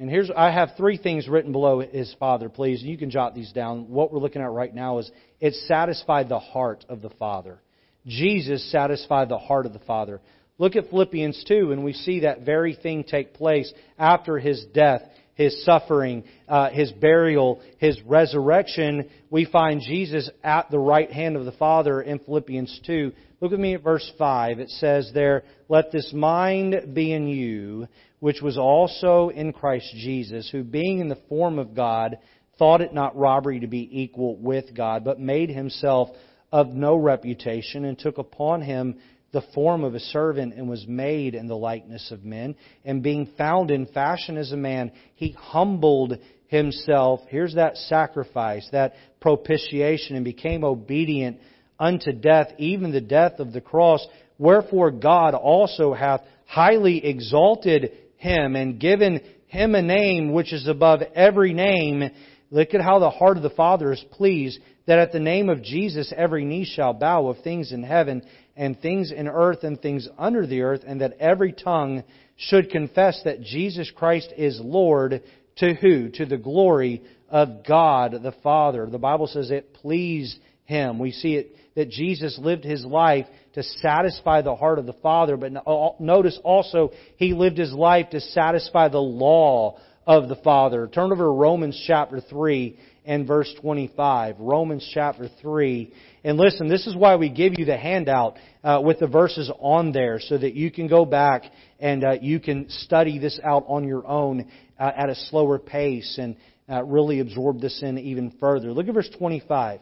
And 0.00 0.08
here's, 0.08 0.30
I 0.34 0.50
have 0.50 0.70
three 0.78 0.96
things 0.96 1.28
written 1.28 1.52
below 1.52 1.80
his 1.80 2.16
Father, 2.18 2.48
please. 2.48 2.82
You 2.82 2.96
can 2.96 3.10
jot 3.10 3.34
these 3.34 3.52
down. 3.52 3.90
What 3.90 4.10
we're 4.10 4.18
looking 4.18 4.40
at 4.40 4.50
right 4.50 4.74
now 4.74 4.96
is 4.96 5.10
it 5.40 5.52
satisfied 5.68 6.30
the 6.30 6.38
heart 6.38 6.86
of 6.88 7.02
the 7.02 7.10
Father. 7.10 7.58
Jesus 8.06 8.72
satisfied 8.72 9.28
the 9.28 9.36
heart 9.36 9.66
of 9.66 9.74
the 9.74 9.78
Father. 9.80 10.22
Look 10.56 10.74
at 10.74 10.88
Philippians 10.88 11.44
2, 11.46 11.72
and 11.72 11.84
we 11.84 11.92
see 11.92 12.20
that 12.20 12.46
very 12.46 12.74
thing 12.74 13.04
take 13.04 13.34
place 13.34 13.70
after 13.98 14.38
his 14.38 14.64
death, 14.72 15.02
his 15.40 15.64
suffering, 15.64 16.22
uh, 16.46 16.68
his 16.68 16.92
burial, 16.92 17.62
his 17.78 17.98
resurrection. 18.02 19.08
We 19.30 19.46
find 19.46 19.80
Jesus 19.80 20.28
at 20.44 20.70
the 20.70 20.78
right 20.78 21.10
hand 21.10 21.34
of 21.34 21.46
the 21.46 21.52
Father 21.52 22.02
in 22.02 22.18
Philippians 22.18 22.80
2. 22.84 23.10
Look 23.40 23.50
with 23.50 23.58
me 23.58 23.72
at 23.72 23.82
verse 23.82 24.12
5. 24.18 24.58
It 24.58 24.68
says 24.68 25.10
there, 25.14 25.44
Let 25.70 25.92
this 25.92 26.12
mind 26.12 26.92
be 26.92 27.14
in 27.14 27.26
you, 27.26 27.88
which 28.18 28.42
was 28.42 28.58
also 28.58 29.30
in 29.30 29.54
Christ 29.54 29.90
Jesus, 29.96 30.50
who 30.52 30.62
being 30.62 30.98
in 30.98 31.08
the 31.08 31.22
form 31.30 31.58
of 31.58 31.74
God, 31.74 32.18
thought 32.58 32.82
it 32.82 32.92
not 32.92 33.16
robbery 33.16 33.60
to 33.60 33.66
be 33.66 33.88
equal 33.90 34.36
with 34.36 34.76
God, 34.76 35.04
but 35.04 35.18
made 35.18 35.48
himself 35.48 36.10
of 36.52 36.68
no 36.68 36.96
reputation, 36.96 37.86
and 37.86 37.98
took 37.98 38.18
upon 38.18 38.60
him 38.60 38.98
the 39.32 39.42
form 39.54 39.84
of 39.84 39.94
a 39.94 40.00
servant 40.00 40.54
and 40.54 40.68
was 40.68 40.86
made 40.88 41.34
in 41.34 41.46
the 41.46 41.56
likeness 41.56 42.10
of 42.10 42.24
men. 42.24 42.56
And 42.84 43.02
being 43.02 43.30
found 43.38 43.70
in 43.70 43.86
fashion 43.86 44.36
as 44.36 44.52
a 44.52 44.56
man, 44.56 44.92
he 45.14 45.32
humbled 45.32 46.18
himself. 46.48 47.20
Here's 47.28 47.54
that 47.54 47.76
sacrifice, 47.76 48.68
that 48.72 48.94
propitiation, 49.20 50.16
and 50.16 50.24
became 50.24 50.64
obedient 50.64 51.38
unto 51.78 52.12
death, 52.12 52.48
even 52.58 52.90
the 52.90 53.00
death 53.00 53.38
of 53.38 53.52
the 53.52 53.60
cross. 53.60 54.04
Wherefore 54.38 54.90
God 54.90 55.34
also 55.34 55.94
hath 55.94 56.22
highly 56.46 57.04
exalted 57.06 57.92
him 58.16 58.56
and 58.56 58.80
given 58.80 59.20
him 59.46 59.74
a 59.74 59.82
name 59.82 60.32
which 60.32 60.52
is 60.52 60.66
above 60.66 61.02
every 61.14 61.52
name. 61.52 62.10
Look 62.50 62.74
at 62.74 62.80
how 62.80 62.98
the 62.98 63.10
heart 63.10 63.36
of 63.36 63.42
the 63.42 63.50
Father 63.50 63.92
is 63.92 64.04
pleased 64.12 64.60
that 64.86 64.98
at 64.98 65.12
the 65.12 65.20
name 65.20 65.48
of 65.48 65.62
Jesus 65.62 66.12
every 66.16 66.44
knee 66.44 66.64
shall 66.64 66.92
bow 66.92 67.28
of 67.28 67.38
things 67.38 67.70
in 67.70 67.84
heaven 67.84 68.22
and 68.56 68.80
things 68.80 69.12
in 69.12 69.28
earth 69.28 69.62
and 69.62 69.80
things 69.80 70.08
under 70.18 70.46
the 70.46 70.62
earth, 70.62 70.82
and 70.86 71.00
that 71.00 71.16
every 71.20 71.52
tongue 71.52 72.02
should 72.36 72.70
confess 72.70 73.20
that 73.24 73.40
Jesus 73.40 73.90
Christ 73.94 74.32
is 74.36 74.60
Lord 74.60 75.22
to 75.56 75.74
who? 75.74 76.08
To 76.10 76.26
the 76.26 76.38
glory 76.38 77.02
of 77.28 77.64
God 77.66 78.12
the 78.22 78.34
Father. 78.42 78.86
The 78.86 78.98
Bible 78.98 79.28
says 79.28 79.50
it 79.50 79.74
pleased 79.74 80.36
Him. 80.64 80.98
We 80.98 81.12
see 81.12 81.36
it 81.36 81.54
that 81.76 81.90
Jesus 81.90 82.38
lived 82.38 82.64
His 82.64 82.84
life 82.84 83.26
to 83.54 83.62
satisfy 83.62 84.42
the 84.42 84.56
heart 84.56 84.78
of 84.78 84.86
the 84.86 84.92
Father, 84.94 85.36
but 85.36 85.52
notice 86.00 86.38
also 86.42 86.90
He 87.16 87.32
lived 87.32 87.58
His 87.58 87.72
life 87.72 88.10
to 88.10 88.20
satisfy 88.20 88.88
the 88.88 88.98
law 88.98 89.78
of 90.06 90.28
the 90.28 90.36
Father. 90.36 90.88
Turn 90.88 91.12
over 91.12 91.24
to 91.24 91.30
Romans 91.30 91.82
chapter 91.86 92.20
3 92.20 92.78
and 93.04 93.26
verse 93.26 93.52
25. 93.60 94.36
Romans 94.38 94.88
chapter 94.92 95.28
3 95.40 95.92
and 96.22 96.36
listen, 96.36 96.68
this 96.68 96.86
is 96.86 96.94
why 96.94 97.16
we 97.16 97.30
give 97.30 97.58
you 97.58 97.64
the 97.64 97.76
handout 97.76 98.36
uh, 98.62 98.80
with 98.84 98.98
the 98.98 99.06
verses 99.06 99.50
on 99.58 99.92
there 99.92 100.20
so 100.20 100.36
that 100.36 100.54
you 100.54 100.70
can 100.70 100.86
go 100.86 101.04
back 101.04 101.44
and 101.78 102.04
uh, 102.04 102.12
you 102.20 102.40
can 102.40 102.66
study 102.68 103.18
this 103.18 103.40
out 103.42 103.64
on 103.68 103.84
your 103.88 104.06
own 104.06 104.50
uh, 104.78 104.90
at 104.94 105.08
a 105.08 105.14
slower 105.14 105.58
pace 105.58 106.18
and 106.20 106.36
uh, 106.68 106.84
really 106.84 107.20
absorb 107.20 107.60
this 107.60 107.82
in 107.82 107.98
even 107.98 108.32
further. 108.38 108.72
Look 108.72 108.86
at 108.86 108.94
verse 108.94 109.10
25. 109.18 109.80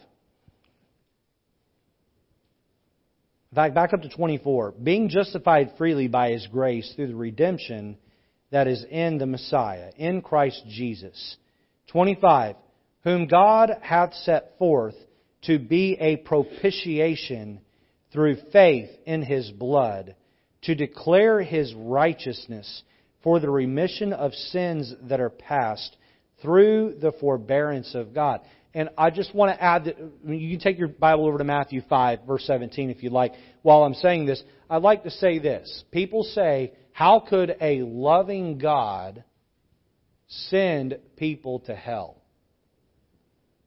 Back, 3.53 3.75
back 3.75 3.93
up 3.93 4.03
to 4.03 4.09
24. 4.09 4.75
Being 4.81 5.09
justified 5.09 5.73
freely 5.77 6.07
by 6.07 6.31
His 6.31 6.47
grace 6.47 6.93
through 6.95 7.09
the 7.09 7.17
redemption 7.17 7.97
that 8.51 8.67
is 8.67 8.85
in 8.91 9.19
the 9.19 9.27
Messiah, 9.27 9.91
in 9.97 10.23
Christ 10.23 10.63
Jesus. 10.69 11.37
25. 11.89 12.57
Whom 13.05 13.27
God 13.27 13.71
hath 13.81 14.15
set 14.15 14.59
forth 14.59 14.95
to 15.43 15.59
be 15.59 15.97
a 16.01 16.17
propitiation 16.17 17.61
through 18.13 18.37
faith 18.53 18.91
in 19.07 19.23
his 19.23 19.51
blood, 19.51 20.17
to 20.63 20.75
declare 20.75 21.41
his 21.41 21.75
righteousness 21.75 22.83
for 23.23 23.39
the 23.39 23.51
remission 23.51 24.13
of 24.13 24.33
sins 24.33 24.93
that 25.03 25.21
are 25.21 25.31
past 25.31 25.97
through 26.43 26.97
the 27.01 27.13
forbearance 27.13 27.95
of 27.95 28.15
God. 28.15 28.41
And 28.75 28.91
I 28.99 29.11
just 29.11 29.35
want 29.35 29.53
to 29.53 29.63
add 29.63 29.85
that 29.85 29.97
you 30.27 30.51
can 30.51 30.61
take 30.61 30.79
your 30.79 30.89
Bible 30.89 31.27
over 31.27 31.39
to 31.39 31.45
Matthew 31.45 31.83
5, 31.89 32.21
verse 32.27 32.45
17, 32.47 32.91
if 32.91 33.03
you'd 33.03 33.13
like. 33.13 33.33
While 33.63 33.83
I'm 33.83 33.95
saying 33.95 34.27
this, 34.27 34.43
I'd 34.69 34.83
like 34.83 35.05
to 35.05 35.11
say 35.11 35.39
this. 35.39 35.85
People 35.91 36.23
say, 36.23 36.73
How 36.99 37.21
could 37.21 37.55
a 37.61 37.83
loving 37.83 38.59
God 38.59 39.23
send 40.27 40.99
people 41.15 41.61
to 41.61 41.75
hell? 41.77 42.21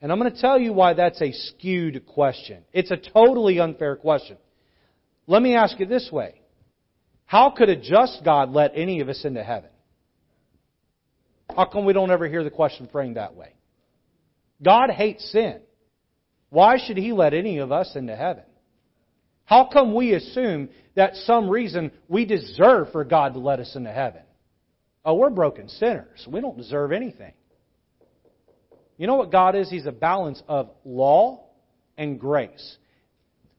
And 0.02 0.12
I'm 0.12 0.20
going 0.20 0.34
to 0.34 0.42
tell 0.42 0.60
you 0.60 0.74
why 0.74 0.96
that's 0.96 1.22
a 1.22 1.32
skewed 1.32 2.06
question. 2.08 2.66
It's 2.74 2.92
a 2.92 2.98
totally 2.98 3.58
unfair 3.62 3.96
question. 3.96 4.36
Let 5.28 5.42
me 5.42 5.56
ask 5.56 5.80
it 5.80 5.88
this 5.88 6.10
way 6.12 6.42
How 7.26 7.52
could 7.52 7.70
a 7.70 7.78
just 7.78 8.22
God 8.26 8.52
let 8.52 8.74
any 8.76 9.00
of 9.00 9.08
us 9.08 9.24
into 9.24 9.46
heaven? 9.46 9.70
How 11.56 11.64
come 11.64 11.86
we 11.86 11.94
don't 11.94 12.12
ever 12.12 12.28
hear 12.28 12.44
the 12.44 12.50
question 12.50 12.90
framed 12.92 13.16
that 13.16 13.34
way? 13.34 13.54
God 14.62 14.90
hates 14.90 15.32
sin. 15.32 15.62
Why 16.50 16.86
should 16.86 16.98
He 16.98 17.14
let 17.14 17.34
any 17.34 17.60
of 17.60 17.72
us 17.72 17.96
into 17.96 18.14
heaven? 18.14 18.44
How 19.52 19.66
come 19.66 19.94
we 19.94 20.14
assume 20.14 20.70
that 20.96 21.14
some 21.14 21.50
reason 21.50 21.92
we 22.08 22.24
deserve 22.24 22.94
for 22.94 23.04
God 23.04 23.34
to 23.34 23.40
let 23.40 23.60
us 23.60 23.76
into 23.76 23.92
heaven? 23.92 24.22
Oh, 25.04 25.16
we're 25.16 25.30
broken 25.30 25.68
sinners. 25.68 26.26
We 26.26 26.40
don't 26.40 26.58
deserve 26.58 26.94
anything. 26.94 27.34
You 28.98 29.08
know 29.08 29.16
what 29.16 29.30
God 29.30 29.58
is? 29.58 29.70
He's 29.70 29.88
a 29.88 29.92
balance 29.92 30.42
of 30.48 30.70
law 30.86 31.48
and 31.98 32.18
grace. 32.18 32.78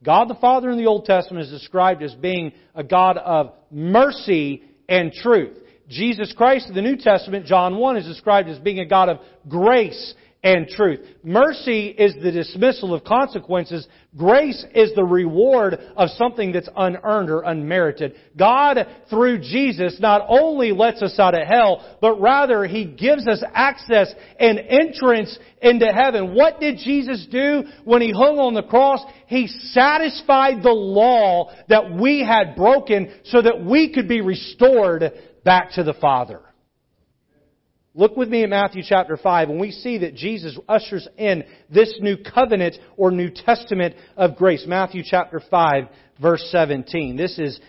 God 0.02 0.30
the 0.30 0.34
Father 0.36 0.70
in 0.70 0.78
the 0.78 0.86
Old 0.86 1.04
Testament 1.04 1.44
is 1.44 1.50
described 1.50 2.02
as 2.02 2.14
being 2.14 2.52
a 2.74 2.82
God 2.82 3.18
of 3.18 3.52
mercy 3.70 4.62
and 4.88 5.12
truth. 5.12 5.58
Jesus 5.90 6.32
Christ 6.34 6.68
in 6.68 6.74
the 6.74 6.80
New 6.80 6.96
Testament, 6.96 7.44
John 7.44 7.76
1, 7.76 7.98
is 7.98 8.06
described 8.06 8.48
as 8.48 8.58
being 8.58 8.78
a 8.78 8.86
God 8.86 9.10
of 9.10 9.18
grace 9.46 10.14
and 10.44 10.66
truth. 10.66 11.00
Mercy 11.22 11.86
is 11.86 12.14
the 12.20 12.32
dismissal 12.32 12.92
of 12.94 13.04
consequences. 13.04 13.86
Grace 14.16 14.64
is 14.74 14.92
the 14.94 15.04
reward 15.04 15.78
of 15.96 16.08
something 16.10 16.50
that's 16.50 16.68
unearned 16.76 17.30
or 17.30 17.42
unmerited. 17.42 18.14
God, 18.36 18.78
through 19.08 19.38
Jesus, 19.38 19.98
not 20.00 20.22
only 20.28 20.72
lets 20.72 21.00
us 21.00 21.16
out 21.18 21.34
of 21.34 21.46
hell, 21.46 21.96
but 22.00 22.20
rather 22.20 22.64
He 22.64 22.84
gives 22.84 23.28
us 23.28 23.42
access 23.54 24.12
and 24.40 24.58
entrance 24.58 25.38
into 25.60 25.86
heaven. 25.86 26.34
What 26.34 26.58
did 26.58 26.78
Jesus 26.78 27.24
do 27.30 27.62
when 27.84 28.02
He 28.02 28.10
hung 28.10 28.38
on 28.38 28.54
the 28.54 28.64
cross? 28.64 29.00
He 29.28 29.46
satisfied 29.46 30.62
the 30.62 30.70
law 30.70 31.52
that 31.68 31.92
we 31.92 32.24
had 32.24 32.56
broken 32.56 33.14
so 33.26 33.40
that 33.42 33.64
we 33.64 33.92
could 33.94 34.08
be 34.08 34.20
restored 34.20 35.12
back 35.44 35.72
to 35.74 35.84
the 35.84 35.94
Father. 35.94 36.40
Look 37.94 38.16
with 38.16 38.30
me 38.30 38.42
at 38.42 38.48
Matthew 38.48 38.82
chapter 38.86 39.18
5, 39.18 39.50
and 39.50 39.60
we 39.60 39.70
see 39.70 39.98
that 39.98 40.14
Jesus 40.14 40.58
ushers 40.66 41.06
in 41.18 41.44
this 41.68 41.94
new 42.00 42.16
covenant 42.16 42.76
or 42.96 43.10
New 43.10 43.28
Testament 43.28 43.94
of 44.16 44.34
grace. 44.36 44.64
Matthew 44.66 45.02
chapter 45.04 45.42
5, 45.50 45.88
verse 46.18 46.42
17. 46.50 47.16
This 47.18 47.38
is 47.38 47.60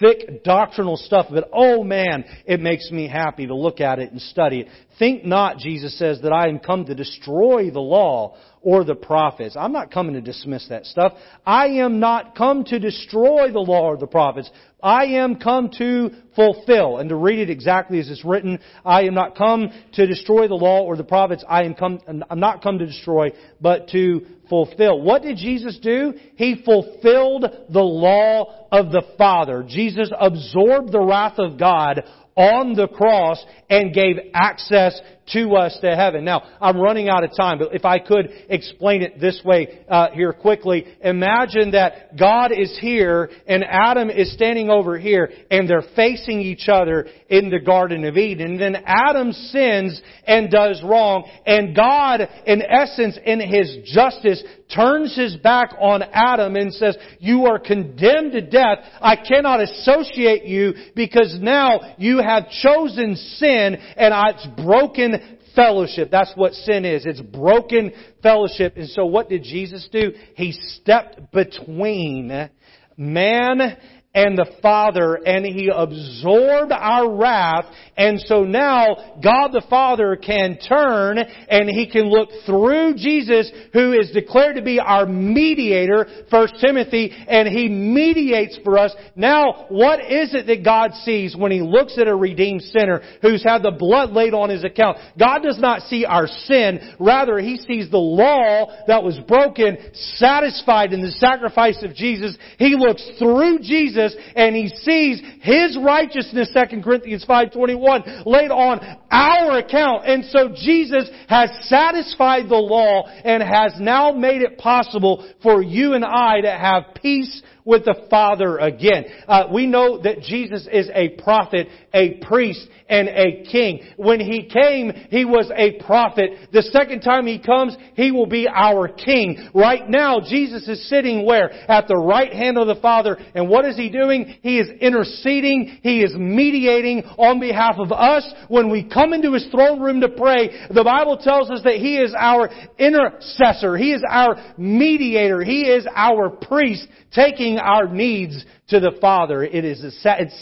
thick 0.00 0.42
doctrinal 0.42 0.96
stuff, 0.96 1.26
but 1.30 1.48
oh 1.52 1.84
man, 1.84 2.24
it 2.44 2.58
makes 2.58 2.90
me 2.90 3.06
happy 3.06 3.46
to 3.46 3.54
look 3.54 3.80
at 3.80 4.00
it 4.00 4.10
and 4.10 4.20
study 4.20 4.62
it. 4.62 4.68
Think 4.98 5.24
not, 5.24 5.58
Jesus 5.58 5.96
says, 5.96 6.22
that 6.22 6.32
I 6.32 6.48
am 6.48 6.58
come 6.58 6.84
to 6.86 6.94
destroy 6.96 7.70
the 7.70 7.78
law 7.78 8.36
or 8.62 8.82
the 8.82 8.96
prophets. 8.96 9.56
I'm 9.56 9.72
not 9.72 9.92
coming 9.92 10.14
to 10.14 10.20
dismiss 10.20 10.66
that 10.70 10.86
stuff. 10.86 11.12
I 11.46 11.66
am 11.66 12.00
not 12.00 12.34
come 12.34 12.64
to 12.64 12.80
destroy 12.80 13.52
the 13.52 13.60
law 13.60 13.90
or 13.90 13.96
the 13.96 14.08
prophets. 14.08 14.50
I 14.82 15.04
am 15.06 15.36
come 15.36 15.70
to 15.78 16.10
fulfill. 16.36 16.98
And 16.98 17.08
to 17.08 17.16
read 17.16 17.40
it 17.40 17.50
exactly 17.50 17.98
as 17.98 18.08
it's 18.08 18.24
written, 18.24 18.60
I 18.84 19.02
am 19.02 19.14
not 19.14 19.36
come 19.36 19.70
to 19.94 20.06
destroy 20.06 20.46
the 20.46 20.54
law 20.54 20.82
or 20.82 20.96
the 20.96 21.04
prophets. 21.04 21.44
I 21.48 21.64
am 21.64 21.74
come, 21.74 22.00
I'm 22.30 22.40
not 22.40 22.62
come 22.62 22.78
to 22.78 22.86
destroy, 22.86 23.30
but 23.60 23.88
to 23.88 24.26
fulfill. 24.48 25.00
What 25.00 25.22
did 25.22 25.36
Jesus 25.36 25.78
do? 25.78 26.14
He 26.36 26.62
fulfilled 26.64 27.44
the 27.70 27.80
law 27.80 28.68
of 28.70 28.90
the 28.92 29.02
Father. 29.16 29.64
Jesus 29.66 30.10
absorbed 30.18 30.92
the 30.92 31.00
wrath 31.00 31.38
of 31.38 31.58
God 31.58 32.04
on 32.36 32.74
the 32.74 32.86
cross 32.86 33.44
and 33.68 33.92
gave 33.92 34.16
access 34.32 35.00
to 35.32 35.54
us 35.56 35.76
to 35.80 35.94
heaven. 35.94 36.24
Now, 36.24 36.42
I'm 36.60 36.78
running 36.78 37.08
out 37.08 37.24
of 37.24 37.30
time, 37.36 37.58
but 37.58 37.74
if 37.74 37.84
I 37.84 37.98
could 37.98 38.30
explain 38.48 39.02
it 39.02 39.20
this 39.20 39.40
way 39.44 39.84
uh, 39.88 40.10
here 40.10 40.32
quickly. 40.32 40.86
Imagine 41.02 41.72
that 41.72 42.16
God 42.18 42.52
is 42.52 42.76
here 42.80 43.30
and 43.46 43.64
Adam 43.64 44.10
is 44.10 44.32
standing 44.32 44.70
over 44.70 44.98
here 44.98 45.30
and 45.50 45.68
they're 45.68 45.84
facing 45.96 46.40
each 46.40 46.68
other 46.68 47.06
in 47.28 47.50
the 47.50 47.60
Garden 47.60 48.04
of 48.04 48.16
Eden. 48.16 48.52
And 48.52 48.60
then 48.60 48.82
Adam 48.86 49.32
sins 49.32 50.00
and 50.26 50.50
does 50.50 50.82
wrong 50.82 51.28
and 51.46 51.74
God, 51.74 52.20
in 52.46 52.62
essence, 52.62 53.18
in 53.24 53.40
His 53.40 53.78
justice, 53.84 54.42
turns 54.74 55.16
His 55.16 55.36
back 55.36 55.74
on 55.80 56.02
Adam 56.02 56.56
and 56.56 56.72
says, 56.72 56.96
you 57.18 57.46
are 57.46 57.58
condemned 57.58 58.32
to 58.32 58.40
death. 58.40 58.78
I 59.00 59.16
cannot 59.16 59.60
associate 59.60 60.44
you 60.44 60.74
because 60.94 61.38
now 61.40 61.94
you 61.98 62.18
have 62.18 62.50
chosen 62.62 63.16
sin 63.16 63.76
and 63.96 64.14
it's 64.28 64.46
broken 64.62 65.14
fellowship. 65.58 66.08
That's 66.12 66.32
what 66.36 66.52
sin 66.52 66.84
is. 66.84 67.04
It's 67.04 67.20
broken 67.20 67.90
fellowship. 68.22 68.76
And 68.76 68.88
so 68.88 69.06
what 69.06 69.28
did 69.28 69.42
Jesus 69.42 69.88
do? 69.90 70.12
He 70.36 70.52
stepped 70.52 71.32
between 71.32 72.48
man 72.96 73.76
and 74.14 74.38
the 74.38 74.50
Father 74.62 75.14
and 75.14 75.44
He 75.44 75.70
absorbed 75.72 76.72
our 76.72 77.14
wrath 77.14 77.66
and 77.96 78.18
so 78.20 78.44
now 78.44 79.16
God 79.22 79.48
the 79.48 79.64
Father 79.68 80.16
can 80.16 80.58
turn 80.66 81.18
and 81.18 81.68
He 81.68 81.90
can 81.90 82.08
look 82.08 82.30
through 82.46 82.94
Jesus 82.96 83.50
who 83.72 83.92
is 83.92 84.10
declared 84.12 84.56
to 84.56 84.62
be 84.62 84.80
our 84.80 85.04
mediator, 85.04 86.06
1 86.30 86.48
Timothy, 86.60 87.10
and 87.10 87.48
He 87.48 87.68
mediates 87.68 88.58
for 88.64 88.78
us. 88.78 88.94
Now 89.14 89.66
what 89.68 90.00
is 90.00 90.34
it 90.34 90.46
that 90.46 90.64
God 90.64 90.92
sees 91.04 91.36
when 91.36 91.52
He 91.52 91.60
looks 91.60 91.98
at 91.98 92.08
a 92.08 92.14
redeemed 92.14 92.62
sinner 92.62 93.02
who's 93.20 93.44
had 93.44 93.62
the 93.62 93.72
blood 93.72 94.12
laid 94.12 94.32
on 94.32 94.48
his 94.48 94.64
account? 94.64 94.96
God 95.18 95.40
does 95.40 95.58
not 95.58 95.82
see 95.82 96.06
our 96.06 96.26
sin, 96.26 96.94
rather 96.98 97.38
He 97.38 97.58
sees 97.58 97.90
the 97.90 97.98
law 97.98 98.84
that 98.86 99.04
was 99.04 99.18
broken, 99.28 99.76
satisfied 100.16 100.94
in 100.94 101.02
the 101.02 101.12
sacrifice 101.12 101.82
of 101.82 101.94
Jesus. 101.94 102.38
He 102.58 102.74
looks 102.74 103.06
through 103.18 103.58
Jesus 103.58 103.97
Jesus 103.98 104.16
and 104.34 104.54
he 104.54 104.68
sees 104.68 105.20
his 105.40 105.78
righteousness, 105.82 106.50
2 106.54 106.82
Corinthians 106.82 107.24
5.21, 107.28 108.26
laid 108.26 108.50
on 108.50 108.80
our 109.10 109.58
account. 109.58 110.06
And 110.06 110.24
so 110.26 110.50
Jesus 110.54 111.10
has 111.28 111.50
satisfied 111.62 112.48
the 112.48 112.56
law 112.56 113.06
and 113.06 113.42
has 113.42 113.74
now 113.78 114.12
made 114.12 114.42
it 114.42 114.58
possible 114.58 115.28
for 115.42 115.62
you 115.62 115.94
and 115.94 116.04
I 116.04 116.40
to 116.40 116.50
have 116.50 116.94
peace 117.00 117.42
with 117.64 117.84
the 117.84 118.06
Father 118.08 118.56
again. 118.56 119.04
Uh, 119.26 119.44
we 119.52 119.66
know 119.66 120.00
that 120.00 120.20
Jesus 120.20 120.66
is 120.72 120.88
a 120.94 121.10
prophet, 121.22 121.68
a 121.92 122.18
priest, 122.26 122.68
and 122.88 123.08
a 123.08 123.44
king. 123.50 123.80
When 123.96 124.20
He 124.20 124.48
came, 124.48 124.92
He 125.10 125.24
was 125.24 125.50
a 125.54 125.82
prophet. 125.84 126.30
The 126.52 126.62
second 126.62 127.00
time 127.00 127.26
He 127.26 127.38
comes, 127.38 127.76
He 127.94 128.10
will 128.10 128.26
be 128.26 128.48
our 128.48 128.88
king. 128.88 129.50
Right 129.54 129.88
now, 129.88 130.20
Jesus 130.20 130.66
is 130.68 130.88
sitting 130.88 131.26
where? 131.26 131.50
At 131.70 131.88
the 131.88 131.96
right 131.96 132.32
hand 132.32 132.58
of 132.58 132.66
the 132.66 132.80
Father. 132.80 133.18
And 133.34 133.48
what 133.48 133.64
is 133.64 133.76
He 133.76 133.90
doing? 133.90 134.38
He 134.42 134.58
is 134.58 134.68
interceding. 134.80 135.78
He 135.82 136.00
is 136.00 136.14
mediating 136.16 137.02
on 137.18 137.40
behalf 137.40 137.76
of 137.78 137.92
us. 137.92 138.26
When 138.48 138.70
we 138.70 138.88
come 138.88 139.12
into 139.12 139.32
His 139.32 139.46
throne 139.50 139.80
room 139.80 140.00
to 140.00 140.08
pray, 140.08 140.68
the 140.72 140.84
Bible 140.84 141.18
tells 141.18 141.50
us 141.50 141.60
that 141.64 141.76
He 141.76 141.98
is 141.98 142.14
our 142.18 142.48
intercessor. 142.78 143.76
He 143.76 143.92
is 143.92 144.02
our 144.08 144.36
mediator. 144.56 145.42
He 145.42 145.62
is 145.62 145.86
our 145.94 146.30
priest 146.30 146.86
taking 147.14 147.58
our 147.58 147.88
needs 147.88 148.44
to 148.68 148.80
the 148.80 148.92
Father. 149.00 149.42
It 149.42 149.64
is 149.64 149.82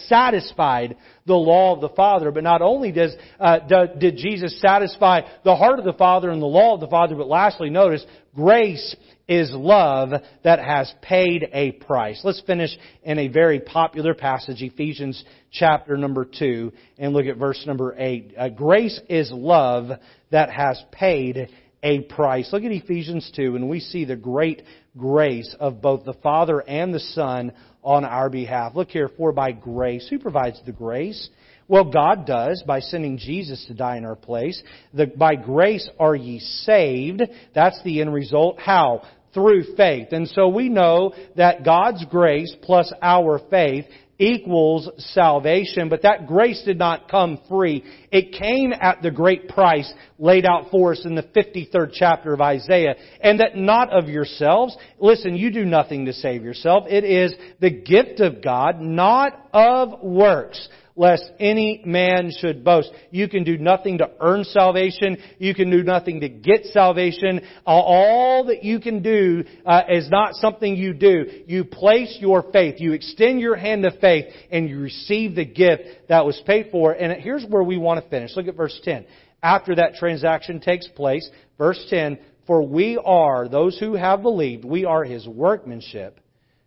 satisfied 0.09 0.97
the 1.27 1.35
law 1.35 1.75
of 1.75 1.81
the 1.81 1.89
Father. 1.91 2.31
But 2.31 2.45
not 2.45 2.63
only 2.63 2.93
does 2.93 3.15
uh, 3.39 3.59
did 3.99 4.17
Jesus 4.17 4.61
satisfy 4.61 5.23
the 5.45 5.57
heart 5.57 5.79
of 5.79 5.85
the 5.85 5.93
Father 5.93 6.31
and 6.31 6.41
the 6.41 6.47
law 6.47 6.75
of 6.75 6.81
the 6.81 6.89
Father, 6.89 7.15
but 7.15 7.29
lastly, 7.29 7.71
notice 7.71 8.05
grace 8.35 8.97
is 9.29 9.51
love 9.53 10.11
that 10.45 10.61
has 10.61 10.93
paid 11.03 11.49
a 11.53 11.73
price. 11.73 12.21
Let's 12.23 12.43
finish 12.47 12.71
in 13.03 13.19
a 13.19 13.29
very 13.29 13.61
popular 13.61 14.15
passage, 14.15 14.63
Ephesians 14.63 15.25
chapter 15.51 15.97
number 15.97 16.25
2, 16.25 16.73
and 16.99 17.13
look 17.13 17.27
at 17.27 17.37
verse 17.37 17.63
number 17.67 17.95
8. 17.99 18.35
Uh, 18.39 18.49
grace 18.51 19.01
is 19.09 19.31
love 19.33 19.91
that 20.31 20.51
has 20.51 20.81
paid 20.93 21.49
a 21.83 22.01
price. 22.03 22.53
Look 22.53 22.65
at 22.65 22.71
Ephesians 22.71 23.31
2, 23.35 23.57
and 23.57 23.69
we 23.69 23.81
see 23.81 24.05
the 24.05 24.17
great 24.17 24.63
grace 24.97 25.55
of 25.61 25.81
both 25.81 26.05
the 26.05 26.15
Father 26.15 26.61
and 26.61 26.93
the 26.93 27.01
Son 27.01 27.53
on 27.83 28.05
our 28.05 28.29
behalf. 28.29 28.75
Look 28.75 28.89
here, 28.89 29.11
for 29.17 29.33
by 29.33 29.53
grace, 29.53 30.07
who 30.09 30.19
provides 30.19 30.61
the 30.67 30.73
grace? 30.73 31.29
Well, 31.69 31.91
God 31.91 32.27
does 32.27 32.63
by 32.67 32.81
sending 32.81 33.19
Jesus 33.19 33.65
to 33.67 33.75
die 33.75 33.97
in 33.97 34.05
our 34.05 34.17
place. 34.17 34.63
The, 34.95 35.07
by 35.07 35.35
grace 35.35 35.89
are 35.99 36.15
ye 36.15 36.39
saved. 36.39 37.23
That's 37.55 37.81
the 37.83 38.01
end 38.01 38.15
result. 38.15 38.59
How? 38.59 39.03
Through 39.35 39.75
faith. 39.77 40.09
And 40.13 40.29
so 40.29 40.49
we 40.49 40.69
know 40.69 41.13
that 41.37 41.65
God's 41.65 42.05
grace 42.07 42.55
plus 42.63 42.93
our 43.03 43.41
faith 43.51 43.85
equals 44.19 44.89
salvation, 45.13 45.89
but 45.89 46.03
that 46.03 46.27
grace 46.27 46.63
did 46.65 46.79
not 46.79 47.11
come 47.11 47.39
free. 47.49 47.85
It 48.11 48.33
came 48.33 48.73
at 48.73 49.03
the 49.03 49.11
great 49.11 49.49
price 49.49 49.93
laid 50.19 50.47
out 50.47 50.71
for 50.71 50.93
us 50.93 51.05
in 51.05 51.15
the 51.15 51.23
53rd 51.23 51.91
chapter 51.93 52.33
of 52.33 52.41
Isaiah, 52.41 52.95
and 53.21 53.41
that 53.41 53.57
not 53.57 53.91
of 53.93 54.09
yourselves. 54.09 54.77
Listen, 54.99 55.37
you 55.37 55.51
do 55.51 55.65
nothing 55.65 56.07
to 56.07 56.13
save 56.13 56.43
yourself. 56.43 56.85
It 56.89 57.05
is 57.05 57.35
the 57.61 57.71
gift 57.71 58.21
of 58.21 58.43
God, 58.43 58.81
not 58.81 59.49
of 59.53 60.03
works, 60.03 60.69
lest 60.97 61.31
any 61.39 61.83
man 61.85 62.33
should 62.37 62.65
boast. 62.65 62.91
You 63.11 63.29
can 63.29 63.45
do 63.45 63.59
nothing 63.59 63.99
to 63.99 64.11
earn 64.19 64.45
salvation. 64.45 65.19
You 65.39 65.55
can 65.55 65.71
do 65.71 65.83
nothing 65.83 66.21
to 66.21 66.29
get 66.29 66.65
salvation. 66.67 67.43
All 67.67 68.47
that 68.47 68.65
you 68.65 68.81
can 68.81 69.03
do 69.03 69.45
uh, 69.65 69.83
is 69.91 70.11
not 70.11 70.35
something 70.35 70.75
you 70.75 70.95
do. 70.95 71.27
You 71.47 71.65
place 71.65 72.17
your 72.19 72.51
faith. 72.51 72.77
You 72.79 72.93
extend 72.93 73.41
your 73.41 73.57
hand 73.57 73.85
of 73.85 74.01
faith 74.01 74.25
and 74.51 74.69
you 74.69 74.81
receive 74.81 75.35
the 75.35 75.45
gift 75.45 75.83
that 76.09 76.25
was 76.25 76.41
paid 76.47 76.71
for. 76.73 76.93
And 76.93 77.23
here's 77.23 77.45
where 77.45 77.63
we 77.63 77.77
want 77.77 78.03
to 78.03 78.11
finish. 78.11 78.35
Look 78.35 78.49
at 78.49 78.57
verse 78.57 78.79
10. 78.83 79.05
After 79.43 79.75
that 79.77 79.95
transaction 79.97 80.61
takes 80.61 80.89
place, 80.89 81.29
verse 81.59 81.85
10, 81.91 82.19
for 82.47 82.63
we 82.63 82.99
are, 83.05 83.49
those 83.49 83.79
who 83.79 83.95
have 83.95 84.23
believed, 84.23 84.65
we 84.65 84.87
are 84.87 85.05
His 85.05 85.29
workmanship, 85.29 86.19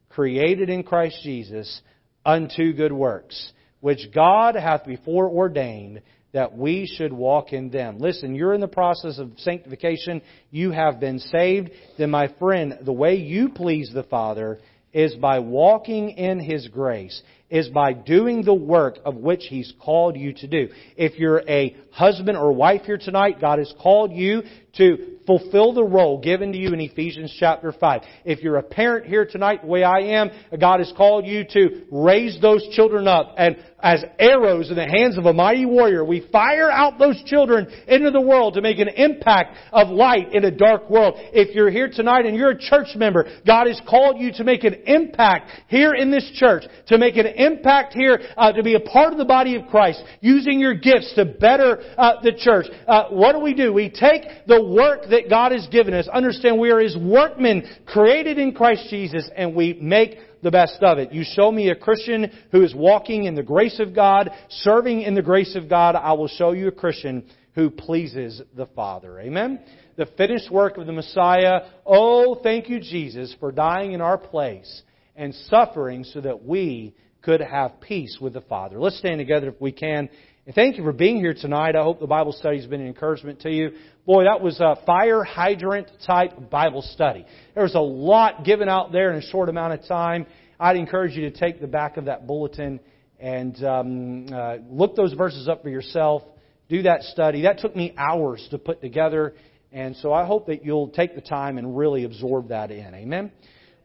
created 0.09 0.69
in 0.69 0.83
Christ 0.83 1.17
Jesus 1.23 1.81
unto 2.25 2.73
good 2.73 2.91
works 2.91 3.53
which 3.81 4.11
God 4.13 4.55
hath 4.55 4.85
before 4.85 5.29
ordained 5.29 6.01
that 6.31 6.55
we 6.55 6.85
should 6.85 7.11
walk 7.11 7.53
in 7.53 7.69
them. 7.69 7.97
Listen, 7.97 8.35
you're 8.35 8.53
in 8.53 8.61
the 8.61 8.67
process 8.67 9.17
of 9.17 9.31
sanctification. 9.37 10.21
You 10.51 10.71
have 10.71 10.99
been 10.99 11.19
saved. 11.19 11.71
Then, 11.97 12.11
my 12.11 12.27
friend, 12.39 12.79
the 12.83 12.93
way 12.93 13.15
you 13.15 13.49
please 13.49 13.89
the 13.93 14.03
Father 14.03 14.59
is 14.93 15.15
by 15.15 15.39
walking 15.39 16.11
in 16.11 16.39
His 16.39 16.67
grace, 16.67 17.21
is 17.49 17.69
by 17.69 17.93
doing 17.93 18.43
the 18.43 18.53
work 18.53 18.97
of 19.05 19.15
which 19.15 19.45
He's 19.49 19.73
called 19.79 20.15
you 20.15 20.33
to 20.33 20.47
do. 20.47 20.69
If 20.95 21.19
you're 21.19 21.43
a 21.49 21.75
husband 21.91 22.37
or 22.37 22.51
wife 22.51 22.83
here 22.83 22.97
tonight, 22.97 23.41
God 23.41 23.59
has 23.59 23.73
called 23.81 24.11
you 24.11 24.43
to 24.77 25.17
fulfill 25.25 25.73
the 25.73 25.83
role 25.83 26.19
given 26.21 26.51
to 26.51 26.57
you 26.57 26.73
in 26.73 26.79
Ephesians 26.79 27.35
chapter 27.39 27.71
5. 27.71 28.01
If 28.25 28.41
you're 28.41 28.57
a 28.57 28.63
parent 28.63 29.05
here 29.05 29.25
tonight, 29.25 29.61
the 29.61 29.67
way 29.67 29.83
I 29.83 29.99
am, 29.99 30.29
God 30.59 30.79
has 30.79 30.93
called 30.95 31.25
you 31.25 31.43
to 31.53 31.85
raise 31.91 32.39
those 32.39 32.67
children 32.71 33.07
up 33.07 33.33
and 33.37 33.57
as 33.81 34.03
arrows 34.17 34.69
in 34.69 34.75
the 34.75 34.87
hands 34.87 35.17
of 35.17 35.25
a 35.25 35.33
mighty 35.33 35.65
warrior, 35.65 36.03
we 36.03 36.27
fire 36.31 36.69
out 36.69 36.99
those 36.99 37.21
children 37.25 37.67
into 37.87 38.11
the 38.11 38.21
world 38.21 38.55
to 38.55 38.61
make 38.61 38.79
an 38.79 38.89
impact 38.89 39.55
of 39.71 39.89
light 39.89 40.33
in 40.33 40.43
a 40.43 40.51
dark 40.51 40.89
world. 40.89 41.15
If 41.17 41.55
you're 41.55 41.69
here 41.69 41.89
tonight 41.89 42.25
and 42.25 42.35
you're 42.35 42.51
a 42.51 42.59
church 42.59 42.89
member, 42.95 43.25
God 43.45 43.67
has 43.67 43.79
called 43.87 44.19
you 44.19 44.33
to 44.33 44.43
make 44.43 44.63
an 44.63 44.73
impact 44.85 45.51
here 45.67 45.93
in 45.93 46.11
this 46.11 46.29
church, 46.35 46.63
to 46.87 46.97
make 46.97 47.15
an 47.15 47.27
impact 47.39 47.93
here, 47.93 48.19
uh, 48.37 48.51
to 48.51 48.61
be 48.61 48.75
a 48.75 48.79
part 48.79 49.11
of 49.11 49.17
the 49.17 49.25
body 49.25 49.55
of 49.55 49.67
Christ, 49.67 50.03
using 50.21 50.59
your 50.59 50.75
gifts 50.75 51.13
to 51.15 51.25
better 51.25 51.81
uh, 51.97 52.21
the 52.21 52.33
church. 52.37 52.67
Uh, 52.87 53.05
what 53.09 53.33
do 53.33 53.39
we 53.39 53.53
do? 53.53 53.73
We 53.73 53.89
take 53.89 54.23
the 54.45 54.63
work 54.63 55.09
that 55.09 55.29
God 55.29 55.51
has 55.51 55.67
given 55.67 55.93
us, 55.93 56.07
understand 56.07 56.59
we 56.59 56.71
are 56.71 56.79
His 56.79 56.97
workmen 56.97 57.63
created 57.87 58.37
in 58.37 58.53
Christ 58.53 58.87
Jesus, 58.89 59.29
and 59.35 59.55
we 59.55 59.73
make 59.81 60.17
the 60.41 60.51
best 60.51 60.81
of 60.81 60.97
it. 60.97 61.11
You 61.11 61.23
show 61.23 61.51
me 61.51 61.69
a 61.69 61.75
Christian 61.75 62.31
who 62.51 62.63
is 62.63 62.73
walking 62.73 63.25
in 63.25 63.35
the 63.35 63.43
grace 63.43 63.79
of 63.79 63.93
God, 63.93 64.31
serving 64.49 65.01
in 65.01 65.15
the 65.15 65.21
grace 65.21 65.55
of 65.55 65.69
God, 65.69 65.95
I 65.95 66.13
will 66.13 66.27
show 66.27 66.51
you 66.51 66.67
a 66.67 66.71
Christian 66.71 67.25
who 67.55 67.69
pleases 67.69 68.41
the 68.55 68.67
Father. 68.67 69.19
Amen? 69.19 69.59
The 69.97 70.05
finished 70.05 70.49
work 70.49 70.77
of 70.77 70.85
the 70.85 70.93
Messiah. 70.93 71.61
Oh, 71.85 72.35
thank 72.41 72.69
you, 72.69 72.79
Jesus, 72.79 73.35
for 73.39 73.51
dying 73.51 73.91
in 73.91 74.01
our 74.01 74.17
place 74.17 74.83
and 75.15 75.35
suffering 75.49 76.05
so 76.05 76.21
that 76.21 76.45
we 76.45 76.95
could 77.21 77.41
have 77.41 77.81
peace 77.81 78.17
with 78.19 78.33
the 78.33 78.41
Father. 78.41 78.79
Let's 78.79 78.97
stand 78.97 79.19
together 79.19 79.49
if 79.49 79.59
we 79.61 79.71
can. 79.71 80.09
And 80.45 80.55
thank 80.55 80.77
you 80.77 80.83
for 80.83 80.93
being 80.93 81.17
here 81.17 81.35
tonight. 81.35 81.75
I 81.75 81.83
hope 81.83 81.99
the 81.99 82.07
Bible 82.07 82.31
study 82.31 82.57
has 82.57 82.65
been 82.65 82.81
an 82.81 82.87
encouragement 82.87 83.41
to 83.41 83.51
you. 83.51 83.71
Boy, 84.05 84.23
that 84.23 84.41
was 84.41 84.59
a 84.59 84.77
fire 84.85 85.23
hydrant 85.23 85.87
type 86.07 86.49
Bible 86.49 86.81
study. 86.81 87.25
There 87.53 87.63
was 87.63 87.75
a 87.75 87.79
lot 87.79 88.43
given 88.45 88.67
out 88.67 88.91
there 88.91 89.11
in 89.11 89.17
a 89.17 89.27
short 89.27 89.49
amount 89.49 89.73
of 89.73 89.87
time. 89.87 90.25
I'd 90.59 90.75
encourage 90.75 91.15
you 91.15 91.29
to 91.29 91.37
take 91.37 91.61
the 91.61 91.67
back 91.67 91.97
of 91.97 92.05
that 92.05 92.25
bulletin 92.25 92.79
and 93.19 93.63
um, 93.63 94.27
uh, 94.33 94.55
look 94.69 94.95
those 94.95 95.13
verses 95.13 95.47
up 95.47 95.61
for 95.61 95.69
yourself. 95.69 96.23
Do 96.67 96.83
that 96.83 97.03
study. 97.03 97.43
That 97.43 97.59
took 97.59 97.75
me 97.75 97.93
hours 97.97 98.47
to 98.51 98.57
put 98.57 98.81
together. 98.81 99.35
And 99.71 99.95
so 99.97 100.13
I 100.13 100.25
hope 100.25 100.47
that 100.47 100.65
you'll 100.65 100.89
take 100.89 101.13
the 101.13 101.21
time 101.21 101.57
and 101.57 101.77
really 101.77 102.05
absorb 102.05 102.49
that 102.49 102.71
in. 102.71 102.93
Amen. 102.95 103.31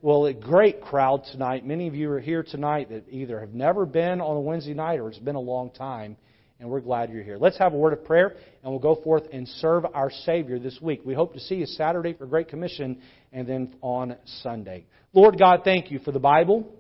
Well, 0.05 0.27
a 0.27 0.35
great 0.35 0.83
crowd 0.83 1.25
tonight. 1.33 1.65
Many 1.65 1.89
of 1.89 1.95
you 1.95 2.11
are 2.11 2.21
here 2.21 2.43
tonight 2.43 2.91
that 2.91 3.07
either 3.09 3.41
have 3.41 3.55
never 3.55 3.87
been 3.87 4.21
on 4.21 4.37
a 4.37 4.41
Wednesday 4.41 4.75
night 4.75 5.01
or 5.01 5.09
it's 5.09 5.19
been 5.19 5.35
a 5.35 5.41
long 5.41 5.71
time 5.71 6.19
and 6.61 6.69
we're 6.69 6.83
glad 6.83 7.09
you're 7.09 7.23
here. 7.23 7.39
Let's 7.39 7.57
have 7.57 7.73
a 7.73 7.79
word 7.79 7.95
of 7.95 8.05
prayer, 8.05 8.37
and 8.63 8.71
we'll 8.71 8.81
go 8.81 8.97
forth 8.97 9.23
and 9.33 9.49
serve 9.49 9.87
our 9.95 10.11
Savior 10.11 10.59
this 10.59 10.79
week. 10.83 11.01
We 11.07 11.15
hope 11.15 11.33
to 11.33 11.41
see 11.41 11.55
you 11.55 11.65
Saturday 11.65 12.13
for 12.13 12.27
Great 12.27 12.49
Commission, 12.49 13.01
and 13.33 13.49
then 13.49 13.77
on 13.81 14.17
Sunday. 14.43 14.85
Lord 15.15 15.39
God, 15.39 15.63
thank 15.65 15.91
you 15.91 15.99
for 16.01 16.13
the 16.13 16.19
Bible. 16.19 16.71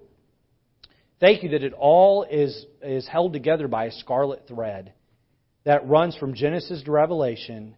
Thank 1.19 1.43
you 1.43 1.49
that 1.49 1.65
it 1.65 1.73
all 1.73 2.27
is, 2.31 2.67
is 2.83 3.09
held 3.09 3.33
together 3.33 3.69
by 3.69 3.87
a 3.87 3.93
scarlet 3.93 4.43
thread 4.47 4.93
that 5.65 5.89
runs 5.89 6.15
from 6.15 6.35
Genesis 6.35 6.83
to 6.83 6.91
Revelation, 6.91 7.75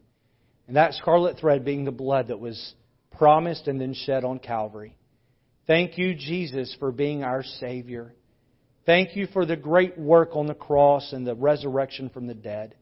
and 0.67 0.75
that 0.75 0.95
scarlet 0.95 1.39
thread 1.39 1.65
being 1.65 1.85
the 1.85 1.93
blood 1.93 2.29
that 2.29 2.41
was 2.41 2.75
promised 3.13 3.69
and 3.69 3.81
then 3.81 3.95
shed 3.95 4.25
on 4.25 4.41
Calvary. 4.41 4.97
Thank 5.67 5.99
you, 5.99 6.15
Jesus, 6.15 6.75
for 6.79 6.93
being 6.93 7.25
our 7.25 7.43
Savior. 7.43 8.15
Thank 8.85 9.17
you 9.17 9.27
for 9.33 9.45
the 9.45 9.57
great 9.57 9.99
work 9.99 10.37
on 10.37 10.47
the 10.47 10.55
cross 10.55 11.13
and 11.13 11.27
the 11.27 11.35
resurrection 11.35 12.09
from 12.09 12.29
the 12.29 12.35
dead. 12.35 12.77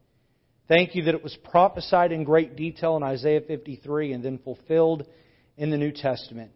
Thank 0.69 0.95
you 0.95 1.05
that 1.05 1.15
it 1.15 1.23
was 1.23 1.37
prophesied 1.45 2.13
in 2.13 2.25
great 2.25 2.57
detail 2.57 2.97
in 2.97 3.03
Isaiah 3.03 3.41
53 3.41 4.13
and 4.13 4.23
then 4.23 4.39
fulfilled 4.39 5.07
in 5.57 5.71
the 5.71 5.79
New 5.79 5.93
Testament. 5.93 6.51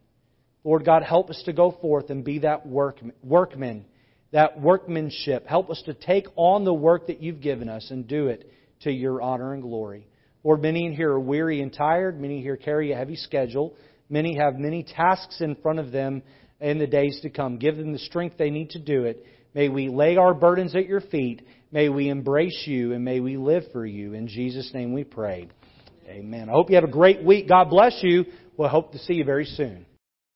Lord 0.63 0.85
God, 0.85 1.01
help 1.01 1.31
us 1.31 1.41
to 1.45 1.53
go 1.53 1.71
forth 1.71 2.11
and 2.11 2.23
be 2.23 2.39
that 2.39 2.67
work, 2.67 2.99
workman, 3.23 3.85
that 4.31 4.61
workmanship. 4.61 5.47
Help 5.47 5.71
us 5.71 5.81
to 5.85 5.95
take 5.95 6.27
on 6.35 6.63
the 6.63 6.73
work 6.73 7.07
that 7.07 7.23
you've 7.23 7.41
given 7.41 7.69
us 7.69 7.89
and 7.89 8.07
do 8.07 8.27
it 8.27 8.51
to 8.81 8.91
your 8.91 9.19
honor 9.19 9.53
and 9.53 9.63
glory. 9.63 10.07
Lord, 10.43 10.61
many 10.61 10.85
in 10.85 10.93
here 10.93 11.11
are 11.11 11.19
weary 11.19 11.61
and 11.61 11.73
tired. 11.73 12.19
Many 12.19 12.41
here 12.41 12.55
carry 12.55 12.91
a 12.91 12.95
heavy 12.95 13.15
schedule. 13.15 13.75
Many 14.09 14.37
have 14.37 14.55
many 14.55 14.83
tasks 14.83 15.41
in 15.41 15.55
front 15.55 15.79
of 15.79 15.91
them 15.91 16.23
in 16.59 16.79
the 16.79 16.87
days 16.87 17.19
to 17.21 17.29
come. 17.29 17.57
Give 17.57 17.77
them 17.77 17.93
the 17.93 17.99
strength 17.99 18.37
they 18.37 18.49
need 18.49 18.71
to 18.71 18.79
do 18.79 19.03
it. 19.03 19.25
May 19.53 19.69
we 19.69 19.89
lay 19.89 20.17
our 20.17 20.33
burdens 20.33 20.75
at 20.75 20.87
your 20.87 21.01
feet. 21.01 21.41
May 21.71 21.89
we 21.89 22.09
embrace 22.09 22.63
you 22.65 22.93
and 22.93 23.03
may 23.03 23.19
we 23.19 23.37
live 23.37 23.63
for 23.71 23.85
you. 23.85 24.13
In 24.13 24.27
Jesus' 24.27 24.71
name 24.73 24.93
we 24.93 25.03
pray. 25.03 25.47
Amen. 26.07 26.49
I 26.49 26.53
hope 26.53 26.69
you 26.69 26.75
have 26.75 26.83
a 26.83 26.91
great 26.91 27.23
week. 27.23 27.47
God 27.47 27.69
bless 27.69 27.99
you. 28.01 28.25
We'll 28.57 28.69
hope 28.69 28.91
to 28.93 28.99
see 28.99 29.13
you 29.13 29.23
very 29.23 29.45
soon. 29.45 29.85